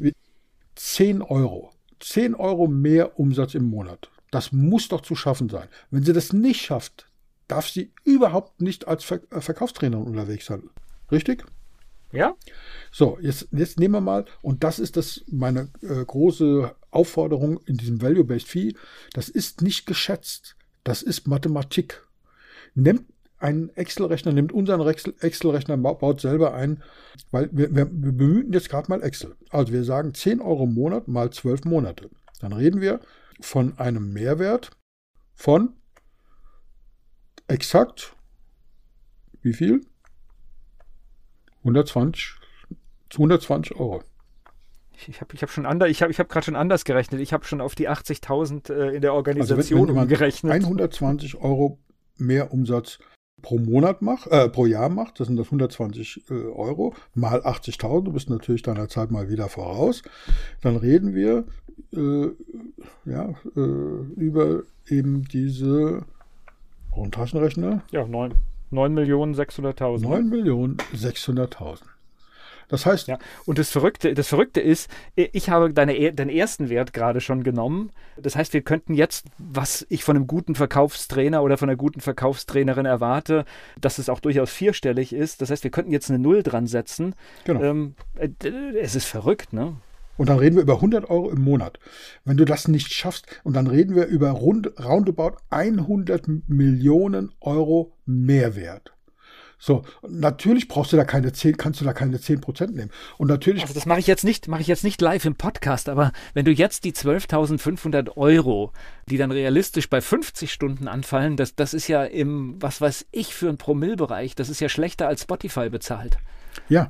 10 0.76 1.22
Euro. 1.22 1.72
10 2.00 2.34
Euro 2.36 2.68
mehr 2.68 3.20
Umsatz 3.20 3.54
im 3.54 3.66
Monat. 3.66 4.10
Das 4.32 4.52
muss 4.52 4.88
doch 4.88 5.02
zu 5.02 5.15
schaffen 5.15 5.50
sein. 5.50 5.68
Wenn 5.92 6.04
sie 6.04 6.13
das 6.13 6.34
nicht 6.34 6.62
schafft, 6.62 7.10
darf 7.48 7.68
sie 7.68 7.92
überhaupt 8.04 8.62
nicht 8.62 8.88
als 8.88 9.04
Ver 9.04 9.22
äh, 9.32 9.42
Verkaufstrainerin 9.42 10.06
unterwegs 10.06 10.46
sein. 10.46 10.70
Richtig? 11.12 11.44
Ja. 12.12 12.36
So, 12.92 13.18
jetzt, 13.22 13.50
jetzt 13.52 13.80
nehmen 13.80 13.96
wir 13.96 14.02
mal, 14.02 14.26
und 14.42 14.63
das 14.63 14.80
ist 14.80 14.98
das 14.98 15.24
meine 15.28 15.70
äh, 15.82 16.04
große 16.06 16.74
Aufforderung 16.92 17.60
in 17.65 17.78
diesem 17.78 18.02
Value-Based 18.02 18.48
Fee, 18.48 18.76
das 19.13 19.30
ist 19.30 19.62
nicht 19.62 19.86
geschätzt, 19.86 20.56
das 20.84 21.04
ist 21.04 21.28
Mathematik. 21.28 22.04
Nimmt 22.74 23.06
einen 23.38 23.70
Excel-Rechner, 23.70 24.34
nimmt 24.34 24.52
unseren 24.52 24.86
Excel-Rechner, 24.88 25.78
baut 25.78 26.20
selber 26.20 26.54
ein, 26.54 26.84
weil 27.32 27.50
wir, 27.52 27.74
wir, 27.74 27.89
wir 27.92 28.12
bemühen 28.12 28.52
jetzt 28.52 28.70
gerade 28.70 28.89
mal 28.89 29.02
Excel. 29.02 29.36
Also 29.50 29.72
wir 29.72 29.84
sagen 29.84 30.13
10 30.13 30.42
Euro 30.42 30.65
im 30.65 30.74
Monat 30.74 31.08
mal 31.08 31.32
12 31.32 31.65
Monate. 31.65 32.10
Dann 32.42 32.54
reden 32.54 32.82
wir 32.82 33.00
von 33.39 33.78
einem 33.78 34.12
Mehrwert 34.13 34.71
von 35.34 35.73
exakt 37.47 38.15
wie 39.41 39.54
viel? 39.54 39.82
120, 41.60 42.36
120 43.13 43.75
Euro. 43.75 44.04
Ich 45.08 45.21
habe 45.21 45.34
ich 45.34 45.41
hab 45.41 45.49
schon 45.49 45.65
anders, 45.65 45.89
ich 45.89 46.02
habe 46.02 46.12
ich 46.12 46.19
hab 46.19 46.28
gerade 46.28 46.45
schon 46.45 46.56
anders 46.58 46.84
gerechnet. 46.84 47.21
Ich 47.21 47.32
habe 47.32 47.45
schon 47.45 47.62
auf 47.62 47.73
die 47.73 47.89
80.000 47.89 48.71
äh, 48.71 48.95
in 48.95 49.02
der 49.02 49.13
Organisation 49.13 49.80
also 49.80 49.89
wenn, 49.89 49.95
wenn 49.95 50.04
umgerechnet. 50.04 50.52
120 50.52 51.38
Euro 51.38 51.80
mehr 52.17 52.52
Umsatz 52.52 52.99
pro 53.41 53.58
Monat 53.58 54.02
macht, 54.02 54.28
äh, 54.28 54.49
pro 54.49 54.65
Jahr 54.65 54.89
macht, 54.89 55.19
das 55.19 55.28
sind 55.28 55.38
das 55.38 55.47
120 55.47 56.23
äh, 56.30 56.34
Euro, 56.34 56.93
mal 57.13 57.41
80.000, 57.41 58.04
du 58.04 58.13
bist 58.13 58.30
natürlich 58.30 58.62
deiner 58.62 58.88
Zeit 58.88 59.12
mal 59.12 59.30
wieder 59.30 59.49
voraus, 59.49 60.04
dann 60.62 60.75
reden 60.75 61.13
wir 61.13 61.45
äh, 61.93 62.30
ja, 63.06 63.30
äh, 63.56 63.60
über 63.60 64.63
eben 64.88 65.23
diese 65.23 66.06
Taschenrechner. 67.12 67.84
Ja, 67.91 68.06
9, 68.06 68.34
9 68.71 68.93
Das 72.70 72.86
heißt. 72.86 73.08
Ja, 73.08 73.18
und 73.46 73.58
das 73.58 73.70
Verrückte, 73.70 74.14
das 74.14 74.28
Verrückte 74.28 74.62
ist, 74.62 74.90
ich 75.16 75.50
habe 75.50 75.74
deine, 75.74 76.14
deinen 76.14 76.30
ersten 76.30 76.70
Wert 76.70 76.94
gerade 76.94 77.20
schon 77.20 77.44
genommen. 77.44 77.92
Das 78.16 78.36
heißt, 78.36 78.54
wir 78.54 78.62
könnten 78.62 78.94
jetzt, 78.94 79.26
was 79.38 79.86
ich 79.90 80.04
von 80.04 80.16
einem 80.16 80.28
guten 80.28 80.56
Verkaufstrainer 80.56 81.44
oder 81.44 81.58
von 81.58 81.68
einer 81.70 81.78
guten 81.78 82.00
Verkaufstrainerin 82.00 82.86
erwarte, 82.86 83.46
dass 83.82 83.98
es 83.98 84.08
auch 84.08 84.20
durchaus 84.20 84.52
vierstellig 84.52 85.14
ist. 85.14 85.42
Das 85.42 85.50
heißt, 85.50 85.64
wir 85.64 85.72
könnten 85.72 85.92
jetzt 85.92 86.10
eine 86.10 86.20
Null 86.20 86.44
dran 86.44 86.68
setzen. 86.68 87.16
Genau. 87.44 87.62
Ähm, 87.62 87.96
äh, 88.16 88.30
es 88.80 88.96
ist 88.96 89.06
verrückt, 89.06 89.52
ne? 89.52 89.76
Und 90.18 90.28
dann 90.28 90.38
reden 90.38 90.58
wir 90.58 90.64
über 90.64 90.76
100 90.76 91.10
Euro 91.10 91.30
im 91.32 91.42
Monat. 91.42 91.80
Wenn 92.26 92.36
du 92.36 92.44
das 92.44 92.68
nicht 92.68 92.92
schaffst, 92.92 93.26
und 93.46 93.56
dann 93.56 93.68
reden 93.68 93.96
wir 93.96 94.06
über 94.08 94.32
rund, 94.32 94.70
roundabout 94.84 95.38
100 95.50 96.28
Millionen 96.48 97.32
Euro 97.40 97.94
Mehrwert. 98.06 98.94
So, 99.62 99.84
natürlich 100.08 100.69
brauchst 100.69 100.93
du 100.93 100.98
da 100.98 101.04
keine 101.04 101.34
10, 101.34 101.58
kannst 101.58 101.82
du 101.82 101.86
da 101.86 101.91
keine 101.91 102.19
10 102.19 102.39
Prozent 102.39 102.76
nehmen. 102.76 102.91
Und 103.17 103.28
natürlich. 103.28 103.62
Also 103.62 103.74
das 103.74 103.86
mache 103.86 104.00
ich 104.00 104.08
jetzt 104.08 104.24
nicht, 104.24 104.48
mache 104.48 104.62
ich 104.62 104.67
jetzt 104.67 104.86
nicht 104.86 105.02
live 105.02 105.26
im 105.26 105.36
Podcast, 105.36 105.89
aber 105.89 106.13
wenn 106.34 106.45
du 106.45 106.52
jetzt 106.52 106.86
die 106.86 106.93
12.500 106.93 108.15
Euro, 108.15 108.72
die 109.08 109.17
dann 109.17 109.32
realistisch 109.32 109.89
bei 109.89 110.00
50 110.00 110.54
Stunden 110.54 110.88
anfallen, 110.88 111.36
das, 111.36 111.56
das 111.56 111.74
ist 111.74 111.89
ja 111.89 112.06
im, 112.06 112.56
was 112.62 112.80
weiß 112.80 113.08
ich, 113.12 113.36
für 113.36 113.50
einen 113.50 113.58
Promillbereich, 113.58 114.34
das 114.34 114.48
ist 114.48 114.62
ja 114.62 114.69
schlechter 114.69 115.10
als 115.10 115.24
Spotify 115.24 115.69
bezahlt. 115.69 116.17
Ja, 116.69 116.89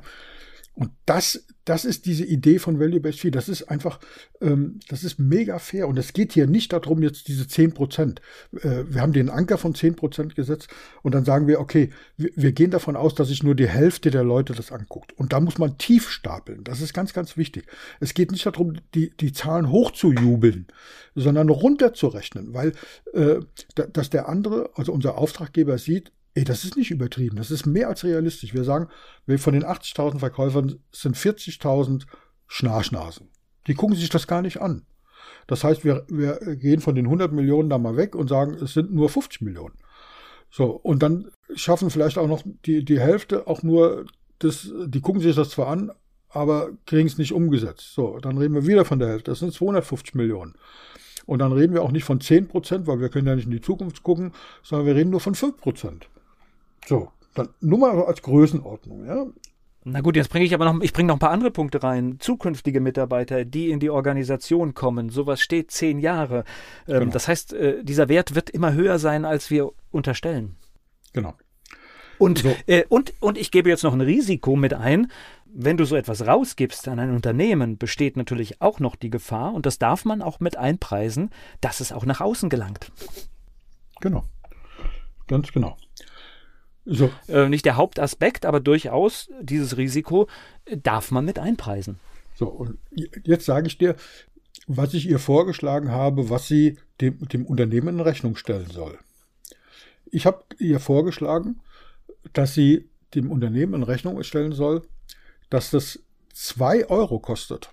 und 0.74 0.92
das, 1.04 1.46
das 1.64 1.84
ist 1.84 2.06
diese 2.06 2.24
Idee 2.24 2.58
von 2.58 2.78
Value-Based 2.78 3.20
Fee. 3.20 3.30
Das 3.30 3.48
ist 3.48 3.64
einfach, 3.64 4.00
ähm, 4.40 4.80
das 4.88 5.04
ist 5.04 5.18
mega 5.18 5.58
fair. 5.58 5.88
Und 5.88 5.98
es 5.98 6.12
geht 6.12 6.32
hier 6.32 6.46
nicht 6.46 6.72
darum, 6.72 7.02
jetzt 7.02 7.28
diese 7.28 7.46
10 7.46 7.74
Prozent. 7.74 8.22
Äh, 8.62 8.84
wir 8.88 9.02
haben 9.02 9.12
den 9.12 9.28
Anker 9.28 9.58
von 9.58 9.74
10 9.74 9.96
Prozent 9.96 10.36
gesetzt 10.36 10.68
und 11.02 11.14
dann 11.14 11.24
sagen 11.24 11.48
wir, 11.48 11.60
okay, 11.60 11.90
wir, 12.16 12.30
wir, 12.34 12.52
gehen 12.52 12.70
davon 12.70 12.96
aus, 12.96 13.14
dass 13.14 13.28
sich 13.28 13.42
nur 13.42 13.54
die 13.54 13.68
Hälfte 13.68 14.10
der 14.10 14.24
Leute 14.24 14.54
das 14.54 14.72
anguckt. 14.72 15.12
Und 15.18 15.32
da 15.32 15.40
muss 15.40 15.58
man 15.58 15.76
tief 15.76 16.08
stapeln. 16.08 16.64
Das 16.64 16.80
ist 16.80 16.94
ganz, 16.94 17.12
ganz 17.12 17.36
wichtig. 17.36 17.66
Es 17.98 18.14
geht 18.14 18.30
nicht 18.30 18.46
darum, 18.46 18.76
die, 18.94 19.10
die 19.16 19.32
Zahlen 19.32 19.70
hochzujubeln, 19.70 20.66
sondern 21.14 21.50
runterzurechnen, 21.50 22.54
weil 22.54 22.72
äh, 23.12 23.40
dass 23.74 24.08
der 24.08 24.28
andere, 24.28 24.70
also 24.76 24.92
unser 24.92 25.18
Auftraggeber 25.18 25.78
sieht, 25.78 26.12
Ey, 26.34 26.44
das 26.44 26.64
ist 26.64 26.76
nicht 26.76 26.90
übertrieben, 26.90 27.36
das 27.36 27.50
ist 27.50 27.66
mehr 27.66 27.88
als 27.88 28.04
realistisch. 28.04 28.54
Wir 28.54 28.64
sagen, 28.64 28.88
von 29.36 29.52
den 29.52 29.64
80.000 29.64 30.20
Verkäufern 30.20 30.78
sind 30.92 31.16
40.000 31.16 32.04
Schnarchnasen. 32.46 33.28
Die 33.66 33.74
gucken 33.74 33.96
sich 33.96 34.08
das 34.08 34.26
gar 34.26 34.42
nicht 34.42 34.60
an. 34.60 34.86
Das 35.46 35.64
heißt, 35.64 35.84
wir, 35.84 36.06
wir 36.08 36.38
gehen 36.56 36.80
von 36.80 36.94
den 36.94 37.06
100 37.06 37.32
Millionen 37.32 37.70
da 37.70 37.78
mal 37.78 37.96
weg 37.96 38.14
und 38.14 38.28
sagen, 38.28 38.54
es 38.54 38.74
sind 38.74 38.92
nur 38.92 39.08
50 39.08 39.40
Millionen. 39.40 39.74
So, 40.50 40.66
und 40.70 41.02
dann 41.02 41.30
schaffen 41.54 41.90
vielleicht 41.90 42.18
auch 42.18 42.28
noch 42.28 42.42
die, 42.64 42.84
die 42.84 43.00
Hälfte 43.00 43.46
auch 43.46 43.62
nur 43.62 44.06
das, 44.38 44.72
die 44.86 45.00
gucken 45.00 45.20
sich 45.20 45.36
das 45.36 45.50
zwar 45.50 45.68
an, 45.68 45.92
aber 46.28 46.70
kriegen 46.86 47.06
es 47.06 47.18
nicht 47.18 47.32
umgesetzt. 47.32 47.92
So, 47.94 48.18
dann 48.18 48.38
reden 48.38 48.54
wir 48.54 48.66
wieder 48.66 48.84
von 48.84 48.98
der 48.98 49.08
Hälfte. 49.08 49.32
Das 49.32 49.40
sind 49.40 49.52
250 49.52 50.14
Millionen. 50.14 50.54
Und 51.26 51.40
dann 51.40 51.52
reden 51.52 51.74
wir 51.74 51.82
auch 51.82 51.92
nicht 51.92 52.04
von 52.04 52.20
10 52.20 52.48
Prozent, 52.48 52.86
weil 52.86 53.00
wir 53.00 53.08
können 53.08 53.26
ja 53.26 53.36
nicht 53.36 53.44
in 53.44 53.50
die 53.50 53.60
Zukunft 53.60 54.02
gucken, 54.02 54.32
sondern 54.62 54.86
wir 54.86 54.94
reden 54.94 55.10
nur 55.10 55.20
von 55.20 55.34
5 55.34 55.56
Prozent. 55.58 56.08
So, 56.86 57.10
dann 57.34 57.48
nur 57.60 57.78
mal 57.78 58.04
als 58.04 58.22
Größenordnung, 58.22 59.06
ja. 59.06 59.26
Na 59.84 60.02
gut, 60.02 60.14
jetzt 60.16 60.28
bringe 60.28 60.44
ich 60.44 60.52
aber 60.52 60.70
noch, 60.70 60.82
ich 60.82 60.92
bringe 60.92 61.08
noch 61.08 61.16
ein 61.16 61.20
paar 61.20 61.30
andere 61.30 61.50
Punkte 61.50 61.82
rein. 61.82 62.16
Zukünftige 62.18 62.80
Mitarbeiter, 62.80 63.46
die 63.46 63.70
in 63.70 63.80
die 63.80 63.88
Organisation 63.88 64.74
kommen, 64.74 65.08
sowas 65.08 65.40
steht 65.40 65.70
zehn 65.70 65.98
Jahre. 65.98 66.44
Ähm, 66.86 67.00
genau. 67.00 67.12
Das 67.12 67.28
heißt, 67.28 67.54
äh, 67.54 67.82
dieser 67.82 68.08
Wert 68.08 68.34
wird 68.34 68.50
immer 68.50 68.74
höher 68.74 68.98
sein, 68.98 69.24
als 69.24 69.50
wir 69.50 69.70
unterstellen. 69.90 70.56
Genau. 71.14 71.34
Und, 72.18 72.40
so. 72.40 72.54
äh, 72.66 72.84
und, 72.90 73.14
und 73.20 73.38
ich 73.38 73.50
gebe 73.50 73.70
jetzt 73.70 73.82
noch 73.82 73.94
ein 73.94 74.02
Risiko 74.02 74.54
mit 74.54 74.74
ein. 74.74 75.10
Wenn 75.46 75.78
du 75.78 75.84
so 75.84 75.96
etwas 75.96 76.26
rausgibst 76.26 76.86
an 76.86 76.98
ein 76.98 77.14
Unternehmen, 77.14 77.78
besteht 77.78 78.18
natürlich 78.18 78.60
auch 78.60 78.78
noch 78.78 78.94
die 78.94 79.10
Gefahr, 79.10 79.54
und 79.54 79.64
das 79.66 79.78
darf 79.78 80.04
man 80.04 80.20
auch 80.20 80.38
mit 80.38 80.56
einpreisen, 80.56 81.30
dass 81.62 81.80
es 81.80 81.90
auch 81.90 82.04
nach 82.04 82.20
außen 82.20 82.50
gelangt. 82.50 82.92
Genau. 84.00 84.24
Ganz 85.26 85.50
genau. 85.52 85.76
So. 86.92 87.12
Äh, 87.28 87.48
nicht 87.48 87.64
der 87.66 87.76
Hauptaspekt, 87.76 88.44
aber 88.44 88.58
durchaus 88.58 89.30
dieses 89.40 89.76
Risiko 89.76 90.26
äh, 90.64 90.76
darf 90.76 91.12
man 91.12 91.24
mit 91.24 91.38
einpreisen. 91.38 92.00
So, 92.34 92.48
und 92.48 92.78
jetzt 93.22 93.46
sage 93.46 93.68
ich 93.68 93.78
dir, 93.78 93.94
was 94.66 94.92
ich 94.94 95.08
ihr 95.08 95.20
vorgeschlagen 95.20 95.92
habe, 95.92 96.30
was 96.30 96.48
sie 96.48 96.78
dem, 97.00 97.28
dem 97.28 97.46
Unternehmen 97.46 97.88
in 97.88 98.00
Rechnung 98.00 98.34
stellen 98.34 98.68
soll. 98.70 98.98
Ich 100.06 100.26
habe 100.26 100.42
ihr 100.58 100.80
vorgeschlagen, 100.80 101.60
dass 102.32 102.54
sie 102.54 102.88
dem 103.14 103.30
Unternehmen 103.30 103.74
in 103.74 103.82
Rechnung 103.84 104.20
stellen 104.24 104.52
soll, 104.52 104.82
dass 105.48 105.70
das 105.70 106.00
2 106.34 106.88
Euro 106.88 107.20
kostet. 107.20 107.70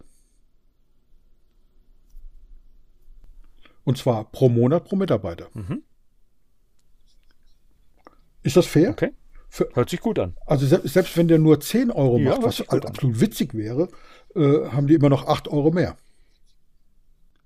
Und 3.84 3.97
zwar 3.97 4.26
pro 4.26 4.49
Monat 4.49 4.86
pro 4.86 4.95
Mitarbeiter. 4.95 5.49
Mhm. 5.55 5.82
Ist 8.48 8.56
das 8.56 8.66
fair? 8.66 8.91
Okay. 8.91 9.12
Für, 9.50 9.68
Hört 9.74 9.89
sich 9.89 10.00
gut 10.00 10.20
an. 10.20 10.36
Also 10.45 10.66
selbst, 10.66 10.93
selbst 10.93 11.18
wenn 11.18 11.28
der 11.28 11.38
nur 11.38 11.60
10 11.60 11.91
Euro 11.91 12.18
ja, 12.18 12.32
macht, 12.32 12.43
was 12.43 12.70
absolut 12.70 13.16
an. 13.16 13.22
witzig 13.22 13.54
wäre, 13.54 13.89
äh, 14.36 14.68
haben 14.70 14.88
die 14.88 14.93
immer 14.93 15.10
noch 15.10 15.28
8 15.28 15.50
Euro 15.50 15.72
mehr. 15.72 15.98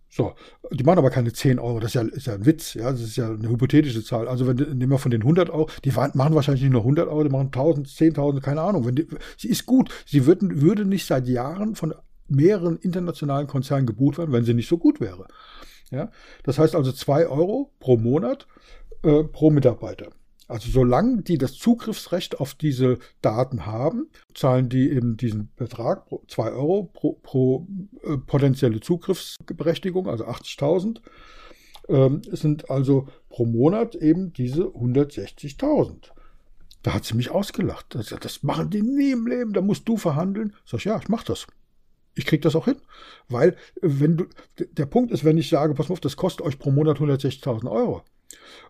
So, 0.08 0.34
die 0.72 0.84
machen 0.84 1.00
aber 1.00 1.10
keine 1.10 1.34
10 1.34 1.58
Euro, 1.58 1.80
das 1.80 1.92
ist 1.92 1.94
ja, 1.96 2.02
ist 2.02 2.28
ja 2.28 2.34
ein 2.34 2.46
Witz, 2.46 2.76
ja, 2.76 2.92
das 2.92 3.02
ist 3.02 3.16
ja 3.16 3.30
eine 3.30 3.50
hypothetische 3.50 4.04
Zahl. 4.04 4.28
Also 4.28 4.46
wenn 4.46 4.58
nehmen 4.58 4.92
wir 4.92 5.00
von 5.00 5.10
den 5.10 5.22
100 5.22 5.50
Euro, 5.50 5.70
die 5.86 5.92
machen 5.92 6.36
wahrscheinlich 6.36 6.62
nicht 6.62 6.72
nur 6.74 6.82
100 6.82 7.08
Euro, 7.08 7.24
die 7.24 7.30
machen 7.30 7.48
1000, 7.48 7.88
10.000, 7.88 8.42
keine 8.42 8.62
Ahnung. 8.62 8.86
Wenn 8.86 8.96
die, 8.96 9.08
sie 9.38 9.48
ist 9.48 9.66
gut, 9.66 9.90
sie 10.06 10.28
würden, 10.28 10.62
würde 10.62 10.86
nicht 10.86 11.08
seit 11.08 11.28
Jahren 11.28 11.76
von 11.76 11.96
mehreren 12.28 12.78
internationalen 12.78 13.48
Konzernen 13.48 13.88
gebucht 13.88 14.20
werden, 14.20 14.34
wenn 14.34 14.44
sie 14.44 14.54
nicht 14.54 14.70
so 14.70 14.78
gut 14.78 15.00
wäre. 15.00 15.26
Ja, 15.90 16.12
das 16.44 16.60
heißt 16.60 16.76
also 16.76 16.92
2 16.92 17.28
Euro 17.28 17.72
pro 17.80 17.98
Monat 17.98 18.48
äh, 19.04 19.24
pro 19.24 19.50
Mitarbeiter. 19.50 20.10
Also 20.52 20.70
solange 20.70 21.22
die 21.22 21.38
das 21.38 21.54
Zugriffsrecht 21.54 22.42
auf 22.42 22.56
diese 22.56 23.00
Daten 23.22 23.66
haben, 23.66 24.10
zahlen 24.34 24.68
die 24.68 24.92
eben 24.92 25.16
diesen 25.16 25.50
Betrag, 25.56 26.08
2 26.28 26.52
Euro 26.52 26.90
pro, 26.92 27.14
pro 27.24 27.68
äh, 28.04 28.18
potenzielle 28.18 28.82
Zugriffsberechtigung, 28.82 30.10
also 30.10 30.26
80.000. 30.26 31.00
Ähm, 31.88 32.22
sind 32.26 32.70
also 32.70 33.08
pro 33.30 33.46
Monat 33.46 33.96
eben 33.96 34.34
diese 34.34 34.64
160.000. 34.64 36.12
Da 36.84 36.94
hat 36.96 37.06
sie 37.06 37.16
mich 37.16 37.32
ausgelacht. 37.32 37.96
Das, 37.96 38.44
machen 38.44 38.70
die 38.70 38.82
nie 38.82 39.12
im 39.12 39.28
Leben, 39.28 39.54
da 39.54 39.62
musst 39.62 39.88
du 39.88 39.96
verhandeln. 39.96 40.54
Sag 40.66 40.80
ich, 40.80 40.86
ja, 40.86 40.98
ich 40.98 41.08
mach 41.08 41.24
das. 41.24 41.48
Ich 42.14 42.26
kriege 42.26 42.42
das 42.42 42.58
auch 42.58 42.66
hin. 42.66 42.78
Weil, 43.30 43.56
wenn 43.82 44.18
du, 44.18 44.26
der 44.58 44.86
Punkt 44.86 45.14
ist, 45.14 45.24
wenn 45.24 45.38
ich 45.38 45.48
sage, 45.48 45.76
pass 45.76 45.90
auf, 45.90 46.02
das 46.02 46.18
kostet 46.18 46.46
euch 46.46 46.60
pro 46.60 46.72
Monat 46.72 46.98
160.000 46.98 47.72
Euro, 47.72 48.04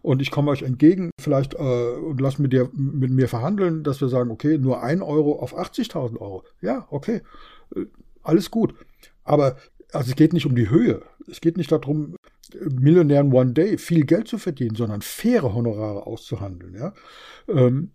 und 0.01 0.21
ich 0.21 0.31
komme 0.31 0.51
euch 0.51 0.63
entgegen, 0.63 1.11
vielleicht 1.19 1.53
äh, 1.53 1.57
und 1.57 2.19
lass 2.19 2.39
mit, 2.39 2.53
mit 2.73 3.11
mir 3.11 3.27
verhandeln, 3.27 3.83
dass 3.83 4.01
wir 4.01 4.09
sagen, 4.09 4.31
okay, 4.31 4.57
nur 4.57 4.83
ein 4.83 5.01
Euro 5.01 5.39
auf 5.39 5.57
80.000 5.57 6.17
Euro. 6.17 6.43
Ja, 6.61 6.87
okay, 6.89 7.21
äh, 7.75 7.85
alles 8.23 8.51
gut. 8.51 8.73
Aber 9.23 9.57
also 9.91 10.09
es 10.09 10.15
geht 10.15 10.33
nicht 10.33 10.45
um 10.45 10.55
die 10.55 10.69
Höhe. 10.69 11.01
Es 11.29 11.41
geht 11.41 11.57
nicht 11.57 11.71
darum, 11.71 12.15
Millionären 12.59 13.31
One 13.33 13.53
Day 13.53 13.77
viel 13.77 14.05
Geld 14.05 14.27
zu 14.27 14.37
verdienen, 14.37 14.75
sondern 14.75 15.01
faire 15.01 15.53
Honorare 15.53 16.05
auszuhandeln. 16.05 16.75
Ja? 16.75 16.93
Ähm, 17.47 17.91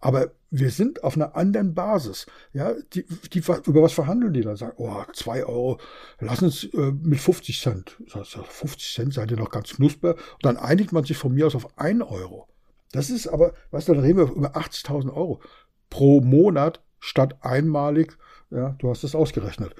aber 0.00 0.32
wir 0.50 0.70
sind 0.70 1.04
auf 1.04 1.16
einer 1.16 1.36
anderen 1.36 1.74
Basis. 1.74 2.26
Ja, 2.52 2.74
die, 2.92 3.04
die, 3.32 3.38
über 3.38 3.82
was 3.82 3.92
verhandeln 3.92 4.32
die 4.32 4.42
da? 4.42 4.56
Sagen, 4.56 4.74
oh, 4.76 5.02
zwei 5.12 5.44
Euro, 5.44 5.78
lass 6.20 6.42
uns 6.42 6.64
äh, 6.64 6.92
mit 7.02 7.20
50 7.20 7.60
Cent. 7.60 7.96
Das 8.12 8.28
50 8.28 8.94
Cent 8.94 9.14
seid 9.14 9.30
ihr 9.30 9.36
noch 9.36 9.50
ganz 9.50 9.74
knusper. 9.74 10.10
Und 10.14 10.44
dann 10.44 10.56
einigt 10.56 10.92
man 10.92 11.04
sich 11.04 11.16
von 11.16 11.34
mir 11.34 11.46
aus 11.46 11.54
auf 11.54 11.78
ein 11.78 12.02
Euro. 12.02 12.48
Das 12.92 13.10
ist 13.10 13.26
aber, 13.26 13.52
weißt 13.72 13.88
du, 13.88 13.94
dann 13.94 14.02
reden 14.02 14.18
wir 14.18 14.30
über 14.30 14.56
80.000 14.56 15.12
Euro 15.12 15.40
pro 15.90 16.20
Monat 16.20 16.82
statt 17.00 17.36
einmalig. 17.40 18.16
Ja, 18.50 18.76
du 18.78 18.88
hast 18.88 19.04
es 19.04 19.14
ausgerechnet. 19.14 19.74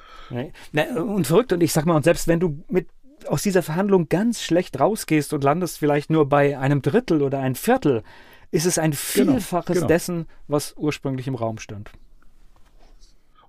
Na, 0.72 1.00
und 1.00 1.26
verrückt. 1.26 1.52
Und 1.52 1.62
ich 1.62 1.72
sag 1.72 1.86
mal, 1.86 1.96
und 1.96 2.04
selbst 2.04 2.26
wenn 2.26 2.40
du 2.40 2.64
mit 2.68 2.88
aus 3.28 3.42
dieser 3.42 3.62
Verhandlung 3.62 4.08
ganz 4.08 4.42
schlecht 4.42 4.78
rausgehst 4.78 5.32
und 5.32 5.42
landest 5.42 5.78
vielleicht 5.78 6.10
nur 6.10 6.28
bei 6.28 6.58
einem 6.58 6.82
Drittel 6.82 7.22
oder 7.22 7.38
ein 7.38 7.54
Viertel, 7.54 8.02
ist 8.50 8.66
es 8.66 8.78
ein 8.78 8.92
Vielfaches 8.92 9.66
genau, 9.66 9.80
genau. 9.80 9.86
dessen, 9.86 10.26
was 10.48 10.74
ursprünglich 10.76 11.26
im 11.26 11.34
Raum 11.34 11.58
stand. 11.58 11.90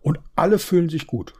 Und 0.01 0.19
alle 0.35 0.59
fühlen 0.59 0.89
sich 0.89 1.07
gut. 1.07 1.33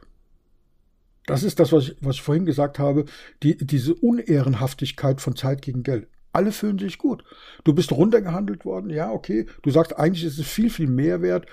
Das 1.26 1.42
ist 1.42 1.60
das, 1.60 1.72
was 1.72 1.88
ich, 1.88 1.96
was 2.00 2.16
ich 2.16 2.22
vorhin 2.22 2.46
gesagt 2.46 2.78
habe, 2.78 3.04
die, 3.42 3.56
diese 3.58 3.94
Unehrenhaftigkeit 3.94 5.20
von 5.20 5.36
Zeit 5.36 5.60
gegen 5.60 5.82
Geld. 5.82 6.08
Alle 6.32 6.52
fühlen 6.52 6.78
sich 6.78 6.96
gut. 6.96 7.22
Du 7.64 7.74
bist 7.74 7.92
runtergehandelt 7.92 8.64
worden, 8.64 8.88
ja, 8.88 9.10
okay. 9.10 9.46
Du 9.62 9.70
sagst, 9.70 9.98
eigentlich 9.98 10.24
ist 10.24 10.38
es 10.38 10.46
viel, 10.46 10.70
viel 10.70 10.86
mehr 10.86 11.20
wert, 11.20 11.46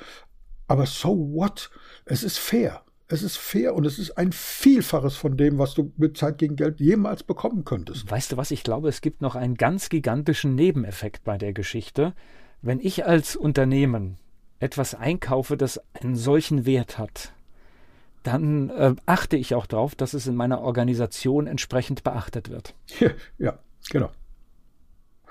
aber 0.67 0.85
so 0.85 1.33
what? 1.33 1.71
Es 2.05 2.23
ist 2.23 2.37
fair. 2.37 2.84
Es 3.07 3.21
ist 3.21 3.37
fair 3.37 3.75
und 3.75 3.85
es 3.85 3.99
ist 3.99 4.17
ein 4.17 4.31
Vielfaches 4.31 5.15
von 5.15 5.37
dem, 5.37 5.59
was 5.59 5.75
du 5.75 5.91
mit 5.97 6.17
Zeit 6.17 6.39
gegen 6.39 6.55
Geld 6.55 6.79
jemals 6.79 7.21
bekommen 7.21 7.63
könntest. 7.63 8.09
Weißt 8.09 8.31
du 8.31 8.37
was? 8.37 8.49
Ich 8.49 8.63
glaube, 8.63 8.89
es 8.89 9.01
gibt 9.01 9.21
noch 9.21 9.35
einen 9.35 9.55
ganz 9.55 9.89
gigantischen 9.89 10.55
Nebeneffekt 10.55 11.23
bei 11.23 11.37
der 11.37 11.53
Geschichte. 11.53 12.13
Wenn 12.63 12.79
ich 12.79 13.05
als 13.05 13.35
Unternehmen 13.35 14.17
etwas 14.59 14.95
einkaufe, 14.95 15.55
das 15.55 15.79
einen 15.93 16.15
solchen 16.15 16.65
Wert 16.65 16.97
hat, 16.97 17.31
dann 18.23 18.71
äh, 18.71 18.95
achte 19.05 19.37
ich 19.37 19.53
auch 19.53 19.67
darauf, 19.67 19.93
dass 19.93 20.15
es 20.15 20.25
in 20.25 20.35
meiner 20.35 20.61
Organisation 20.61 21.45
entsprechend 21.45 22.03
beachtet 22.03 22.49
wird. 22.49 22.73
Ja, 22.99 23.11
ja 23.37 23.59
genau. 23.91 24.09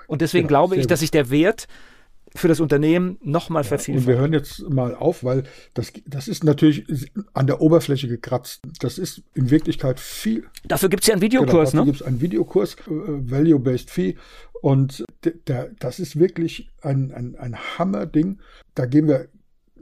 Und 0.07 0.21
deswegen 0.21 0.47
genau, 0.47 0.67
glaube 0.67 0.77
ich, 0.77 0.87
dass 0.87 1.01
sich 1.01 1.11
der 1.11 1.29
Wert 1.29 1.67
für 2.35 2.47
das 2.47 2.59
Unternehmen 2.59 3.17
nochmal 3.23 3.63
ja, 3.63 3.69
vervielfacht. 3.69 4.07
Und 4.07 4.07
wir 4.07 4.17
hören 4.17 4.33
jetzt 4.33 4.69
mal 4.69 4.93
auf, 4.95 5.23
weil 5.23 5.43
das, 5.73 5.93
das 6.05 6.27
ist 6.27 6.43
natürlich 6.43 7.11
an 7.33 7.47
der 7.47 7.61
Oberfläche 7.61 8.07
gekratzt. 8.07 8.61
Das 8.79 8.97
ist 8.97 9.23
in 9.33 9.49
Wirklichkeit 9.49 9.99
viel. 9.99 10.45
Dafür 10.67 10.89
gibt 10.89 11.03
es 11.03 11.07
ja 11.07 11.13
einen 11.13 11.21
Videokurs, 11.21 11.71
genau, 11.71 11.83
ne? 11.83 11.91
gibt 11.91 12.01
es 12.01 12.07
einen 12.07 12.21
Videokurs, 12.21 12.75
äh, 12.75 12.85
Value-Based 12.87 13.89
Fee. 13.89 14.15
Und 14.61 15.05
der, 15.47 15.71
das 15.79 15.99
ist 15.99 16.17
wirklich 16.17 16.71
ein, 16.81 17.11
ein, 17.11 17.35
ein 17.35 17.55
Hammer-Ding. 17.55 18.39
Da 18.73 18.85
gehen 18.85 19.07
wir 19.07 19.29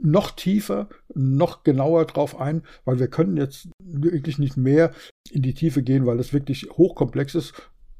noch 0.00 0.32
tiefer, 0.32 0.88
noch 1.14 1.62
genauer 1.62 2.04
drauf 2.06 2.38
ein, 2.40 2.62
weil 2.84 2.98
wir 2.98 3.08
können 3.08 3.36
jetzt 3.36 3.68
wirklich 3.82 4.38
nicht 4.38 4.56
mehr 4.56 4.92
in 5.30 5.42
die 5.42 5.54
Tiefe 5.54 5.82
gehen, 5.82 6.04
weil 6.06 6.18
das 6.18 6.32
wirklich 6.32 6.68
hochkomplex 6.72 7.34
ist 7.34 7.54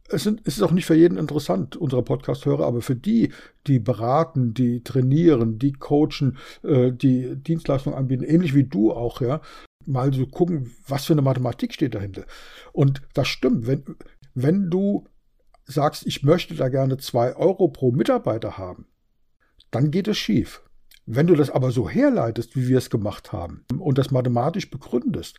es, 0.08 0.22
sind, 0.22 0.42
es 0.44 0.56
ist 0.56 0.62
auch 0.62 0.70
nicht 0.70 0.86
für 0.86 0.94
jeden 0.94 1.18
interessant, 1.18 1.76
unsere 1.76 2.02
Podcast-Hörer, 2.02 2.66
aber 2.66 2.82
für 2.82 2.96
die, 2.96 3.32
die 3.66 3.78
beraten, 3.78 4.52
die 4.54 4.82
trainieren, 4.82 5.58
die 5.58 5.72
coachen, 5.72 6.36
äh, 6.62 6.92
die 6.92 7.36
Dienstleistungen 7.36 7.98
anbieten, 7.98 8.24
ähnlich 8.24 8.54
wie 8.54 8.64
du 8.64 8.92
auch, 8.92 9.20
ja, 9.20 9.40
mal 9.86 10.12
so 10.12 10.26
gucken, 10.26 10.72
was 10.86 11.06
für 11.06 11.14
eine 11.14 11.22
Mathematik 11.22 11.72
steht 11.72 11.94
dahinter. 11.94 12.24
Und 12.72 13.02
das 13.14 13.28
stimmt, 13.28 13.66
wenn, 13.66 13.84
wenn 14.34 14.70
du 14.70 15.06
sagst, 15.66 16.06
ich 16.06 16.22
möchte 16.22 16.54
da 16.54 16.68
gerne 16.68 16.98
zwei 16.98 17.34
Euro 17.36 17.68
pro 17.68 17.90
Mitarbeiter 17.90 18.58
haben, 18.58 18.86
dann 19.70 19.90
geht 19.90 20.08
es 20.08 20.18
schief. 20.18 20.62
Wenn 21.06 21.26
du 21.26 21.34
das 21.34 21.50
aber 21.50 21.70
so 21.70 21.88
herleitest, 21.88 22.56
wie 22.56 22.68
wir 22.68 22.78
es 22.78 22.90
gemacht 22.90 23.32
haben, 23.32 23.64
und 23.78 23.98
das 23.98 24.10
mathematisch 24.10 24.70
begründest, 24.70 25.38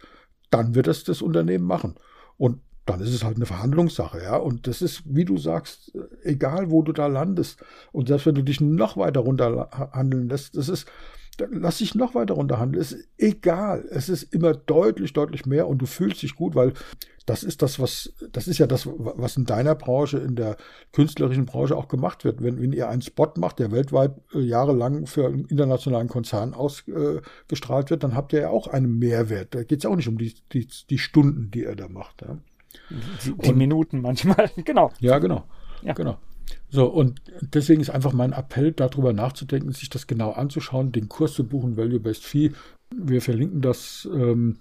dann 0.50 0.76
wird 0.76 0.88
es 0.88 1.04
das 1.04 1.22
Unternehmen 1.22 1.66
machen. 1.66 1.96
Und 2.38 2.62
dann 2.86 3.00
ist 3.00 3.14
es 3.14 3.24
halt 3.24 3.38
eine 3.38 3.46
Verhandlungssache, 3.46 4.22
ja. 4.22 4.38
Und 4.38 4.68
das 4.68 4.82
ist, 4.82 5.04
wie 5.06 5.26
du 5.26 5.38
sagst, 5.38 5.92
egal 6.24 6.70
wo 6.70 6.84
du 6.84 6.92
da 6.92 7.08
landest. 7.08 7.64
Und 7.92 8.08
selbst 8.08 8.26
wenn 8.26 8.36
du 8.36 8.44
dich 8.44 8.62
noch 8.62 8.98
weiter 8.98 9.22
runterhandeln 9.22 10.30
lässt, 10.30 10.56
das 10.56 10.70
ist, 10.70 10.88
lass 11.52 11.80
dich 11.80 11.96
noch 11.96 12.14
weiter 12.16 12.36
runterhandeln, 12.36 12.82
ist 12.82 12.98
egal. 13.18 13.86
Es 13.90 14.08
ist 14.08 14.24
immer 14.34 14.54
deutlich, 14.54 15.14
deutlich 15.14 15.46
mehr 15.46 15.68
und 15.68 15.80
du 15.80 15.88
fühlst 15.88 16.22
dich 16.22 16.36
gut, 16.36 16.54
weil 16.56 16.74
das 17.26 17.44
ist 17.44 17.64
das, 17.64 17.80
was, 17.80 18.14
das 18.32 18.48
ist 18.48 18.60
ja 18.60 18.68
das, 18.68 18.88
was 18.88 19.36
in 19.36 19.46
deiner 19.46 19.74
Branche, 19.74 20.20
in 20.20 20.36
der 20.36 20.58
künstlerischen 20.92 21.48
Branche 21.48 21.76
auch 21.76 21.88
gemacht 21.88 22.24
wird. 22.24 22.44
Wenn, 22.44 22.62
wenn 22.62 22.72
ihr 22.72 22.88
einen 22.88 23.02
Spot 23.02 23.32
macht, 23.38 23.58
der 23.58 23.72
weltweit 23.72 24.14
äh, 24.34 24.42
jahrelang 24.42 25.08
für 25.08 25.26
einen 25.26 25.46
internationalen 25.46 26.08
Konzern 26.08 26.54
ausgestrahlt 26.54 27.88
äh, 27.88 27.90
wird, 27.90 28.04
dann 28.04 28.16
habt 28.16 28.32
ihr 28.34 28.42
ja 28.42 28.50
auch 28.50 28.68
einen 28.68 29.00
Mehrwert. 29.00 29.56
Da 29.56 29.64
geht 29.64 29.80
es 29.80 29.86
auch 29.88 29.96
nicht 29.96 30.08
um 30.08 30.20
die, 30.20 30.36
die, 30.54 30.68
die 30.90 31.00
Stunden, 31.00 31.50
die 31.50 31.64
ihr 31.64 31.76
da 31.76 31.88
macht. 31.88 32.22
Ja. 32.22 32.38
Die, 33.26 33.34
die 33.34 33.54
Minuten 33.54 34.02
manchmal, 34.02 34.50
genau. 34.66 34.92
Ja, 35.00 35.20
genau. 35.20 35.46
Ja. 35.82 35.94
genau. 35.94 36.18
So, 36.70 36.88
und 36.88 37.22
deswegen 37.42 37.82
ist 37.82 37.90
einfach 37.90 38.14
mein 38.14 38.34
Appell, 38.34 38.72
darüber 38.72 39.14
nachzudenken, 39.14 39.72
sich 39.72 39.90
das 39.90 40.08
genau 40.08 40.32
anzuschauen, 40.32 40.92
den 40.92 41.10
Kurs 41.10 41.34
zu 41.34 41.48
buchen, 41.48 41.78
Value-Based 41.78 42.24
Fee. 42.24 42.52
Wir 42.94 43.22
verlinken 43.22 43.62
das, 43.62 44.08
ähm, 44.12 44.58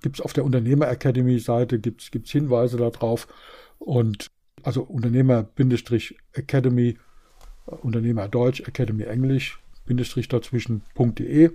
gibt 0.00 0.16
es 0.16 0.20
auf 0.20 0.32
der 0.32 0.44
Unternehmer 0.44 0.88
Academy-Seite, 0.88 1.78
gibt 1.78 2.12
es 2.12 2.30
Hinweise 2.30 2.76
darauf. 2.76 3.28
Und 3.78 4.30
also 4.62 4.82
Unternehmer-Academy, 4.82 6.98
Unternehmer 7.66 8.28
Deutsch, 8.28 8.60
Academy 8.60 9.04
Englisch, 9.04 9.58
Bindestrich 9.86 10.28
dazwischen.de. 10.28 11.50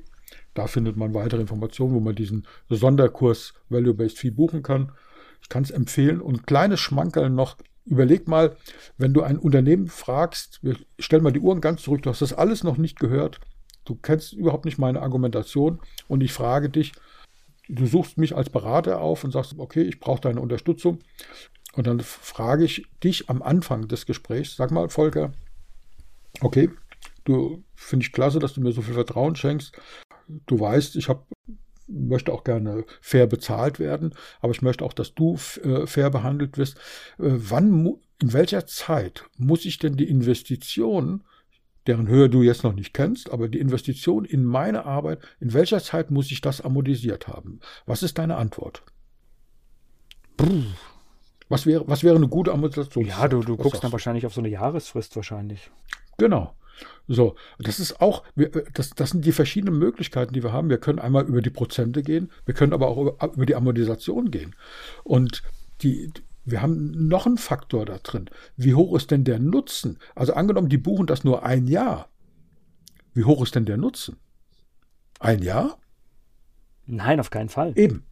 Da 0.53 0.67
findet 0.67 0.97
man 0.97 1.13
weitere 1.13 1.41
Informationen, 1.41 1.93
wo 1.93 1.99
man 1.99 2.15
diesen 2.15 2.45
Sonderkurs 2.69 3.53
Value-Based 3.69 4.19
Fee 4.19 4.31
buchen 4.31 4.63
kann. 4.63 4.91
Ich 5.41 5.49
kann 5.49 5.63
es 5.63 5.71
empfehlen. 5.71 6.21
Und 6.21 6.47
kleines 6.47 6.79
Schmankerl 6.79 7.29
noch, 7.29 7.57
überleg 7.85 8.27
mal, 8.27 8.55
wenn 8.97 9.13
du 9.13 9.23
ein 9.23 9.37
Unternehmen 9.37 9.87
fragst, 9.87 10.61
stell 10.99 11.21
mal 11.21 11.31
die 11.31 11.39
Uhren 11.39 11.61
ganz 11.61 11.81
zurück, 11.81 12.03
du 12.03 12.09
hast 12.09 12.21
das 12.21 12.33
alles 12.33 12.63
noch 12.63 12.77
nicht 12.77 12.99
gehört, 12.99 13.39
du 13.85 13.95
kennst 13.95 14.33
überhaupt 14.33 14.65
nicht 14.65 14.77
meine 14.77 15.01
Argumentation 15.01 15.79
und 16.07 16.21
ich 16.21 16.33
frage 16.33 16.69
dich, 16.69 16.91
du 17.69 17.85
suchst 17.85 18.17
mich 18.17 18.35
als 18.35 18.49
Berater 18.49 18.99
auf 19.01 19.23
und 19.23 19.31
sagst, 19.31 19.55
okay, 19.57 19.81
ich 19.81 19.99
brauche 19.99 20.21
deine 20.21 20.41
Unterstützung. 20.41 20.99
Und 21.73 21.85
dann 21.85 21.99
frage 21.99 22.63
ich 22.63 22.87
dich 23.03 23.29
am 23.29 23.41
Anfang 23.41 23.87
des 23.87 24.05
Gesprächs, 24.05 24.55
sag 24.55 24.71
mal, 24.71 24.89
Volker, 24.89 25.31
okay, 26.41 26.71
du 27.23 27.63
finde 27.75 28.05
ich 28.05 28.13
klasse, 28.13 28.39
dass 28.39 28.53
du 28.53 28.61
mir 28.61 28.71
so 28.71 28.81
viel 28.81 28.95
Vertrauen 28.95 29.35
schenkst. 29.35 29.79
Du 30.45 30.59
weißt, 30.59 30.95
ich 30.95 31.07
habe 31.07 31.23
möchte 31.87 32.33
auch 32.33 32.43
gerne 32.43 32.85
fair 33.01 33.27
bezahlt 33.27 33.79
werden, 33.79 34.13
aber 34.41 34.51
ich 34.51 34.61
möchte 34.61 34.83
auch, 34.83 34.93
dass 34.93 35.13
du 35.13 35.37
äh, 35.63 35.87
fair 35.87 36.09
behandelt 36.09 36.57
wirst. 36.57 36.77
Äh, 37.17 37.31
wann, 37.35 37.95
in 38.21 38.33
welcher 38.33 38.65
Zeit 38.65 39.25
muss 39.37 39.65
ich 39.65 39.77
denn 39.77 39.95
die 39.95 40.09
Investition, 40.09 41.23
deren 41.85 42.07
Höhe 42.07 42.29
du 42.29 42.43
jetzt 42.43 42.63
noch 42.63 42.73
nicht 42.73 42.93
kennst, 42.93 43.31
aber 43.31 43.47
die 43.47 43.59
Investition 43.59 44.25
in 44.25 44.43
meine 44.43 44.85
Arbeit, 44.85 45.19
in 45.39 45.53
welcher 45.53 45.81
Zeit 45.81 46.11
muss 46.11 46.31
ich 46.31 46.41
das 46.41 46.61
amortisiert 46.61 47.27
haben? 47.27 47.59
Was 47.85 48.03
ist 48.03 48.17
deine 48.17 48.35
Antwort? 48.35 48.83
Was 51.49 51.65
wäre, 51.65 51.87
was 51.87 52.03
wäre 52.03 52.15
eine 52.15 52.27
gute 52.27 52.51
Amortisation? 52.51 53.05
Ja, 53.05 53.27
du, 53.27 53.41
du 53.41 53.55
guckst 53.55 53.83
dann 53.83 53.91
wahrscheinlich 53.91 54.25
auf 54.25 54.33
so 54.33 54.41
eine 54.41 54.49
Jahresfrist 54.49 55.15
wahrscheinlich. 55.15 55.71
Genau. 56.17 56.53
So, 57.07 57.35
das 57.59 57.79
ist 57.79 58.01
auch, 58.01 58.23
das, 58.73 58.91
das 58.91 59.11
sind 59.11 59.25
die 59.25 59.31
verschiedenen 59.31 59.79
Möglichkeiten, 59.79 60.33
die 60.33 60.43
wir 60.43 60.53
haben. 60.53 60.69
Wir 60.69 60.77
können 60.77 60.99
einmal 60.99 61.25
über 61.25 61.41
die 61.41 61.49
Prozente 61.49 62.03
gehen, 62.03 62.31
wir 62.45 62.53
können 62.53 62.73
aber 62.73 62.87
auch 62.87 62.97
über, 62.97 63.33
über 63.33 63.45
die 63.45 63.55
Amortisation 63.55 64.31
gehen. 64.31 64.55
Und 65.03 65.43
die, 65.81 66.11
wir 66.45 66.61
haben 66.61 67.07
noch 67.07 67.25
einen 67.25 67.37
Faktor 67.37 67.85
da 67.85 67.97
drin. 67.97 68.29
Wie 68.55 68.73
hoch 68.73 68.95
ist 68.95 69.11
denn 69.11 69.23
der 69.23 69.39
Nutzen? 69.39 69.99
Also 70.15 70.33
angenommen, 70.33 70.69
die 70.69 70.77
buchen 70.77 71.07
das 71.07 71.23
nur 71.23 71.43
ein 71.43 71.67
Jahr. 71.67 72.09
Wie 73.13 73.23
hoch 73.23 73.41
ist 73.43 73.55
denn 73.55 73.65
der 73.65 73.77
Nutzen? 73.77 74.17
Ein 75.19 75.41
Jahr? 75.41 75.77
Nein, 76.85 77.19
auf 77.19 77.29
keinen 77.29 77.49
Fall. 77.49 77.73
Eben. 77.75 78.03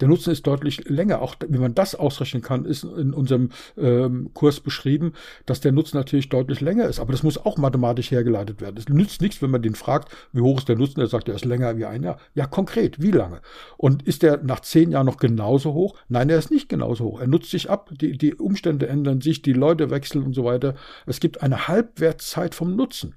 Der 0.00 0.08
Nutzen 0.08 0.30
ist 0.30 0.46
deutlich 0.46 0.88
länger. 0.88 1.20
Auch 1.20 1.36
wie 1.48 1.58
man 1.58 1.74
das 1.74 1.94
ausrechnen 1.94 2.42
kann, 2.42 2.64
ist 2.64 2.84
in 2.84 3.12
unserem 3.12 3.50
ähm, 3.76 4.30
Kurs 4.34 4.60
beschrieben, 4.60 5.12
dass 5.46 5.60
der 5.60 5.72
Nutzen 5.72 5.96
natürlich 5.96 6.28
deutlich 6.28 6.60
länger 6.60 6.86
ist. 6.86 7.00
Aber 7.00 7.12
das 7.12 7.22
muss 7.22 7.38
auch 7.38 7.56
mathematisch 7.56 8.10
hergeleitet 8.10 8.60
werden. 8.60 8.76
Es 8.76 8.88
nützt 8.88 9.20
nichts, 9.20 9.42
wenn 9.42 9.50
man 9.50 9.62
den 9.62 9.74
fragt, 9.74 10.12
wie 10.32 10.40
hoch 10.40 10.58
ist 10.58 10.68
der 10.68 10.76
Nutzen. 10.76 11.00
Er 11.00 11.06
sagt, 11.06 11.28
er 11.28 11.34
ist 11.34 11.44
länger 11.44 11.76
wie 11.76 11.84
ein 11.84 12.02
Jahr. 12.02 12.18
Ja, 12.34 12.46
konkret, 12.46 13.00
wie 13.00 13.10
lange? 13.10 13.40
Und 13.76 14.02
ist 14.02 14.22
der 14.22 14.42
nach 14.42 14.60
zehn 14.60 14.90
Jahren 14.90 15.06
noch 15.06 15.16
genauso 15.16 15.74
hoch? 15.74 15.96
Nein, 16.08 16.30
er 16.30 16.38
ist 16.38 16.50
nicht 16.50 16.68
genauso 16.68 17.04
hoch. 17.04 17.20
Er 17.20 17.26
nutzt 17.26 17.50
sich 17.50 17.70
ab. 17.70 17.90
Die, 18.00 18.16
die 18.16 18.34
Umstände 18.34 18.88
ändern 18.88 19.20
sich, 19.20 19.42
die 19.42 19.52
Leute 19.52 19.90
wechseln 19.90 20.24
und 20.24 20.34
so 20.34 20.44
weiter. 20.44 20.74
Es 21.06 21.20
gibt 21.20 21.42
eine 21.42 21.68
Halbwertszeit 21.68 22.54
vom 22.54 22.76
Nutzen. 22.76 23.14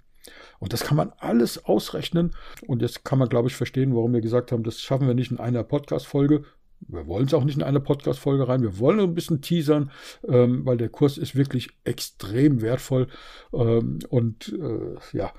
Und 0.59 0.73
das 0.73 0.84
kann 0.84 0.97
man 0.97 1.11
alles 1.17 1.65
ausrechnen. 1.65 2.36
Und 2.67 2.82
jetzt 2.82 3.03
kann 3.03 3.17
man, 3.17 3.29
glaube 3.29 3.49
ich, 3.49 3.55
verstehen, 3.55 3.95
warum 3.95 4.13
wir 4.13 4.21
gesagt 4.21 4.51
haben, 4.51 4.63
das 4.63 4.79
schaffen 4.79 5.07
wir 5.07 5.15
nicht 5.15 5.32
in 5.32 5.39
einer 5.39 5.63
Podcast-Folge. 5.63 6.43
Wir 6.88 7.07
wollen 7.07 7.25
es 7.25 7.34
auch 7.34 7.43
nicht 7.43 7.57
in 7.57 7.63
eine 7.63 7.79
Podcast-Folge 7.79 8.47
rein. 8.47 8.61
Wir 8.61 8.79
wollen 8.79 8.99
ein 8.99 9.13
bisschen 9.13 9.41
teasern, 9.41 9.91
ähm, 10.27 10.65
weil 10.65 10.77
der 10.77 10.89
Kurs 10.89 11.17
ist 11.17 11.36
wirklich 11.36 11.69
extrem 11.84 12.61
wertvoll. 12.61 13.07
Ähm, 13.53 13.99
und 14.09 14.53
äh, 14.53 15.17
ja, 15.17 15.32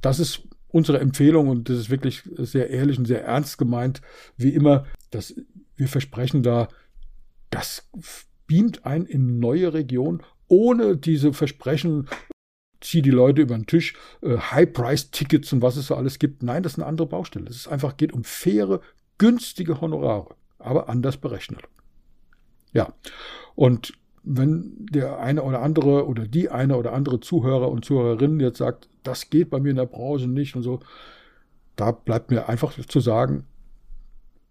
das 0.00 0.20
ist 0.20 0.42
unsere 0.68 1.00
Empfehlung 1.00 1.48
und 1.48 1.68
das 1.68 1.78
ist 1.78 1.90
wirklich 1.90 2.22
sehr 2.36 2.70
ehrlich 2.70 2.98
und 2.98 3.06
sehr 3.06 3.24
ernst 3.24 3.58
gemeint. 3.58 4.00
Wie 4.36 4.50
immer, 4.50 4.86
dass 5.10 5.34
wir 5.76 5.88
versprechen 5.88 6.42
da, 6.42 6.68
das 7.50 7.88
beamt 8.46 8.84
ein 8.86 9.04
in 9.04 9.38
neue 9.38 9.74
Regionen 9.74 10.22
ohne 10.48 10.96
diese 10.96 11.32
Versprechen, 11.32 12.08
zieh 12.80 13.00
die 13.00 13.10
Leute 13.10 13.40
über 13.40 13.54
den 13.54 13.66
Tisch, 13.66 13.94
äh, 14.22 14.36
High-Price-Tickets 14.36 15.52
und 15.52 15.62
was 15.62 15.76
es 15.76 15.86
so 15.86 15.94
alles 15.94 16.18
gibt. 16.18 16.42
Nein, 16.42 16.62
das 16.62 16.72
ist 16.72 16.78
eine 16.78 16.86
andere 16.86 17.06
Baustelle. 17.06 17.46
Es 17.48 17.56
ist 17.56 17.68
einfach 17.68 17.96
geht 17.96 18.12
um 18.12 18.24
faire, 18.24 18.80
günstige 19.18 19.80
Honorare 19.80 20.34
aber 20.64 20.88
anders 20.88 21.16
berechnet. 21.16 21.62
Ja, 22.72 22.92
und 23.54 23.92
wenn 24.24 24.72
der 24.78 25.18
eine 25.18 25.42
oder 25.42 25.62
andere 25.62 26.06
oder 26.06 26.26
die 26.26 26.48
eine 26.48 26.76
oder 26.76 26.92
andere 26.92 27.20
Zuhörer 27.20 27.70
und 27.70 27.84
Zuhörerin 27.84 28.40
jetzt 28.40 28.58
sagt, 28.58 28.88
das 29.02 29.30
geht 29.30 29.50
bei 29.50 29.58
mir 29.60 29.70
in 29.70 29.76
der 29.76 29.86
Branche 29.86 30.28
nicht 30.28 30.54
und 30.54 30.62
so, 30.62 30.80
da 31.76 31.90
bleibt 31.90 32.30
mir 32.30 32.48
einfach 32.48 32.72
zu 32.86 33.00
sagen, 33.00 33.44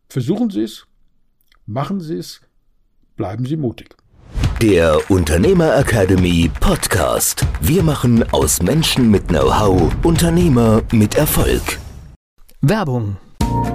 versuchen 0.10 0.50
Sie 0.50 0.64
es, 0.64 0.88
machen 1.66 2.02
Sie 2.02 2.18
es, 2.18 2.42
bleiben 3.16 3.46
Sie 3.46 3.56
mutig. 3.56 3.96
Der 4.62 5.00
Unternehmer 5.10 5.76
Academy 5.78 6.52
Podcast. 6.60 7.46
Wir 7.62 7.82
machen 7.82 8.24
aus 8.32 8.62
Menschen 8.62 9.10
mit 9.10 9.28
Know-how 9.30 9.92
Unternehmer 10.04 10.84
mit 10.92 11.16
Erfolg. 11.16 11.80
Werbung 12.62 13.18